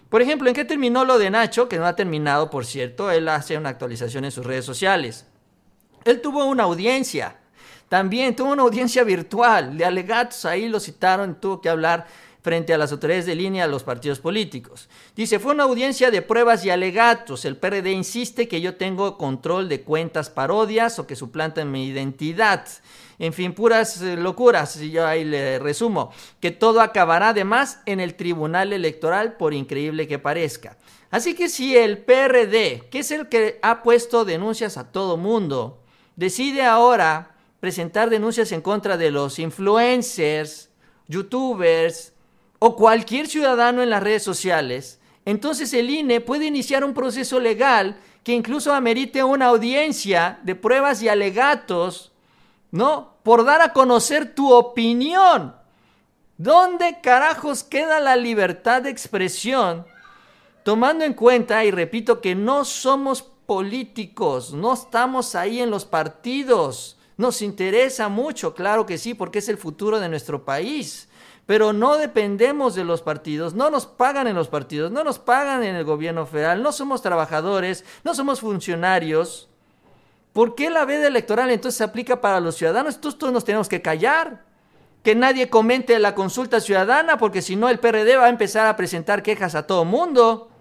Por 0.08 0.22
ejemplo, 0.22 0.48
¿en 0.48 0.56
qué 0.56 0.64
terminó 0.64 1.04
lo 1.04 1.20
de 1.20 1.30
Nacho? 1.30 1.68
Que 1.68 1.78
no 1.78 1.86
ha 1.86 1.98
terminado, 1.98 2.50
por 2.50 2.66
cierto, 2.66 3.12
él 3.12 3.28
hace 3.28 3.58
una 3.58 3.70
actualización 3.70 4.24
en 4.24 4.32
sus 4.32 4.46
redes 4.46 4.64
sociales. 4.64 5.26
Él 6.06 6.22
tuvo 6.22 6.46
una 6.46 6.64
audiencia, 6.64 7.36
también 7.90 8.36
tuvo 8.36 8.54
una 8.54 8.64
audiencia 8.64 9.04
virtual, 9.04 9.78
de 9.78 9.84
alegatos, 9.84 10.46
ahí 10.46 10.70
lo 10.70 10.80
citaron, 10.80 11.36
tuvo 11.36 11.60
que 11.60 11.68
hablar 11.68 12.08
frente 12.42 12.74
a 12.74 12.78
las 12.78 12.92
autoridades 12.92 13.26
de 13.26 13.36
línea 13.36 13.66
de 13.66 13.72
los 13.72 13.84
partidos 13.84 14.20
políticos. 14.20 14.88
Dice, 15.16 15.40
fue 15.40 15.54
una 15.54 15.64
audiencia 15.64 16.10
de 16.12 16.22
pruebas 16.22 16.64
y 16.64 16.70
alegatos. 16.70 17.46
El 17.46 17.58
PRD 17.58 17.92
insiste 17.92 18.48
que 18.48 18.62
yo 18.62 18.76
tengo 18.76 19.18
control 19.18 19.68
de 19.68 19.82
cuentas 19.82 20.30
parodias 20.30 21.00
o 21.00 21.08
que 21.08 21.16
suplantan 21.16 21.72
mi 21.72 21.88
identidad. 21.88 22.66
En 23.18 23.34
fin, 23.34 23.54
puras 23.54 24.02
eh, 24.02 24.16
locuras, 24.16 24.82
y 24.82 24.92
yo 24.92 25.06
ahí 25.06 25.26
le 25.26 25.60
resumo, 25.60 26.14
que 26.40 26.52
todo 26.52 26.80
acabará 26.80 27.30
además 27.30 27.82
en 27.86 28.00
el 28.00 28.16
Tribunal 28.16 28.72
Electoral, 28.72 29.34
por 29.34 29.54
increíble 29.54 30.08
que 30.08 30.20
parezca. 30.20 30.78
Así 31.12 31.36
que 31.36 31.50
si 31.50 31.76
el 31.76 31.98
PRD, 31.98 32.88
que 32.90 33.00
es 33.00 33.12
el 33.12 33.28
que 33.28 33.60
ha 33.62 33.84
puesto 33.84 34.24
denuncias 34.24 34.78
a 34.78 34.92
todo 34.92 35.18
mundo, 35.18 35.82
decide 36.16 36.64
ahora 36.64 37.36
presentar 37.60 38.10
denuncias 38.10 38.54
en 38.54 38.62
contra 38.62 38.96
de 38.96 39.12
los 39.12 39.38
influencers, 39.40 40.70
youtubers, 41.08 42.14
o 42.60 42.76
cualquier 42.76 43.28
ciudadano 43.28 43.82
en 43.82 43.90
las 43.90 44.04
redes 44.04 44.24
sociales, 44.24 45.00
entonces 45.26 45.74
el 45.74 45.90
INE 45.90 46.22
puede 46.22 46.46
iniciar 46.46 46.84
un 46.84 46.94
proceso 46.94 47.40
legal 47.40 47.98
que 48.24 48.34
incluso 48.34 48.74
amerite 48.74 49.24
una 49.24 49.48
audiencia 49.48 50.40
de 50.44 50.56
pruebas 50.56 51.02
y 51.02 51.10
alegatos, 51.10 52.12
¿no? 52.72 53.16
Por 53.24 53.46
dar 53.46 53.62
a 53.62 53.74
conocer 53.74 54.36
tu 54.36 54.54
opinión. 54.54 55.56
¿Dónde 56.38 57.00
carajos 57.02 57.64
queda 57.64 58.00
la 58.00 58.16
libertad 58.16 58.82
de 58.82 58.90
expresión 58.90 59.86
tomando 60.64 61.04
en 61.04 61.14
cuenta, 61.14 61.66
y 61.66 61.72
repito, 61.72 62.22
que 62.22 62.36
no 62.36 62.64
somos 62.64 63.24
políticos, 63.24 64.54
no 64.54 64.74
estamos 64.74 65.34
ahí 65.34 65.60
en 65.60 65.72
los 65.72 65.84
partidos, 65.84 66.98
nos 67.18 67.42
interesa 67.42 68.08
mucho, 68.08 68.54
claro 68.54 68.86
que 68.86 69.00
sí, 69.00 69.16
porque 69.16 69.40
es 69.40 69.50
el 69.50 69.58
futuro 69.58 70.00
de 70.00 70.10
nuestro 70.10 70.46
país. 70.46 71.09
Pero 71.50 71.74
no 71.74 71.98
dependemos 71.98 72.76
de 72.76 72.84
los 72.84 73.02
partidos, 73.02 73.56
no 73.56 73.72
nos 73.72 73.88
pagan 73.88 74.28
en 74.28 74.36
los 74.36 74.50
partidos, 74.50 74.92
no 74.92 75.04
nos 75.04 75.18
pagan 75.18 75.64
en 75.64 75.74
el 75.74 75.84
gobierno 75.84 76.28
federal, 76.28 76.62
no 76.62 76.72
somos 76.72 77.02
trabajadores, 77.02 77.84
no 78.04 78.14
somos 78.14 78.42
funcionarios. 78.42 79.50
¿Por 80.32 80.54
qué 80.54 80.70
la 80.70 80.86
veda 80.86 81.08
electoral 81.08 81.50
entonces 81.50 81.80
se 81.80 81.84
aplica 81.84 82.22
para 82.22 82.40
los 82.40 82.56
ciudadanos? 82.56 83.02
Todos, 83.02 83.18
todos 83.18 83.34
nos 83.34 83.46
tenemos 83.46 83.68
que 83.68 83.82
callar. 83.82 84.46
Que 85.02 85.16
nadie 85.16 85.50
comente 85.50 85.98
la 85.98 86.14
consulta 86.14 86.60
ciudadana, 86.60 87.18
porque 87.18 87.42
si 87.42 87.56
no 87.56 87.68
el 87.68 87.80
PRD 87.80 88.16
va 88.16 88.26
a 88.26 88.30
empezar 88.30 88.68
a 88.68 88.76
presentar 88.76 89.24
quejas 89.24 89.56
a 89.56 89.66
todo 89.66 89.86
mundo. 89.86 90.52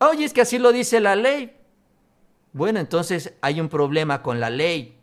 Oye, 0.00 0.26
es 0.26 0.34
que 0.34 0.42
así 0.42 0.58
lo 0.58 0.72
dice 0.72 1.00
la 1.00 1.16
ley. 1.16 1.56
Bueno, 2.52 2.78
entonces 2.78 3.32
hay 3.40 3.58
un 3.58 3.70
problema 3.70 4.20
con 4.20 4.38
la 4.38 4.50
ley 4.50 4.98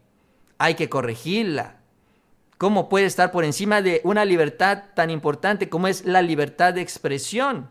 hay 0.59 0.75
que 0.75 0.89
corregirla. 0.89 1.78
¿Cómo 2.59 2.89
puede 2.89 3.05
estar 3.05 3.31
por 3.31 3.45
encima 3.45 3.81
de 3.81 4.01
una 4.03 4.25
libertad 4.25 4.83
tan 4.93 5.09
importante 5.09 5.69
como 5.69 5.87
es 5.87 6.03
la 6.03 6.21
libertad 6.21 6.73
de 6.73 6.81
expresión? 6.81 7.69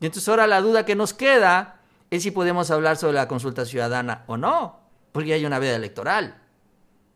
Y 0.00 0.06
entonces 0.06 0.28
ahora 0.28 0.46
la 0.46 0.60
duda 0.60 0.86
que 0.86 0.94
nos 0.94 1.12
queda 1.12 1.80
es 2.10 2.22
si 2.22 2.30
podemos 2.30 2.70
hablar 2.70 2.96
sobre 2.96 3.14
la 3.14 3.26
consulta 3.26 3.64
ciudadana 3.64 4.22
o 4.28 4.36
no, 4.36 4.78
porque 5.10 5.32
hay 5.32 5.44
una 5.44 5.58
veda 5.58 5.74
electoral. 5.74 6.40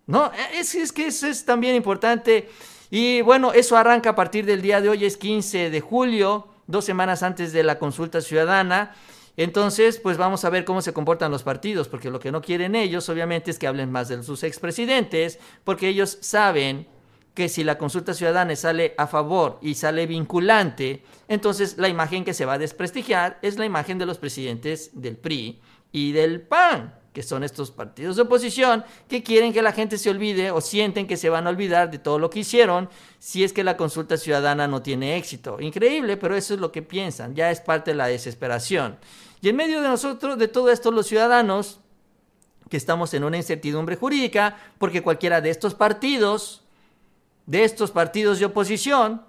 No, 0.09 0.33
es, 0.55 0.91
que 0.91 1.07
eso 1.07 1.29
es 1.29 1.45
también 1.45 1.77
importante. 1.77 2.51
Y 2.91 3.23
bueno, 3.23 3.53
eso 3.53 3.77
arranca 3.77 4.11
a 4.11 4.17
partir 4.17 4.45
del 4.45 4.61
día 4.61 4.81
de 4.81 4.89
hoy, 4.89 5.05
es 5.05 5.17
15 5.17 5.71
de 5.71 5.81
julio, 5.81 6.49
dos 6.67 6.85
semanas 6.85 7.23
antes 7.23 7.53
de 7.53 7.63
la 7.63 7.79
consulta 7.79 8.23
ciudadana. 8.23 8.93
Entonces, 9.37 10.01
pues 10.01 10.17
vamos 10.17 10.45
a 10.45 10.51
ver 10.51 10.65
cómo 10.65 10.83
se 10.83 10.93
comportan 10.93 11.31
los 11.31 11.45
partidos, 11.45 11.87
porque 11.87 12.11
lo 12.11 12.19
que 12.19 12.33
no 12.33 12.43
quieren 12.43 12.75
ellos, 12.75 13.09
obviamente, 13.09 13.53
es 13.53 13.59
que 13.61 13.69
hablen 13.69 13.93
más 13.93 14.09
de 14.09 14.21
sus 14.25 14.43
expresidentes, 14.43 15.39
porque 15.63 15.87
ellos 15.87 16.19
saben 16.21 16.93
que 17.35 17.49
si 17.49 17.65
la 17.65 17.77
consulta 17.79 18.15
ciudadana 18.15 18.55
sale 18.57 18.95
a 18.97 19.07
favor 19.07 19.59
y 19.61 19.75
sale 19.75 20.07
vinculante, 20.07 21.03
entonces 21.29 21.77
la 21.79 21.89
imagen 21.89 22.25
que 22.25 22.35
se 22.35 22.47
va 22.47 22.55
a 22.55 22.59
desprestigiar 22.59 23.39
es 23.43 23.59
la 23.59 23.67
imagen 23.67 23.99
de 23.99 24.07
los 24.07 24.19
presidentes 24.19 24.91
del 24.95 25.17
PRI 25.17 25.61
y 25.93 26.13
del 26.13 26.41
PAN 26.41 26.95
que 27.15 27.23
son 27.23 27.45
estos 27.45 27.71
partidos 27.71 28.17
de 28.17 28.23
oposición, 28.23 28.85
que 29.09 29.23
quieren 29.23 29.53
que 29.53 29.63
la 29.63 29.71
gente 29.71 29.99
se 29.99 30.11
olvide 30.11 30.51
o 30.51 30.61
sienten 30.61 31.07
que 31.07 31.17
se 31.17 31.31
van 31.31 31.47
a 31.47 31.51
olvidar 31.51 31.89
de 31.89 32.01
todo 32.01 32.19
lo 32.19 32.29
que 32.29 32.41
hicieron 32.41 32.91
si 33.21 33.45
es 33.45 33.53
que 33.53 33.63
la 33.63 33.77
consulta 33.77 34.17
ciudadana 34.17 34.67
no 34.67 34.83
tiene 34.83 35.17
éxito. 35.17 35.61
Increíble, 35.61 36.17
pero 36.17 36.35
eso 36.35 36.55
es 36.55 36.61
lo 36.61 36.73
que 36.73 36.83
piensan, 36.83 37.37
ya 37.37 37.53
es 37.53 37.61
parte 37.61 37.93
de 37.93 37.97
la 37.97 38.09
desesperación. 38.09 38.99
Y 39.41 39.49
en 39.49 39.55
medio 39.55 39.81
de 39.81 39.89
nosotros, 39.89 40.37
de 40.39 40.49
todo 40.49 40.71
esto, 40.71 40.91
los 40.91 41.07
ciudadanos, 41.07 41.79
que 42.69 42.77
estamos 42.77 43.15
en 43.15 43.23
una 43.23 43.37
incertidumbre 43.37 43.95
jurídica, 43.95 44.57
porque 44.79 45.03
cualquiera 45.03 45.41
de 45.41 45.51
estos 45.51 45.77
partidos, 45.77 46.64
de 47.47 47.65
estos 47.65 47.91
partidos 47.91 48.39
de 48.39 48.47
oposición, 48.47 49.23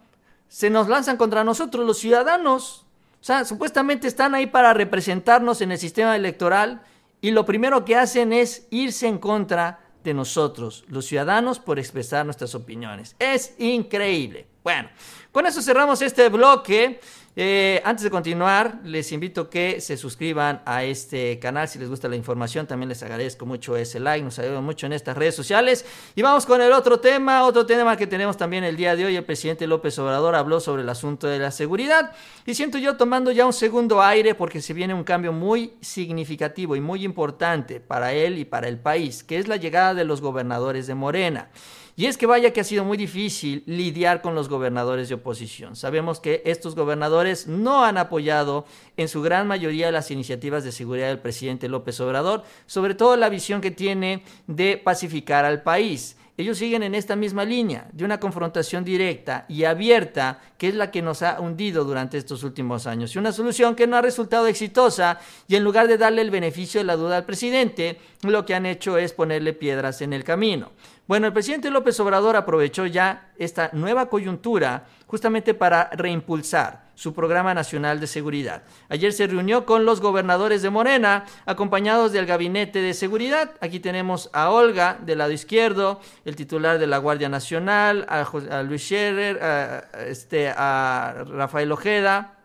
se 0.47 0.69
nos 0.69 0.87
lanzan 0.87 1.17
contra 1.17 1.43
nosotros, 1.43 1.85
los 1.85 1.97
ciudadanos. 1.97 2.85
O 3.19 3.23
sea, 3.25 3.45
supuestamente 3.45 4.07
están 4.07 4.35
ahí 4.35 4.47
para 4.47 4.73
representarnos 4.73 5.61
en 5.61 5.71
el 5.71 5.77
sistema 5.77 6.15
electoral 6.15 6.83
y 7.21 7.31
lo 7.31 7.45
primero 7.45 7.83
que 7.85 7.95
hacen 7.95 8.33
es 8.33 8.67
irse 8.69 9.07
en 9.07 9.17
contra 9.17 9.79
de 10.03 10.13
nosotros, 10.13 10.85
los 10.87 11.05
ciudadanos, 11.05 11.59
por 11.59 11.79
expresar 11.79 12.23
nuestras 12.25 12.53
opiniones. 12.53 13.15
Es 13.17 13.55
increíble. 13.57 14.45
Bueno, 14.63 14.89
con 15.31 15.45
eso 15.47 15.61
cerramos 15.61 16.01
este 16.01 16.29
bloque. 16.29 16.99
Eh, 17.37 17.81
antes 17.83 18.03
de 18.03 18.09
continuar, 18.09 18.79
les 18.85 19.11
invito 19.11 19.49
que 19.49 19.81
se 19.81 19.97
suscriban 19.97 20.61
a 20.65 20.85
este 20.85 21.37
canal 21.39 21.67
si 21.67 21.77
les 21.77 21.89
gusta 21.89 22.07
la 22.07 22.15
información. 22.15 22.65
También 22.65 22.87
les 22.87 23.03
agradezco 23.03 23.45
mucho 23.45 23.75
ese 23.75 23.99
like, 23.99 24.23
nos 24.23 24.39
ayuda 24.39 24.61
mucho 24.61 24.85
en 24.85 24.93
estas 24.93 25.17
redes 25.17 25.35
sociales. 25.35 25.85
Y 26.15 26.21
vamos 26.21 26.45
con 26.45 26.61
el 26.61 26.71
otro 26.71 27.01
tema, 27.01 27.43
otro 27.43 27.65
tema 27.65 27.97
que 27.97 28.07
tenemos 28.07 28.37
también 28.37 28.63
el 28.63 28.77
día 28.77 28.95
de 28.95 29.05
hoy. 29.05 29.15
El 29.17 29.25
presidente 29.25 29.67
López 29.67 29.99
Obrador 29.99 30.35
habló 30.35 30.61
sobre 30.61 30.83
el 30.83 30.89
asunto 30.89 31.27
de 31.27 31.39
la 31.39 31.51
seguridad. 31.51 32.13
Y 32.45 32.55
siento 32.55 32.77
yo 32.77 32.95
tomando 32.95 33.31
ya 33.31 33.45
un 33.45 33.53
segundo 33.53 34.01
aire 34.01 34.33
porque 34.33 34.61
se 34.61 34.73
viene 34.73 34.93
un 34.93 35.03
cambio 35.03 35.33
muy 35.33 35.73
significativo 35.81 36.77
y 36.77 36.79
muy 36.79 37.03
importante 37.03 37.81
para 37.81 38.13
él 38.13 38.39
y 38.39 38.45
para 38.45 38.69
el 38.69 38.79
país, 38.79 39.23
que 39.23 39.37
es 39.37 39.49
la 39.49 39.57
llegada 39.57 39.93
de 39.93 40.05
los 40.05 40.21
gobernadores 40.21 40.87
de 40.87 40.95
Morena. 40.95 41.49
Y 41.97 42.07
es 42.07 42.17
que 42.17 42.25
vaya 42.25 42.51
que 42.51 42.59
ha 42.59 42.65
sido 42.65 42.83
muy 42.83 42.97
difícil 42.97 43.63
lidiar 43.65 44.21
con 44.21 44.35
los 44.35 44.49
gobernadores 44.49 45.07
de 45.07 45.15
oposición. 45.15 45.77
Sabemos 45.77 46.19
que 46.19 46.41
estos 46.45 46.75
gobernadores 46.75 47.47
no 47.47 47.85
han 47.85 47.97
apoyado 47.97 48.65
en 48.97 49.07
su 49.07 49.21
gran 49.21 49.47
mayoría 49.47 49.91
las 49.91 50.11
iniciativas 50.11 50.65
de 50.65 50.73
seguridad 50.73 51.07
del 51.07 51.19
presidente 51.19 51.69
López 51.69 51.97
Obrador, 52.01 52.43
sobre 52.65 52.95
todo 52.95 53.15
la 53.15 53.29
visión 53.29 53.61
que 53.61 53.71
tiene 53.71 54.23
de 54.45 54.77
pacificar 54.77 55.45
al 55.45 55.63
país. 55.63 56.17
Ellos 56.37 56.57
siguen 56.57 56.83
en 56.83 56.95
esta 56.95 57.15
misma 57.15 57.45
línea 57.45 57.87
de 57.93 58.03
una 58.03 58.19
confrontación 58.19 58.83
directa 58.83 59.45
y 59.47 59.63
abierta 59.63 60.41
que 60.57 60.67
es 60.67 60.75
la 60.75 60.91
que 60.91 61.01
nos 61.01 61.21
ha 61.21 61.39
hundido 61.39 61.85
durante 61.85 62.17
estos 62.17 62.43
últimos 62.43 62.87
años 62.87 63.15
y 63.15 63.19
una 63.19 63.31
solución 63.31 63.73
que 63.73 63.87
no 63.87 63.95
ha 63.95 64.01
resultado 64.01 64.47
exitosa 64.47 65.19
y 65.47 65.55
en 65.55 65.63
lugar 65.63 65.87
de 65.87 65.97
darle 65.97 66.21
el 66.21 66.31
beneficio 66.31 66.81
de 66.81 66.85
la 66.85 66.97
duda 66.97 67.15
al 67.17 67.25
presidente, 67.25 67.99
lo 68.21 68.45
que 68.45 68.53
han 68.53 68.65
hecho 68.65 68.97
es 68.97 69.13
ponerle 69.13 69.53
piedras 69.53 70.01
en 70.01 70.11
el 70.11 70.25
camino. 70.25 70.71
Bueno, 71.07 71.27
el 71.27 71.33
presidente 71.33 71.69
López 71.69 71.97
Obrador 72.01 72.35
aprovechó 72.35 72.85
ya 72.85 73.31
esta 73.37 73.69
nueva 73.71 74.09
coyuntura 74.09 74.87
justamente 75.07 75.53
para 75.53 75.89
reimpulsar 75.93 76.84
su 76.95 77.13
programa 77.13 77.53
nacional 77.53 77.99
de 77.99 78.07
seguridad. 78.07 78.63
Ayer 78.89 79.13
se 79.13 79.27
reunió 79.27 79.65
con 79.65 79.85
los 79.85 80.01
gobernadores 80.01 80.61
de 80.61 80.69
Morena, 80.69 81.25
acompañados 81.45 82.11
del 82.11 82.25
gabinete 82.25 82.81
de 82.81 82.93
seguridad. 82.93 83.51
Aquí 83.61 83.79
tenemos 83.79 84.29
a 84.33 84.49
Olga 84.49 84.97
del 85.05 85.19
lado 85.19 85.31
izquierdo, 85.31 85.99
el 86.23 86.35
titular 86.35 86.79
de 86.79 86.87
la 86.87 86.97
Guardia 86.97 87.29
Nacional, 87.29 88.05
a, 88.09 88.63
Luis 88.63 88.81
Scherer, 88.81 89.43
a, 89.43 89.85
este, 90.07 90.51
Rafael 90.53 91.71
Ojeda. 91.71 92.39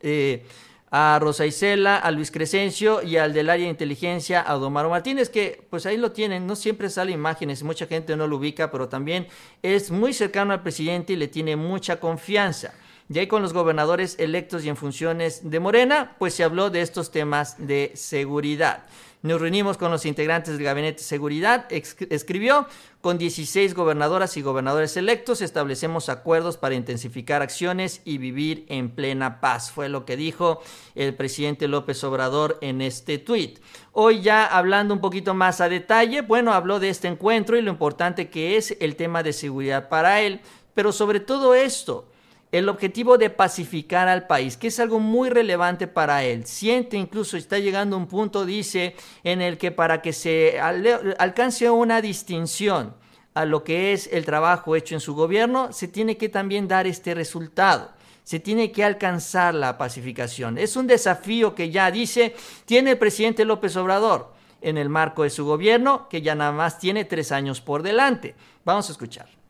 Eh, 0.00 0.44
a 0.94 1.18
Rosa 1.18 1.46
Isela, 1.46 1.96
a 1.96 2.10
Luis 2.10 2.30
Crescencio 2.30 3.02
y 3.02 3.16
al 3.16 3.32
del 3.32 3.48
área 3.48 3.64
de 3.64 3.70
inteligencia, 3.70 4.44
a 4.46 4.52
Domaro 4.56 4.90
Martínez, 4.90 5.30
que 5.30 5.66
pues 5.70 5.86
ahí 5.86 5.96
lo 5.96 6.12
tienen, 6.12 6.46
no 6.46 6.54
siempre 6.54 6.90
sale 6.90 7.12
imágenes, 7.12 7.62
mucha 7.62 7.86
gente 7.86 8.14
no 8.14 8.26
lo 8.26 8.36
ubica, 8.36 8.70
pero 8.70 8.90
también 8.90 9.26
es 9.62 9.90
muy 9.90 10.12
cercano 10.12 10.52
al 10.52 10.62
presidente 10.62 11.14
y 11.14 11.16
le 11.16 11.28
tiene 11.28 11.56
mucha 11.56 11.98
confianza. 11.98 12.74
Y 13.12 13.18
ahí 13.18 13.26
con 13.26 13.42
los 13.42 13.52
gobernadores 13.52 14.16
electos 14.18 14.64
y 14.64 14.70
en 14.70 14.76
funciones 14.76 15.50
de 15.50 15.60
Morena, 15.60 16.16
pues 16.18 16.32
se 16.32 16.44
habló 16.44 16.70
de 16.70 16.80
estos 16.80 17.10
temas 17.10 17.56
de 17.58 17.92
seguridad. 17.94 18.84
Nos 19.20 19.38
reunimos 19.38 19.76
con 19.76 19.90
los 19.90 20.06
integrantes 20.06 20.54
del 20.54 20.64
Gabinete 20.64 20.98
de 20.98 21.04
Seguridad, 21.04 21.66
escribió, 21.70 22.66
con 23.02 23.18
16 23.18 23.74
gobernadoras 23.74 24.36
y 24.36 24.42
gobernadores 24.42 24.96
electos 24.96 25.42
establecemos 25.42 26.08
acuerdos 26.08 26.56
para 26.56 26.74
intensificar 26.74 27.42
acciones 27.42 28.00
y 28.04 28.16
vivir 28.16 28.64
en 28.68 28.88
plena 28.90 29.40
paz. 29.40 29.70
Fue 29.70 29.90
lo 29.90 30.06
que 30.06 30.16
dijo 30.16 30.62
el 30.94 31.14
presidente 31.14 31.68
López 31.68 32.02
Obrador 32.04 32.58
en 32.62 32.80
este 32.80 33.18
tuit. 33.18 33.58
Hoy 33.92 34.22
ya 34.22 34.46
hablando 34.46 34.94
un 34.94 35.00
poquito 35.00 35.34
más 35.34 35.60
a 35.60 35.68
detalle, 35.68 36.22
bueno, 36.22 36.54
habló 36.54 36.80
de 36.80 36.88
este 36.88 37.08
encuentro 37.08 37.58
y 37.58 37.62
lo 37.62 37.70
importante 37.70 38.30
que 38.30 38.56
es 38.56 38.74
el 38.80 38.96
tema 38.96 39.22
de 39.22 39.34
seguridad 39.34 39.88
para 39.90 40.22
él, 40.22 40.40
pero 40.74 40.92
sobre 40.92 41.20
todo 41.20 41.54
esto, 41.54 42.08
el 42.52 42.68
objetivo 42.68 43.16
de 43.16 43.30
pacificar 43.30 44.08
al 44.08 44.26
país, 44.26 44.58
que 44.58 44.68
es 44.68 44.78
algo 44.78 45.00
muy 45.00 45.30
relevante 45.30 45.86
para 45.86 46.22
él. 46.22 46.46
Siente 46.46 46.98
incluso, 46.98 47.38
está 47.38 47.58
llegando 47.58 47.96
a 47.96 47.98
un 47.98 48.06
punto, 48.06 48.44
dice, 48.44 48.94
en 49.24 49.40
el 49.40 49.56
que 49.56 49.72
para 49.72 50.02
que 50.02 50.12
se 50.12 50.60
alcance 50.60 51.68
una 51.70 52.02
distinción 52.02 52.94
a 53.32 53.46
lo 53.46 53.64
que 53.64 53.94
es 53.94 54.08
el 54.12 54.26
trabajo 54.26 54.76
hecho 54.76 54.94
en 54.94 55.00
su 55.00 55.14
gobierno, 55.14 55.72
se 55.72 55.88
tiene 55.88 56.18
que 56.18 56.28
también 56.28 56.68
dar 56.68 56.86
este 56.86 57.14
resultado. 57.14 57.90
Se 58.22 58.38
tiene 58.38 58.70
que 58.70 58.84
alcanzar 58.84 59.54
la 59.54 59.78
pacificación. 59.78 60.58
Es 60.58 60.76
un 60.76 60.86
desafío 60.86 61.54
que 61.54 61.70
ya 61.70 61.90
dice, 61.90 62.36
tiene 62.66 62.92
el 62.92 62.98
presidente 62.98 63.46
López 63.46 63.74
Obrador 63.76 64.32
en 64.60 64.76
el 64.76 64.90
marco 64.90 65.22
de 65.22 65.30
su 65.30 65.46
gobierno, 65.46 66.06
que 66.08 66.20
ya 66.20 66.34
nada 66.34 66.52
más 66.52 66.78
tiene 66.78 67.06
tres 67.06 67.32
años 67.32 67.62
por 67.62 67.82
delante. 67.82 68.36
Vamos 68.64 68.90
a 68.90 68.92
escuchar. 68.92 69.41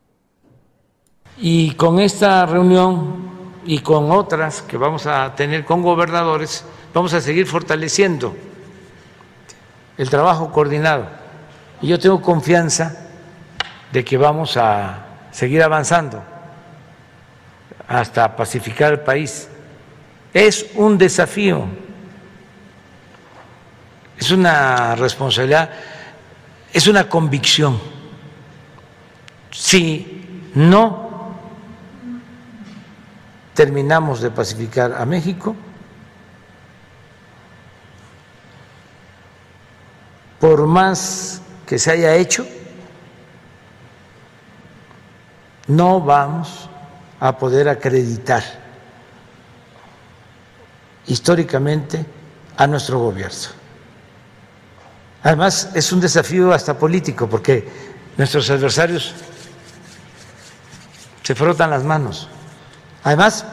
Y 1.37 1.71
con 1.71 1.99
esta 1.99 2.45
reunión 2.45 3.31
y 3.65 3.79
con 3.79 4.11
otras 4.11 4.61
que 4.61 4.77
vamos 4.77 5.05
a 5.07 5.33
tener 5.35 5.65
con 5.65 5.81
gobernadores, 5.81 6.63
vamos 6.93 7.13
a 7.13 7.21
seguir 7.21 7.47
fortaleciendo 7.47 8.35
el 9.97 10.09
trabajo 10.09 10.51
coordinado. 10.51 11.07
Y 11.81 11.87
yo 11.87 11.99
tengo 11.99 12.21
confianza 12.21 13.07
de 13.91 14.03
que 14.03 14.17
vamos 14.17 14.57
a 14.57 15.05
seguir 15.31 15.61
avanzando 15.63 16.23
hasta 17.87 18.35
pacificar 18.35 18.93
el 18.93 18.99
país. 19.01 19.49
Es 20.33 20.67
un 20.75 20.97
desafío, 20.97 21.65
es 24.17 24.31
una 24.31 24.95
responsabilidad, 24.95 25.69
es 26.71 26.87
una 26.87 27.07
convicción. 27.09 27.79
Si 29.51 30.49
no 30.55 31.02
terminamos 33.53 34.21
de 34.21 34.31
pacificar 34.31 34.93
a 34.93 35.05
México 35.05 35.55
por 40.43 40.67
más 40.67 41.41
que 41.65 41.79
se 41.79 41.89
haya 41.89 42.15
hecho, 42.15 42.45
no 45.67 46.01
vamos 46.01 46.69
a 47.21 47.37
poder 47.37 47.69
acreditar 47.69 48.43
históricamente 51.07 52.05
a 52.57 52.67
nuestro 52.67 52.99
gobierno. 52.99 53.37
Además, 55.23 55.69
es 55.73 55.93
un 55.93 56.01
desafío 56.01 56.51
hasta 56.51 56.77
político, 56.77 57.29
porque 57.29 57.65
nuestros 58.17 58.49
adversarios 58.49 59.13
se 61.23 61.35
frotan 61.35 61.69
las 61.69 61.85
manos. 61.85 62.27
Además, 63.03 63.45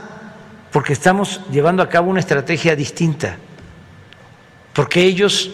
porque 0.72 0.92
estamos 0.92 1.40
llevando 1.50 1.82
a 1.82 1.88
cabo 1.88 2.10
una 2.10 2.20
estrategia 2.20 2.76
distinta, 2.76 3.36
porque 4.72 5.02
ellos, 5.02 5.50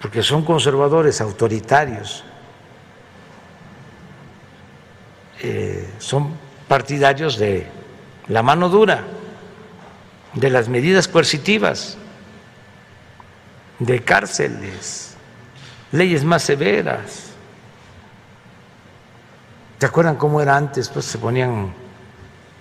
porque 0.00 0.22
son 0.22 0.44
conservadores, 0.44 1.20
autoritarios, 1.20 2.24
eh, 5.40 5.88
son 5.98 6.30
partidarios 6.66 7.38
de 7.38 7.66
la 8.28 8.42
mano 8.42 8.68
dura, 8.68 9.04
de 10.34 10.50
las 10.50 10.68
medidas 10.68 11.08
coercitivas 11.08 11.96
de 13.78 14.02
cárceles, 14.02 15.14
leyes 15.92 16.24
más 16.24 16.42
severas. 16.42 17.26
¿Te 19.78 19.86
acuerdan 19.86 20.16
cómo 20.16 20.40
era 20.40 20.56
antes? 20.56 20.88
Pues 20.88 21.04
se 21.04 21.18
ponían 21.18 21.72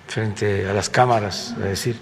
frente 0.08 0.68
a 0.70 0.74
las 0.74 0.90
cámaras 0.90 1.54
a 1.58 1.66
decir, 1.66 1.98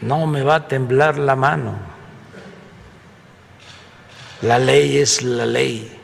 no 0.00 0.26
me 0.26 0.42
va 0.42 0.56
a 0.56 0.68
temblar 0.68 1.18
la 1.18 1.34
mano, 1.34 1.76
la 4.42 4.58
ley 4.58 4.98
es 4.98 5.22
la 5.22 5.46
ley. 5.46 5.94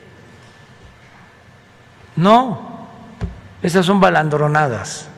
No, 2.17 2.89
esas 3.63 3.87
son 3.87 4.01
balandronadas. 4.01 5.09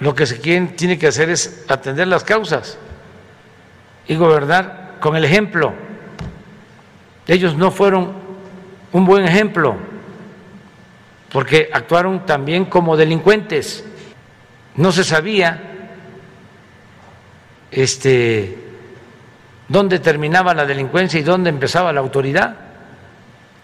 lo 0.00 0.14
que 0.14 0.26
se 0.26 0.36
tiene 0.36 0.98
que 0.98 1.06
hacer 1.06 1.30
es 1.30 1.64
atender 1.68 2.06
las 2.08 2.24
causas 2.24 2.76
y 4.06 4.16
gobernar 4.16 4.96
con 5.00 5.16
el 5.16 5.24
ejemplo. 5.24 5.72
Ellos 7.26 7.56
no 7.56 7.70
fueron 7.70 8.12
un 8.92 9.06
buen 9.06 9.24
ejemplo 9.24 9.76
porque 11.34 11.68
actuaron 11.72 12.24
también 12.26 12.66
como 12.66 12.96
delincuentes. 12.96 13.84
No 14.76 14.92
se 14.92 15.02
sabía 15.02 15.90
este 17.72 18.56
dónde 19.66 19.98
terminaba 19.98 20.54
la 20.54 20.64
delincuencia 20.64 21.18
y 21.18 21.24
dónde 21.24 21.50
empezaba 21.50 21.92
la 21.92 21.98
autoridad. 21.98 22.56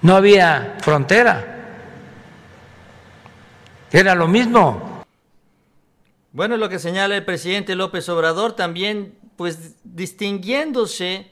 No 0.02 0.16
había 0.16 0.78
frontera. 0.80 1.84
Era 3.92 4.16
lo 4.16 4.26
mismo. 4.26 5.04
Bueno, 6.32 6.56
lo 6.56 6.68
que 6.68 6.80
señala 6.80 7.16
el 7.16 7.24
presidente 7.24 7.76
López 7.76 8.08
Obrador 8.08 8.56
también, 8.56 9.14
pues 9.36 9.76
distinguiéndose, 9.84 11.30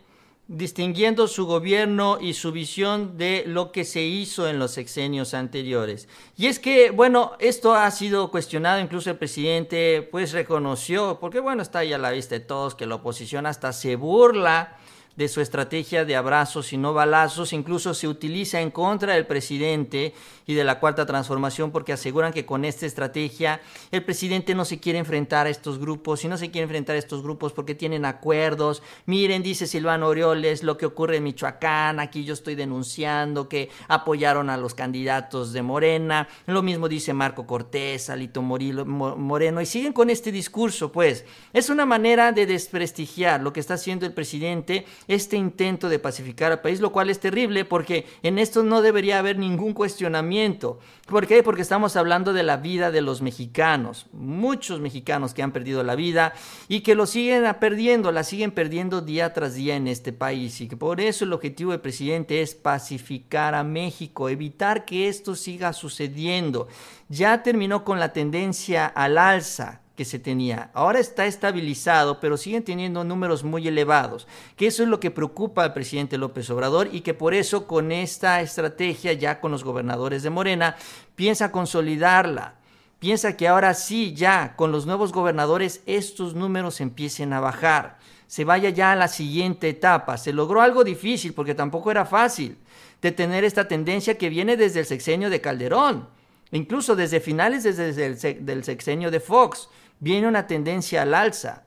distinguiendo 0.49 1.29
su 1.29 1.45
gobierno 1.47 2.19
y 2.21 2.33
su 2.33 2.53
visión 2.53 3.19
de 3.19 3.45
lo 3.47 3.71
que 3.71 3.85
se 3.85 4.03
hizo 4.03 4.49
en 4.49 4.59
los 4.59 4.73
sexenios 4.73 5.35
anteriores. 5.35 6.09
Y 6.37 6.47
es 6.47 6.59
que, 6.59 6.91
bueno, 6.91 7.33
esto 7.39 7.75
ha 7.75 7.91
sido 7.91 8.31
cuestionado, 8.31 8.81
incluso 8.81 9.11
el 9.11 9.19
presidente 9.19 10.09
pues 10.11 10.33
reconoció, 10.33 11.19
porque 11.21 11.41
bueno, 11.41 11.61
está 11.61 11.81
ahí 11.81 11.93
a 11.93 11.99
la 11.99 12.11
vista 12.11 12.35
de 12.35 12.41
todos 12.41 12.75
que 12.75 12.87
la 12.87 12.95
oposición 12.95 13.45
hasta 13.45 13.75
se 13.75 13.97
burla 13.97 14.79
de 15.19 15.27
su 15.27 15.41
estrategia 15.41 16.05
de 16.05 16.14
abrazos 16.14 16.73
y 16.73 16.77
no 16.77 16.95
balazos, 16.95 17.53
incluso 17.53 17.93
se 17.93 18.07
utiliza 18.07 18.61
en 18.61 18.71
contra 18.71 19.14
del 19.14 19.27
presidente 19.27 20.14
y 20.47 20.55
de 20.55 20.62
la 20.62 20.79
cuarta 20.79 21.07
transformación 21.07 21.73
porque 21.73 21.93
aseguran 21.93 22.33
que 22.33 22.47
con 22.47 22.64
esta 22.64 22.87
estrategia 22.87 23.61
el 23.91 24.05
presidente 24.05 24.55
no 24.55 24.64
se 24.64 24.79
quiere 24.79 25.01
enfrentar 25.01 25.49
a 25.49 25.51
estos 25.51 25.81
grupos 25.81 26.25
y 26.25 26.29
no 26.29 26.39
se 26.39 26.53
quiere 26.53 26.62
enfrentar 26.62 26.95
a 26.95 27.01
estos 27.01 27.25
grupos 27.25 27.53
porque 27.53 27.75
tienen 27.75 28.05
acuerdos. 28.05 28.81
Miren, 29.07 29.43
dice 29.43 29.66
Silvano 29.66 30.07
Orioles, 30.07 30.62
lo 30.62 30.79
que 30.79 30.87
ocurre 30.87 31.16
en 31.16 31.25
Michoacán, 31.25 31.99
aquí 31.99 32.23
yo 32.23 32.35
estoy 32.35 32.55
denunciando 32.55 33.49
que 33.49 33.71
apoyaron 33.89 34.51
a 34.51 34.57
los 34.57 34.75
candidatos 34.75 35.53
de 35.53 35.62
Morena, 35.62 36.29
lo 36.47 36.62
mismo 36.62 36.89
dice 36.89 37.12
Marco 37.12 37.45
Cortés, 37.45 38.09
Alito 38.09 38.41
Moreno, 38.41 39.61
y 39.61 39.66
siguen 39.66 39.93
con 39.93 40.11
este 40.11 40.31
discurso, 40.31 40.93
pues 40.93 41.25
es 41.53 41.71
una 41.71 41.87
manera 41.87 42.31
de 42.31 42.47
desprestigiar 42.47 43.43
lo 43.43 43.53
que 43.53 43.59
está 43.59 43.75
haciendo 43.75 44.07
el 44.07 44.12
presidente 44.12 44.87
este 45.09 45.37
intento 45.37 45.89
de 45.89 45.99
pacificar 45.99 46.53
al 46.53 46.61
país, 46.61 46.81
lo 46.81 46.93
cual 46.93 47.11
es 47.11 47.19
terrible 47.19 47.65
porque 47.65 48.07
en 48.23 48.39
esto 48.39 48.63
no 48.63 48.83
debería 48.83 49.19
haber 49.19 49.39
ningún 49.39 49.73
cuestionamiento. 49.73 50.79
¿Por 51.07 51.27
qué? 51.27 51.43
Porque 51.43 51.63
estamos 51.63 51.97
hablando 51.97 52.33
de 52.35 52.43
la 52.43 52.59
vida 52.59 52.91
de 52.91 53.01
los 53.01 53.23
mexicanos, 53.23 54.07
muchos 54.13 54.81
mexicanos 54.81 55.33
que 55.33 55.43
han 55.43 55.53
perdido 55.53 55.83
la 55.83 55.97
vida 55.97 56.35
y 56.69 56.81
que 56.83 56.95
lo 56.95 57.07
siguen 57.07 57.45
perdiendo, 57.59 58.13
la 58.13 58.23
siguen 58.23 58.53
perdiendo 58.53 59.01
día 59.01 59.33
tras 59.33 59.55
día 59.55 59.77
en 59.77 59.89
este 59.89 60.13
país 60.13 60.61
y 60.61 60.69
que 60.69 60.77
por 60.77 61.01
eso 61.01 61.25
el 61.25 61.33
objetivo 61.33 61.73
del 61.73 61.81
presidente 61.81 62.43
es 62.43 62.55
pacificar 62.55 63.55
a 63.55 63.65
México, 63.65 64.29
evitar 64.29 64.85
que 64.85 65.09
esto 65.09 65.35
siga 65.35 65.73
sucediendo. 65.73 66.69
Ya 67.09 67.43
terminó 67.43 67.85
con 67.85 67.99
la 67.99 68.13
tendencia 68.13 68.87
al 68.87 69.17
alza 69.17 69.81
que 69.99 70.05
se 70.05 70.21
tenía. 70.21 70.71
Ahora 70.75 71.01
está 71.01 71.27
estabilizado, 71.27 72.21
pero 72.21 72.37
siguen 72.37 72.63
teniendo 72.63 73.03
números 73.03 73.43
muy 73.43 73.67
elevados, 73.67 74.29
que 74.55 74.69
eso 74.69 74.85
es 74.85 74.89
lo 74.89 75.01
que 75.01 75.11
preocupa 75.11 75.65
al 75.65 75.73
presidente 75.73 76.19
López 76.19 76.49
Obrador 76.51 76.89
y 76.93 77.01
que 77.01 77.15
por 77.15 77.35
eso 77.35 77.67
con 77.67 77.91
esta 77.91 78.41
estrategia 78.41 79.13
ya 79.15 79.41
con 79.41 79.51
los 79.51 79.65
gobernadores 79.65 80.23
de 80.23 80.31
Morena 80.31 80.77
piensa 81.17 81.51
consolidarla. 81.51 82.55
Piensa 83.01 83.37
que 83.37 83.49
ahora 83.49 83.75
sí, 83.75 84.15
ya 84.15 84.55
con 84.55 84.71
los 84.71 84.87
nuevos 84.87 85.11
gobernadores, 85.11 85.83
estos 85.85 86.37
números 86.37 86.81
empiecen 86.81 87.33
a 87.33 87.41
bajar. 87.41 87.99
Se 88.29 88.45
vaya 88.45 88.71
ya 88.71 88.93
a 88.93 88.97
la 88.97 89.09
siguiente 89.09 89.69
etapa. 89.69 90.17
Se 90.17 90.33
logró 90.33 90.63
algo 90.63 90.85
difícil 90.85 91.33
porque 91.33 91.57
tampoco 91.57 91.91
era 91.91 92.07
fácil 92.07 92.57
de 93.03 93.11
tener 93.11 93.43
esta 93.43 93.67
tendencia 93.67 94.17
que 94.17 94.29
viene 94.29 94.57
desde 94.57 94.79
el 94.79 94.87
sexenio 94.87 95.29
de 95.29 95.41
Calderón, 95.41 96.09
incluso 96.53 96.95
desde 96.95 97.19
finales 97.19 97.65
desde 97.65 98.53
el 98.53 98.63
sexenio 98.65 99.11
de 99.11 99.19
Fox 99.19 99.69
viene 100.01 100.29
una 100.29 100.47
tendencia 100.47 101.03
al 101.03 101.15
alza. 101.15 101.65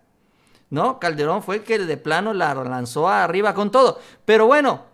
¿No? 0.70 1.00
Calderón 1.00 1.44
fue 1.44 1.58
el 1.58 1.64
que 1.64 1.80
de 1.80 1.98
plano 1.98 2.34
la 2.34 2.54
lanzó 2.54 3.10
arriba 3.10 3.54
con 3.54 3.72
todo. 3.72 4.00
Pero 4.24 4.48
bueno, 4.48 4.86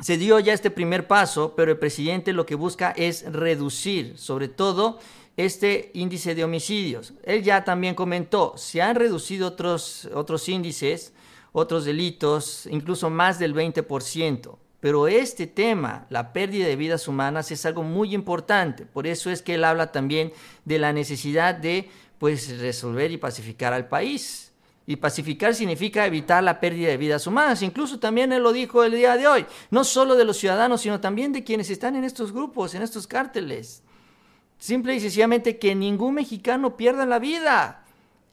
se 0.00 0.18
dio 0.18 0.38
ya 0.38 0.52
este 0.52 0.70
primer 0.70 1.06
paso, 1.06 1.54
pero 1.56 1.72
el 1.72 1.78
presidente 1.78 2.32
lo 2.32 2.44
que 2.44 2.54
busca 2.54 2.90
es 2.90 3.24
reducir, 3.32 4.18
sobre 4.18 4.48
todo, 4.48 4.98
este 5.38 5.90
índice 5.94 6.34
de 6.34 6.44
homicidios. 6.44 7.14
Él 7.22 7.42
ya 7.42 7.64
también 7.64 7.94
comentó, 7.94 8.54
se 8.56 8.82
han 8.82 8.96
reducido 8.96 9.48
otros, 9.48 10.08
otros 10.12 10.48
índices, 10.48 11.14
otros 11.52 11.84
delitos, 11.84 12.66
incluso 12.70 13.08
más 13.08 13.38
del 13.38 13.54
20%. 13.54 14.58
Pero 14.80 15.08
este 15.08 15.48
tema, 15.48 16.06
la 16.10 16.32
pérdida 16.32 16.66
de 16.66 16.76
vidas 16.76 17.08
humanas, 17.08 17.50
es 17.50 17.66
algo 17.66 17.82
muy 17.82 18.14
importante. 18.14 18.86
Por 18.86 19.06
eso 19.08 19.30
es 19.30 19.42
que 19.42 19.54
él 19.54 19.64
habla 19.64 19.90
también 19.90 20.32
de 20.64 20.78
la 20.78 20.92
necesidad 20.92 21.54
de 21.54 21.90
pues 22.18 22.58
resolver 22.58 23.10
y 23.10 23.16
pacificar 23.16 23.72
al 23.72 23.88
país. 23.88 24.52
Y 24.86 24.96
pacificar 24.96 25.54
significa 25.54 26.06
evitar 26.06 26.42
la 26.42 26.60
pérdida 26.60 26.88
de 26.88 26.96
vidas 26.96 27.26
humanas. 27.26 27.62
Incluso 27.62 27.98
también 27.98 28.32
él 28.32 28.42
lo 28.42 28.52
dijo 28.52 28.84
el 28.84 28.92
día 28.92 29.16
de 29.16 29.26
hoy, 29.26 29.46
no 29.70 29.84
solo 29.84 30.16
de 30.16 30.24
los 30.24 30.38
ciudadanos, 30.38 30.80
sino 30.80 30.98
también 30.98 31.32
de 31.32 31.44
quienes 31.44 31.68
están 31.68 31.94
en 31.94 32.04
estos 32.04 32.32
grupos, 32.32 32.74
en 32.74 32.82
estos 32.82 33.06
cárteles. 33.06 33.82
Simple 34.58 34.94
y 34.94 35.00
sencillamente 35.00 35.58
que 35.58 35.74
ningún 35.74 36.14
mexicano 36.14 36.76
pierda 36.76 37.04
la 37.04 37.18
vida. 37.18 37.84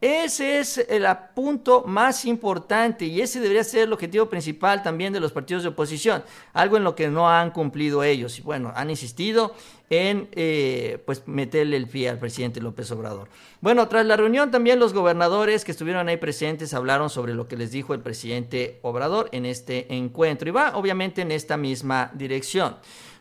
Ese 0.02 0.60
es 0.60 0.78
el 0.78 1.08
punto 1.34 1.84
más 1.88 2.26
importante 2.26 3.06
y 3.06 3.22
ese 3.22 3.40
debería 3.40 3.64
ser 3.64 3.84
el 3.84 3.94
objetivo 3.94 4.28
principal 4.28 4.84
también 4.84 5.14
de 5.14 5.22
los 5.22 5.32
partidos 5.32 5.64
de 5.64 5.70
oposición, 5.70 6.24
algo 6.54 6.78
en 6.78 6.84
lo 6.84 6.96
que 6.96 7.08
no 7.08 7.30
han 7.30 7.52
cumplido 7.52 8.04
ellos. 8.04 8.38
Y 8.38 8.42
bueno, 8.42 8.74
han 8.76 8.90
insistido 8.90 9.56
en 9.90 10.28
eh, 10.34 11.02
pues 11.06 11.24
meterle 11.28 11.78
el 11.78 11.88
pie 11.88 12.10
al 12.10 12.20
presidente 12.20 12.60
López 12.60 12.92
Obrador. 12.92 13.30
Bueno, 13.62 13.88
tras 13.88 14.06
la 14.06 14.18
reunión 14.18 14.52
también 14.52 14.80
los 14.80 14.94
gobernadores 14.94 15.64
que 15.64 15.72
estuvieron 15.72 16.10
ahí 16.10 16.18
presentes 16.18 16.74
hablaron 16.74 17.10
sobre 17.10 17.34
lo 17.34 17.48
que 17.48 17.56
les 17.56 17.72
dijo 17.72 17.94
el 17.94 18.02
presidente 18.02 18.80
Obrador 18.82 19.30
en 19.32 19.46
este 19.46 19.94
encuentro 19.96 20.50
y 20.50 20.52
va 20.52 20.76
obviamente 20.76 21.22
en 21.22 21.32
esta 21.32 21.56
misma 21.56 22.12
dirección. 22.14 22.76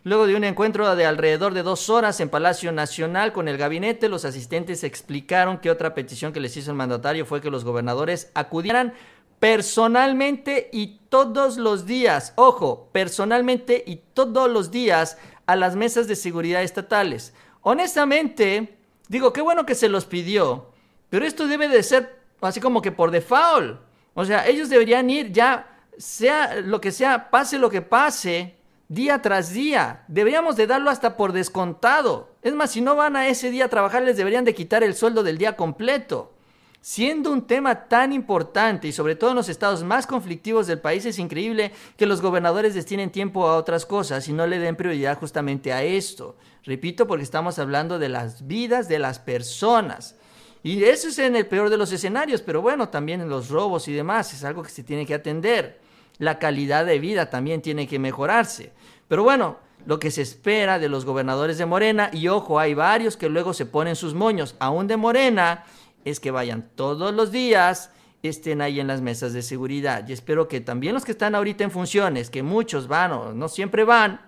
Luego 0.07 0.26
de 0.26 0.36
un 0.36 0.44
encuentro 0.44 0.94
de 0.96 1.07
alrededor 1.07 1.55
de 1.55 1.62
dos 1.62 1.88
horas 1.88 2.20
en 2.20 2.28
Palacio 2.28 2.70
Nacional 2.72 3.32
con 3.32 3.48
el 3.48 3.57
gabinete, 3.57 4.11
los 4.11 4.26
asistentes 4.26 4.84
explicaron 4.84 5.57
que 5.57 5.70
otra 5.70 5.94
petición 5.94 6.34
que 6.34 6.40
les 6.40 6.55
hizo 6.59 6.70
el 6.70 6.76
mandatario 6.76 7.24
fue 7.24 7.40
que 7.40 7.50
los 7.50 7.64
gobernadores 7.64 8.30
acudieran 8.34 8.92
personalmente 9.40 10.68
y 10.74 10.98
todos 11.09 11.57
los 11.57 11.86
días, 11.86 12.34
ojo, 12.36 12.90
personalmente 12.92 13.82
y 13.86 14.02
todos 14.12 14.50
los 14.50 14.70
días 14.70 15.16
a 15.46 15.57
las 15.57 15.74
mesas 15.74 16.07
de 16.07 16.16
seguridad 16.16 16.62
estatales. 16.62 17.32
Honestamente, 17.62 18.76
digo, 19.09 19.32
qué 19.32 19.40
bueno 19.40 19.64
que 19.64 19.74
se 19.74 19.88
los 19.88 20.05
pidió, 20.05 20.66
pero 21.09 21.24
esto 21.24 21.46
debe 21.46 21.66
de 21.66 21.82
ser 21.82 22.18
así 22.42 22.61
como 22.61 22.82
que 22.82 22.92
por 22.92 23.11
default. 23.11 23.80
O 24.12 24.26
sea, 24.26 24.46
ellos 24.46 24.68
deberían 24.68 25.09
ir 25.09 25.32
ya, 25.32 25.78
sea 25.96 26.61
lo 26.61 26.78
que 26.78 26.92
sea, 26.92 27.30
pase 27.30 27.59
lo 27.59 27.70
que 27.70 27.80
pase, 27.80 28.55
día 28.89 29.22
tras 29.22 29.53
día. 29.53 30.05
Deberíamos 30.09 30.57
de 30.57 30.66
darlo 30.66 30.91
hasta 30.91 31.16
por 31.16 31.32
descontado. 31.32 32.35
Es 32.43 32.55
más, 32.55 32.72
si 32.72 32.80
no 32.80 32.97
van 32.97 33.16
a 33.16 33.28
ese 33.28 33.51
día 33.51 33.66
a 33.66 33.70
trabajar, 33.70 34.03
les 34.03 34.16
deberían 34.16 34.45
de 34.45 34.55
quitar 34.55 34.82
el 34.82 34.95
sueldo 34.95 35.22
del 35.22 35.39
día 35.39 35.57
completo. 35.57 36.32
Siendo 36.80 37.32
un 37.32 37.47
tema 37.47 37.89
tan 37.89 38.12
importante 38.12 38.87
y 38.87 38.93
sobre 38.93 39.16
todo 39.16 39.30
en 39.30 39.37
los 39.37 39.49
estados 39.49 39.82
más 39.82 40.07
conflictivos 40.07 40.66
del 40.66 40.80
país, 40.80 41.07
es 41.07 41.18
increíble 41.18 41.72
que 41.97 42.05
los 42.05 42.20
gobernadores 42.20 42.74
destinen 42.74 43.11
tiempo 43.11 43.47
a 43.47 43.57
otras 43.57 43.87
cosas 43.87 44.28
y 44.28 44.35
no 44.35 44.47
le 44.47 44.59
den 44.59 44.76
prioridad 44.76 45.18
justamente 45.18 45.72
a 45.72 45.82
esto. 45.82 46.37
Repito, 46.62 47.07
porque 47.07 47.24
estamos 47.24 47.59
hablando 47.59 47.99
de 47.99 48.11
las 48.11 48.47
vidas 48.47 48.87
de 48.87 48.99
las 48.99 49.18
personas. 49.18 50.16
Y 50.62 50.85
eso 50.85 51.09
es 51.09 51.18
en 51.18 51.37
el 51.37 51.47
peor 51.47 51.70
de 51.70 51.78
los 51.78 51.91
escenarios, 51.91 52.43
pero 52.43 52.61
bueno, 52.61 52.91
también 52.91 53.22
en 53.22 53.30
los 53.30 53.49
robos 53.49 53.89
y 53.89 53.93
demás, 53.95 54.35
es 54.35 54.45
algo 54.45 54.62
que 54.62 54.70
se 54.70 54.82
tiene 54.82 55.07
que 55.07 55.14
atender. 55.14 55.80
La 56.19 56.39
calidad 56.39 56.87
de 56.87 56.99
vida 56.99 57.31
también 57.31 57.62
tiene 57.62 57.89
que 57.89 57.99
mejorarse. 57.99 58.73
Pero 59.09 59.23
bueno, 59.23 59.59
lo 59.87 59.99
que 59.99 60.11
se 60.11 60.23
espera 60.23 60.79
de 60.79 60.89
los 60.89 61.05
gobernadores 61.05 61.59
de 61.59 61.67
Morena, 61.67 62.11
y 62.12 62.29
ojo, 62.29 62.59
hay 62.59 62.75
varios 62.75 63.17
que 63.17 63.29
luego 63.29 63.53
se 63.53 63.67
ponen 63.67 63.97
sus 63.97 64.15
moños, 64.15 64.57
aún 64.59 64.87
de 64.87 64.97
Morena, 64.97 65.65
es 66.05 66.21
que 66.21 66.31
vayan 66.31 66.71
todos 66.75 67.12
los 67.12 67.33
días, 67.33 67.91
estén 68.23 68.62
ahí 68.62 68.81
en 68.81 68.87
las 68.87 69.01
mesas 69.01 69.33
de 69.33 69.43
seguridad. 69.43 70.07
Y 70.09 70.12
espero 70.12 70.49
que 70.49 70.61
también 70.61 70.95
los 70.95 71.05
que 71.05 71.12
están 71.12 71.35
ahorita 71.35 71.65
en 71.65 71.71
funciones, 71.71 72.31
que 72.31 72.43
muchos 72.43 72.89
van 72.89 73.12
o 73.12 73.33
no 73.33 73.49
siempre 73.49 73.85
van, 73.85 74.21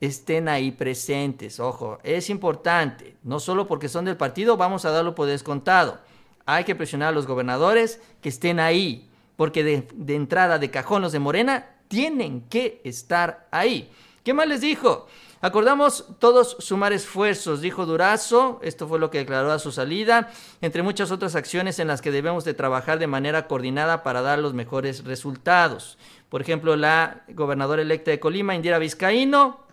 estén 0.00 0.48
ahí 0.48 0.72
presentes. 0.72 1.60
Ojo, 1.60 1.98
es 2.02 2.28
importante. 2.28 3.16
No 3.22 3.40
solo 3.40 3.66
porque 3.66 3.88
son 3.88 4.04
del 4.04 4.16
partido, 4.16 4.56
vamos 4.56 4.84
a 4.84 4.90
darlo 4.90 5.14
por 5.14 5.28
descontado. 5.28 6.00
Hay 6.44 6.64
que 6.64 6.74
presionar 6.74 7.08
a 7.08 7.12
los 7.12 7.26
gobernadores 7.26 8.00
que 8.20 8.28
estén 8.28 8.58
ahí. 8.58 9.08
Porque 9.42 9.64
de, 9.64 10.14
entrada 10.14 10.60
de 10.60 10.70
cajón 10.70 11.02
los 11.02 11.10
de 11.10 11.18
Morena 11.18 11.66
tienen 11.88 12.42
que 12.42 12.80
estar 12.84 13.48
ahí. 13.50 13.90
¿Qué 14.22 14.34
más 14.34 14.46
les 14.46 14.60
dijo? 14.60 15.08
Acordamos 15.40 16.04
todos 16.20 16.54
sumar 16.60 16.92
esfuerzos, 16.92 17.60
dijo 17.60 17.84
Durazo, 17.84 18.60
esto 18.62 18.86
fue 18.86 19.00
lo 19.00 19.10
que 19.10 19.18
declaró 19.18 19.50
a 19.50 19.58
su 19.58 19.72
salida, 19.72 20.30
entre 20.60 20.84
muchas 20.84 21.10
otras 21.10 21.34
acciones 21.34 21.80
en 21.80 21.88
las 21.88 22.00
que 22.00 22.12
debemos 22.12 22.44
de 22.44 22.54
trabajar 22.54 23.00
de 23.00 23.08
manera 23.08 23.48
coordinada 23.48 24.04
para 24.04 24.22
dar 24.22 24.38
los 24.38 24.54
mejores 24.54 25.02
resultados. 25.02 25.98
Por 26.28 26.40
ejemplo, 26.40 26.76
la 26.76 27.24
gobernadora 27.30 27.82
electa 27.82 28.12
de 28.12 28.20
Colima, 28.20 28.54
Indira 28.54 28.78
Vizcaíno, 28.78 29.66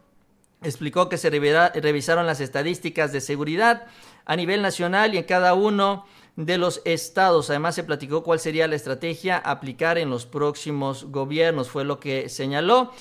explicó 0.63 1.09
que 1.09 1.19
se 1.19 1.29
revisaron 1.29 2.25
las 2.25 2.41
estadísticas 2.41 3.11
de 3.11 3.21
seguridad 3.21 3.85
a 4.25 4.35
nivel 4.35 4.63
nacional 4.63 5.13
y 5.13 5.19
en 5.19 5.25
cada 5.25 5.53
uno 5.53 6.07
de 6.35 6.57
los 6.57 6.81
estados. 6.85 7.49
Además, 7.49 7.75
se 7.75 7.83
platicó 7.83 8.23
cuál 8.23 8.39
sería 8.39 8.67
la 8.67 8.75
estrategia 8.75 9.37
a 9.37 9.51
aplicar 9.51 9.97
en 9.97 10.09
los 10.09 10.25
próximos 10.25 11.05
gobiernos, 11.05 11.69
fue 11.69 11.83
lo 11.83 11.99
que 11.99 12.29
señaló. 12.29 12.91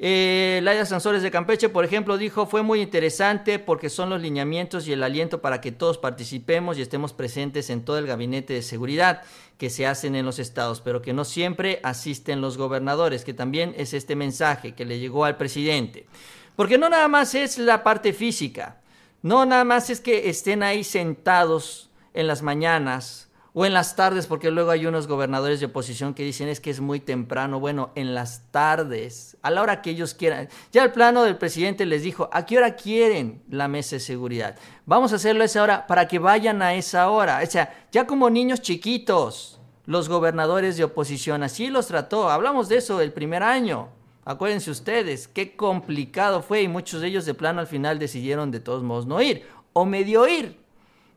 Eh, 0.00 0.60
Laia 0.62 0.86
Sansores 0.86 1.22
de 1.22 1.30
Campeche, 1.32 1.68
por 1.68 1.84
ejemplo, 1.84 2.18
dijo, 2.18 2.46
fue 2.46 2.62
muy 2.62 2.80
interesante 2.80 3.58
porque 3.58 3.90
son 3.90 4.10
los 4.10 4.22
lineamientos 4.22 4.86
y 4.86 4.92
el 4.92 5.02
aliento 5.02 5.40
para 5.40 5.60
que 5.60 5.72
todos 5.72 5.98
participemos 5.98 6.78
y 6.78 6.82
estemos 6.82 7.12
presentes 7.12 7.68
en 7.68 7.84
todo 7.84 7.98
el 7.98 8.06
gabinete 8.06 8.52
de 8.52 8.62
seguridad 8.62 9.22
que 9.58 9.70
se 9.70 9.88
hacen 9.88 10.14
en 10.14 10.24
los 10.24 10.38
estados, 10.38 10.80
pero 10.80 11.02
que 11.02 11.12
no 11.12 11.24
siempre 11.24 11.80
asisten 11.82 12.40
los 12.40 12.56
gobernadores, 12.56 13.24
que 13.24 13.34
también 13.34 13.74
es 13.76 13.92
este 13.92 14.14
mensaje 14.14 14.72
que 14.72 14.84
le 14.84 15.00
llegó 15.00 15.24
al 15.24 15.36
presidente. 15.36 16.06
Porque 16.54 16.78
no 16.78 16.88
nada 16.88 17.08
más 17.08 17.34
es 17.34 17.58
la 17.58 17.82
parte 17.82 18.12
física, 18.12 18.80
no 19.22 19.46
nada 19.46 19.64
más 19.64 19.90
es 19.90 20.00
que 20.00 20.28
estén 20.28 20.62
ahí 20.62 20.84
sentados 20.84 21.87
en 22.18 22.26
las 22.26 22.42
mañanas 22.42 23.30
o 23.54 23.64
en 23.64 23.72
las 23.72 23.94
tardes, 23.94 24.26
porque 24.26 24.50
luego 24.50 24.72
hay 24.72 24.86
unos 24.86 25.06
gobernadores 25.06 25.60
de 25.60 25.66
oposición 25.66 26.14
que 26.14 26.24
dicen 26.24 26.48
es 26.48 26.58
que 26.58 26.70
es 26.70 26.80
muy 26.80 26.98
temprano. 26.98 27.60
Bueno, 27.60 27.90
en 27.94 28.12
las 28.12 28.50
tardes, 28.50 29.36
a 29.40 29.52
la 29.52 29.62
hora 29.62 29.82
que 29.82 29.90
ellos 29.90 30.14
quieran. 30.14 30.48
Ya 30.72 30.82
el 30.82 30.90
plano 30.90 31.22
del 31.22 31.36
presidente 31.38 31.86
les 31.86 32.02
dijo, 32.02 32.28
¿a 32.32 32.44
qué 32.44 32.58
hora 32.58 32.74
quieren 32.74 33.40
la 33.48 33.68
mesa 33.68 33.96
de 33.96 34.00
seguridad? 34.00 34.56
Vamos 34.84 35.12
a 35.12 35.16
hacerlo 35.16 35.42
a 35.42 35.46
esa 35.46 35.62
hora 35.62 35.86
para 35.86 36.08
que 36.08 36.18
vayan 36.18 36.60
a 36.60 36.74
esa 36.74 37.08
hora. 37.08 37.40
O 37.40 37.46
sea, 37.46 37.86
ya 37.92 38.04
como 38.04 38.30
niños 38.30 38.62
chiquitos, 38.62 39.60
los 39.86 40.08
gobernadores 40.08 40.76
de 40.76 40.84
oposición, 40.84 41.44
así 41.44 41.68
los 41.68 41.86
trató. 41.86 42.30
Hablamos 42.30 42.68
de 42.68 42.78
eso 42.78 43.00
el 43.00 43.12
primer 43.12 43.44
año. 43.44 43.90
Acuérdense 44.24 44.72
ustedes, 44.72 45.28
qué 45.28 45.54
complicado 45.54 46.42
fue 46.42 46.62
y 46.62 46.68
muchos 46.68 47.00
de 47.00 47.06
ellos 47.06 47.26
de 47.26 47.34
plano 47.34 47.60
al 47.60 47.68
final 47.68 48.00
decidieron 48.00 48.50
de 48.50 48.58
todos 48.58 48.82
modos 48.82 49.06
no 49.06 49.22
ir 49.22 49.46
o 49.72 49.86
medio 49.86 50.26
ir 50.26 50.67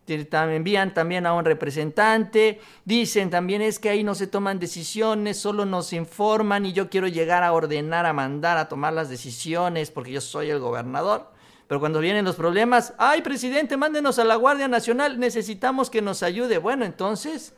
envían 0.08 0.94
también 0.94 1.26
a 1.26 1.34
un 1.34 1.46
representante, 1.46 2.60
dicen 2.86 3.30
también 3.30 3.62
es 3.62 3.80
que 3.80 3.90
ahí 3.90 4.04
no 4.04 4.16
se 4.16 4.28
toman 4.28 4.60
decisiones, 4.60 5.38
solo 5.38 5.66
nos 5.66 5.94
informan 5.94 6.66
y 6.66 6.74
yo 6.74 6.90
quiero 6.90 7.08
llegar 7.08 7.44
a 7.44 7.54
ordenar, 7.54 8.06
a 8.06 8.14
mandar, 8.14 8.58
a 8.58 8.68
tomar 8.68 8.94
las 8.94 9.10
decisiones 9.10 9.92
porque 9.92 10.12
yo 10.12 10.22
soy 10.22 10.50
el 10.50 10.60
gobernador. 10.60 11.30
Pero 11.68 11.80
cuando 11.80 12.00
vienen 12.00 12.26
los 12.26 12.36
problemas, 12.36 12.94
ay 12.98 13.22
presidente, 13.22 13.78
mándenos 13.78 14.20
a 14.20 14.26
la 14.26 14.36
Guardia 14.36 14.68
Nacional, 14.68 15.20
necesitamos 15.20 15.90
que 15.90 16.02
nos 16.02 16.22
ayude. 16.22 16.58
Bueno, 16.58 16.84
entonces, 16.84 17.54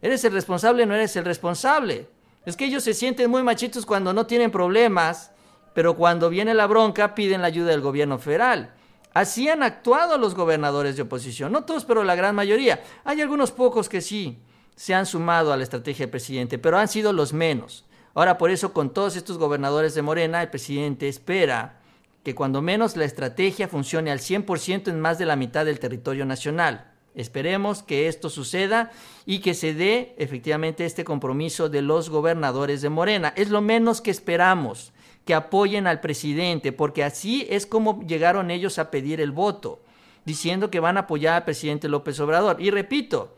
¿eres 0.00 0.24
el 0.24 0.32
responsable 0.32 0.86
no 0.86 0.94
eres 0.94 1.16
el 1.16 1.24
responsable? 1.24 2.08
Es 2.46 2.56
que 2.56 2.66
ellos 2.66 2.84
se 2.84 2.94
sienten 2.94 3.28
muy 3.28 3.42
machitos 3.42 3.84
cuando 3.84 4.12
no 4.12 4.26
tienen 4.26 4.52
problemas, 4.52 5.32
pero 5.74 5.96
cuando 5.96 6.30
viene 6.30 6.54
la 6.54 6.68
bronca 6.68 7.14
piden 7.14 7.42
la 7.42 7.48
ayuda 7.48 7.70
del 7.70 7.80
gobierno 7.80 8.18
federal. 8.18 8.74
Así 9.12 9.48
han 9.48 9.62
actuado 9.62 10.18
los 10.18 10.34
gobernadores 10.34 10.96
de 10.96 11.02
oposición, 11.02 11.52
no 11.52 11.64
todos, 11.64 11.84
pero 11.84 12.04
la 12.04 12.14
gran 12.14 12.34
mayoría. 12.34 12.82
Hay 13.04 13.20
algunos 13.20 13.50
pocos 13.50 13.88
que 13.88 14.00
sí 14.00 14.38
se 14.76 14.94
han 14.94 15.06
sumado 15.06 15.52
a 15.52 15.56
la 15.56 15.64
estrategia 15.64 16.06
del 16.06 16.10
presidente, 16.10 16.58
pero 16.58 16.78
han 16.78 16.88
sido 16.88 17.12
los 17.12 17.32
menos. 17.32 17.84
Ahora, 18.14 18.38
por 18.38 18.50
eso, 18.50 18.72
con 18.72 18.90
todos 18.90 19.16
estos 19.16 19.38
gobernadores 19.38 19.94
de 19.94 20.02
Morena, 20.02 20.42
el 20.42 20.50
presidente 20.50 21.08
espera 21.08 21.80
que 22.22 22.34
cuando 22.34 22.62
menos 22.62 22.96
la 22.96 23.04
estrategia 23.04 23.68
funcione 23.68 24.10
al 24.10 24.18
100% 24.18 24.88
en 24.88 25.00
más 25.00 25.18
de 25.18 25.26
la 25.26 25.36
mitad 25.36 25.64
del 25.64 25.80
territorio 25.80 26.24
nacional. 26.26 26.92
Esperemos 27.14 27.82
que 27.82 28.08
esto 28.08 28.30
suceda 28.30 28.90
y 29.26 29.40
que 29.40 29.54
se 29.54 29.74
dé 29.74 30.14
efectivamente 30.18 30.84
este 30.84 31.04
compromiso 31.04 31.68
de 31.68 31.82
los 31.82 32.08
gobernadores 32.10 32.82
de 32.82 32.88
Morena. 32.88 33.32
Es 33.36 33.50
lo 33.50 33.60
menos 33.60 34.00
que 34.00 34.10
esperamos 34.10 34.92
que 35.30 35.34
apoyen 35.36 35.86
al 35.86 36.00
presidente, 36.00 36.72
porque 36.72 37.04
así 37.04 37.46
es 37.48 37.64
como 37.64 38.02
llegaron 38.04 38.50
ellos 38.50 38.80
a 38.80 38.90
pedir 38.90 39.20
el 39.20 39.30
voto, 39.30 39.80
diciendo 40.24 40.72
que 40.72 40.80
van 40.80 40.96
a 40.96 41.02
apoyar 41.02 41.34
al 41.34 41.44
presidente 41.44 41.88
López 41.88 42.18
Obrador. 42.18 42.60
Y 42.60 42.72
repito, 42.72 43.36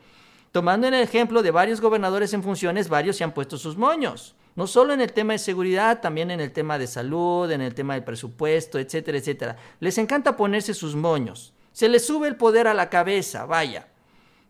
tomando 0.51 0.87
el 0.87 0.95
ejemplo 0.95 1.43
de 1.43 1.51
varios 1.51 1.81
gobernadores 1.81 2.33
en 2.33 2.41
funciones, 2.41 2.89
varios 2.89 3.17
se 3.17 3.23
han 3.23 3.35
puesto 3.35 3.59
sus 3.59 3.77
moños. 3.77 4.33
No 4.55 4.65
solo 4.65 4.95
en 4.95 5.01
el 5.01 5.13
tema 5.13 5.33
de 5.33 5.37
seguridad, 5.37 6.01
también 6.01 6.31
en 6.31 6.39
el 6.39 6.51
tema 6.51 6.79
de 6.79 6.87
salud, 6.87 7.51
en 7.51 7.61
el 7.61 7.75
tema 7.75 7.93
del 7.93 8.03
presupuesto, 8.03 8.79
etcétera, 8.79 9.19
etcétera. 9.19 9.57
Les 9.79 9.99
encanta 9.99 10.35
ponerse 10.35 10.73
sus 10.73 10.95
moños. 10.95 11.53
Se 11.73 11.89
les 11.89 12.07
sube 12.07 12.27
el 12.27 12.37
poder 12.37 12.67
a 12.67 12.73
la 12.73 12.89
cabeza, 12.89 13.45
vaya. 13.45 13.89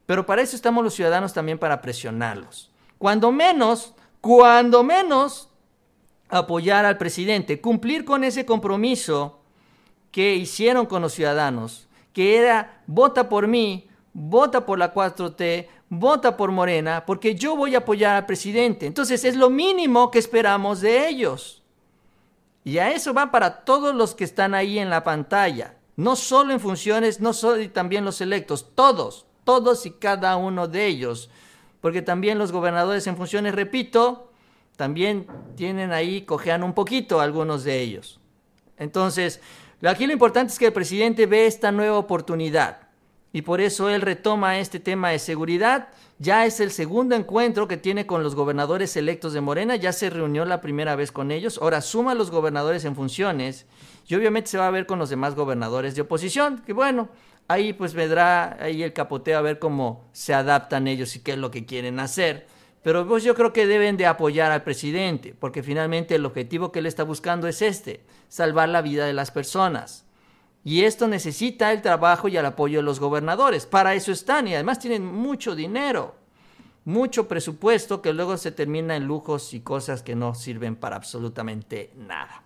Pero 0.06 0.26
para 0.26 0.44
eso 0.44 0.56
estamos 0.56 0.82
los 0.82 0.94
ciudadanos 0.94 1.34
también 1.34 1.60
para 1.60 1.82
presionarlos. 1.82 2.72
Cuando 2.98 3.34
menos, 3.34 3.96
cuando 4.22 4.82
menos, 4.82 5.50
apoyar 6.38 6.86
al 6.86 6.98
presidente, 6.98 7.62
cumplir 7.62 8.06
con 8.06 8.24
ese 8.24 8.46
compromiso 8.46 9.40
que 10.12 10.36
hicieron 10.36 10.86
con 10.86 11.02
los 11.02 11.14
ciudadanos, 11.14 11.88
que 12.14 12.38
era 12.38 12.82
vota 12.88 13.30
por 13.30 13.48
mí, 13.48 13.88
vota 14.14 14.66
por 14.66 14.78
la 14.78 14.94
4T, 14.94 15.68
vota 15.90 16.38
por 16.38 16.52
Morena, 16.52 17.06
porque 17.06 17.36
yo 17.36 17.56
voy 17.56 17.76
a 17.76 17.80
apoyar 17.80 18.16
al 18.16 18.26
presidente. 18.26 18.86
Entonces 18.86 19.24
es 19.26 19.36
lo 19.36 19.50
mínimo 19.50 20.12
que 20.12 20.20
esperamos 20.20 20.82
de 20.82 21.08
ellos. 21.08 21.64
Y 22.64 22.78
a 22.78 22.92
eso 22.92 23.14
va 23.14 23.32
para 23.32 23.64
todos 23.66 23.94
los 23.94 24.16
que 24.16 24.24
están 24.24 24.56
ahí 24.56 24.80
en 24.80 24.90
la 24.90 25.04
pantalla, 25.04 25.76
no 25.96 26.16
solo 26.16 26.54
en 26.54 26.60
funciones, 26.60 27.20
no 27.20 27.34
solo 27.34 27.62
y 27.62 27.68
también 27.68 28.06
los 28.06 28.22
electos, 28.22 28.68
todos, 28.74 29.26
todos 29.44 29.86
y 29.86 29.92
cada 29.92 30.38
uno 30.38 30.68
de 30.68 30.88
ellos, 30.88 31.30
porque 31.82 32.02
también 32.02 32.38
los 32.38 32.52
gobernadores 32.52 33.06
en 33.08 33.18
funciones, 33.18 33.54
repito, 33.54 34.32
también 34.76 35.28
tienen 35.56 35.92
ahí, 35.92 36.22
cojean 36.22 36.64
un 36.64 36.74
poquito 36.74 37.22
algunos 37.22 37.64
de 37.64 37.80
ellos. 37.82 38.20
Entonces, 38.78 39.40
aquí 39.86 40.08
lo 40.08 40.14
importante 40.14 40.52
es 40.54 40.60
que 40.60 40.68
el 40.68 40.74
presidente 40.74 41.26
ve 41.26 41.46
esta 41.46 41.72
nueva 41.72 41.98
oportunidad 41.98 42.80
y 43.32 43.42
por 43.42 43.62
eso 43.62 43.90
él 43.90 44.02
retoma 44.02 44.60
este 44.60 44.80
tema 44.80 45.10
de 45.10 45.20
seguridad. 45.20 45.90
Ya 46.20 46.46
es 46.46 46.60
el 46.60 46.72
segundo 46.72 47.16
encuentro 47.16 47.68
que 47.68 47.78
tiene 47.78 48.06
con 48.06 48.24
los 48.24 48.36
gobernadores 48.36 48.96
electos 48.96 49.34
de 49.34 49.42
Morena, 49.42 49.76
ya 49.76 49.92
se 49.92 50.10
reunió 50.10 50.46
la 50.46 50.62
primera 50.62 50.96
vez 50.96 51.12
con 51.12 51.32
ellos, 51.32 51.60
ahora 51.62 51.82
suma 51.82 52.12
a 52.12 52.16
los 52.16 52.32
gobernadores 52.32 52.86
en 52.86 52.96
funciones 52.96 53.66
y 54.08 54.16
obviamente 54.16 54.52
se 54.52 54.58
va 54.58 54.68
a 54.68 54.72
ver 54.72 54.86
con 54.86 55.00
los 55.00 55.10
demás 55.10 55.36
gobernadores 55.36 55.96
de 55.96 56.02
oposición, 56.02 56.62
que 56.66 56.74
bueno, 56.74 57.10
ahí 57.48 57.74
pues 57.74 57.94
vendrá 57.94 58.58
ahí 58.62 58.84
el 58.84 58.94
capoteo 58.94 59.40
a 59.40 59.42
ver 59.42 59.60
cómo 59.60 60.08
se 60.14 60.34
adaptan 60.34 60.88
ellos 60.88 61.16
y 61.16 61.20
qué 61.20 61.34
es 61.34 61.38
lo 61.38 61.52
que 61.52 61.66
quieren 61.66 62.00
hacer. 62.00 62.48
Pero 62.84 63.08
pues 63.08 63.24
yo 63.24 63.34
creo 63.34 63.54
que 63.54 63.66
deben 63.66 63.96
de 63.96 64.06
apoyar 64.06 64.52
al 64.52 64.64
presidente, 64.64 65.34
porque 65.40 65.64
finalmente 65.64 66.16
el 66.16 66.26
objetivo 66.26 66.72
que 66.72 66.80
él 66.80 66.86
está 66.86 67.04
buscando 67.04 67.48
es 67.48 67.62
este, 67.62 68.04
salvar 68.28 68.70
la 68.70 68.82
vida 68.82 69.06
de 69.06 69.14
las 69.14 69.32
personas. 69.32 70.06
Y 70.66 70.84
esto 70.84 71.08
necesita 71.08 71.72
el 71.72 71.82
trabajo 71.82 72.28
y 72.28 72.38
el 72.38 72.46
apoyo 72.46 72.80
de 72.80 72.84
los 72.84 73.00
gobernadores. 73.00 73.66
Para 73.66 73.96
eso 73.96 74.12
están 74.12 74.48
y 74.48 74.54
además 74.54 74.80
tienen 74.80 75.06
mucho 75.06 75.56
dinero. 75.56 76.16
mucho 76.86 77.30
presupuesto 77.30 78.02
que 78.02 78.12
luego 78.12 78.36
se 78.36 78.52
termina 78.52 78.98
en 78.98 79.06
lujos 79.06 79.54
y 79.54 79.62
cosas 79.62 80.04
que 80.04 80.16
no 80.16 80.36
sirven 80.36 80.76
para 80.76 80.98
absolutamente 80.98 81.92
nada. 81.96 82.44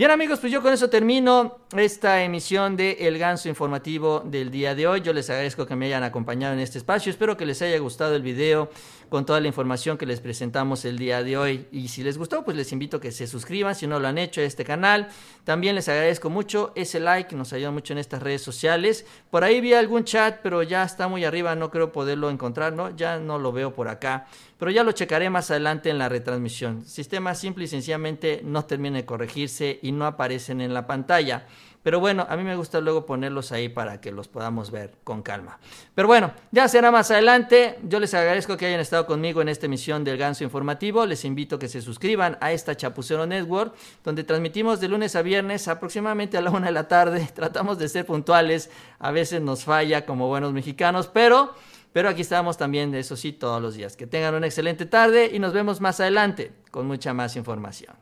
Bien 0.00 0.10
amigos, 0.10 0.40
pues 0.40 0.50
yo 0.50 0.62
con 0.62 0.72
eso 0.72 0.88
termino 0.88 1.58
esta 1.76 2.24
emisión 2.24 2.74
de 2.74 2.92
El 3.00 3.18
Ganso 3.18 3.50
Informativo 3.50 4.20
del 4.20 4.50
día 4.50 4.74
de 4.74 4.86
hoy. 4.86 5.02
Yo 5.02 5.12
les 5.12 5.28
agradezco 5.28 5.66
que 5.66 5.76
me 5.76 5.84
hayan 5.84 6.02
acompañado 6.02 6.54
en 6.54 6.60
este 6.60 6.78
espacio. 6.78 7.10
Espero 7.10 7.36
que 7.36 7.44
les 7.44 7.60
haya 7.60 7.78
gustado 7.80 8.16
el 8.16 8.22
video 8.22 8.70
con 9.10 9.26
toda 9.26 9.40
la 9.40 9.48
información 9.48 9.98
que 9.98 10.06
les 10.06 10.20
presentamos 10.20 10.86
el 10.86 10.96
día 10.96 11.22
de 11.22 11.36
hoy. 11.36 11.66
Y 11.70 11.88
si 11.88 12.02
les 12.02 12.16
gustó, 12.16 12.46
pues 12.46 12.56
les 12.56 12.72
invito 12.72 12.96
a 12.96 13.00
que 13.02 13.12
se 13.12 13.26
suscriban 13.26 13.74
si 13.74 13.86
no 13.86 14.00
lo 14.00 14.08
han 14.08 14.16
hecho 14.16 14.40
a 14.40 14.44
este 14.44 14.64
canal. 14.64 15.08
También 15.44 15.74
les 15.74 15.86
agradezco 15.90 16.30
mucho 16.30 16.72
ese 16.76 16.98
like, 16.98 17.36
nos 17.36 17.52
ayuda 17.52 17.70
mucho 17.70 17.92
en 17.92 17.98
estas 17.98 18.22
redes 18.22 18.40
sociales. 18.40 19.04
Por 19.30 19.44
ahí 19.44 19.60
vi 19.60 19.74
algún 19.74 20.04
chat, 20.04 20.38
pero 20.42 20.62
ya 20.62 20.82
está 20.82 21.08
muy 21.08 21.26
arriba, 21.26 21.54
no 21.56 21.70
creo 21.70 21.92
poderlo 21.92 22.30
encontrar, 22.30 22.72
¿no? 22.72 22.96
Ya 22.96 23.18
no 23.18 23.38
lo 23.38 23.52
veo 23.52 23.74
por 23.74 23.88
acá. 23.88 24.26
Pero 24.60 24.70
ya 24.70 24.84
lo 24.84 24.92
checaré 24.92 25.30
más 25.30 25.50
adelante 25.50 25.88
en 25.88 25.96
la 25.96 26.10
retransmisión. 26.10 26.84
Sistema 26.84 27.34
simple 27.34 27.64
y 27.64 27.66
sencillamente 27.66 28.42
no 28.44 28.66
termina 28.66 28.98
de 28.98 29.06
corregirse 29.06 29.78
y 29.80 29.90
no 29.90 30.04
aparecen 30.04 30.60
en 30.60 30.74
la 30.74 30.86
pantalla. 30.86 31.46
Pero 31.82 31.98
bueno, 31.98 32.26
a 32.28 32.36
mí 32.36 32.44
me 32.44 32.56
gusta 32.56 32.78
luego 32.78 33.06
ponerlos 33.06 33.52
ahí 33.52 33.70
para 33.70 34.02
que 34.02 34.12
los 34.12 34.28
podamos 34.28 34.70
ver 34.70 34.92
con 35.02 35.22
calma. 35.22 35.58
Pero 35.94 36.08
bueno, 36.08 36.34
ya 36.52 36.68
será 36.68 36.90
más 36.90 37.10
adelante. 37.10 37.78
Yo 37.84 37.98
les 38.00 38.12
agradezco 38.12 38.58
que 38.58 38.66
hayan 38.66 38.80
estado 38.80 39.06
conmigo 39.06 39.40
en 39.40 39.48
esta 39.48 39.64
emisión 39.64 40.04
del 40.04 40.18
Ganso 40.18 40.44
Informativo. 40.44 41.06
Les 41.06 41.24
invito 41.24 41.56
a 41.56 41.58
que 41.58 41.68
se 41.68 41.80
suscriban 41.80 42.36
a 42.42 42.52
esta 42.52 42.76
Chapucero 42.76 43.26
Network, 43.26 43.74
donde 44.04 44.24
transmitimos 44.24 44.78
de 44.78 44.88
lunes 44.88 45.16
a 45.16 45.22
viernes 45.22 45.68
aproximadamente 45.68 46.36
a 46.36 46.42
la 46.42 46.50
una 46.50 46.66
de 46.66 46.72
la 46.72 46.86
tarde. 46.86 47.26
Tratamos 47.34 47.78
de 47.78 47.88
ser 47.88 48.04
puntuales. 48.04 48.68
A 48.98 49.10
veces 49.10 49.40
nos 49.40 49.64
falla 49.64 50.04
como 50.04 50.28
buenos 50.28 50.52
mexicanos, 50.52 51.08
pero... 51.08 51.54
Pero 51.92 52.08
aquí 52.08 52.22
estamos 52.22 52.56
también, 52.56 52.94
eso 52.94 53.16
sí, 53.16 53.32
todos 53.32 53.60
los 53.60 53.74
días. 53.74 53.96
Que 53.96 54.06
tengan 54.06 54.34
una 54.34 54.46
excelente 54.46 54.86
tarde 54.86 55.30
y 55.32 55.38
nos 55.38 55.52
vemos 55.52 55.80
más 55.80 56.00
adelante 56.00 56.52
con 56.70 56.86
mucha 56.86 57.14
más 57.14 57.36
información. 57.36 57.94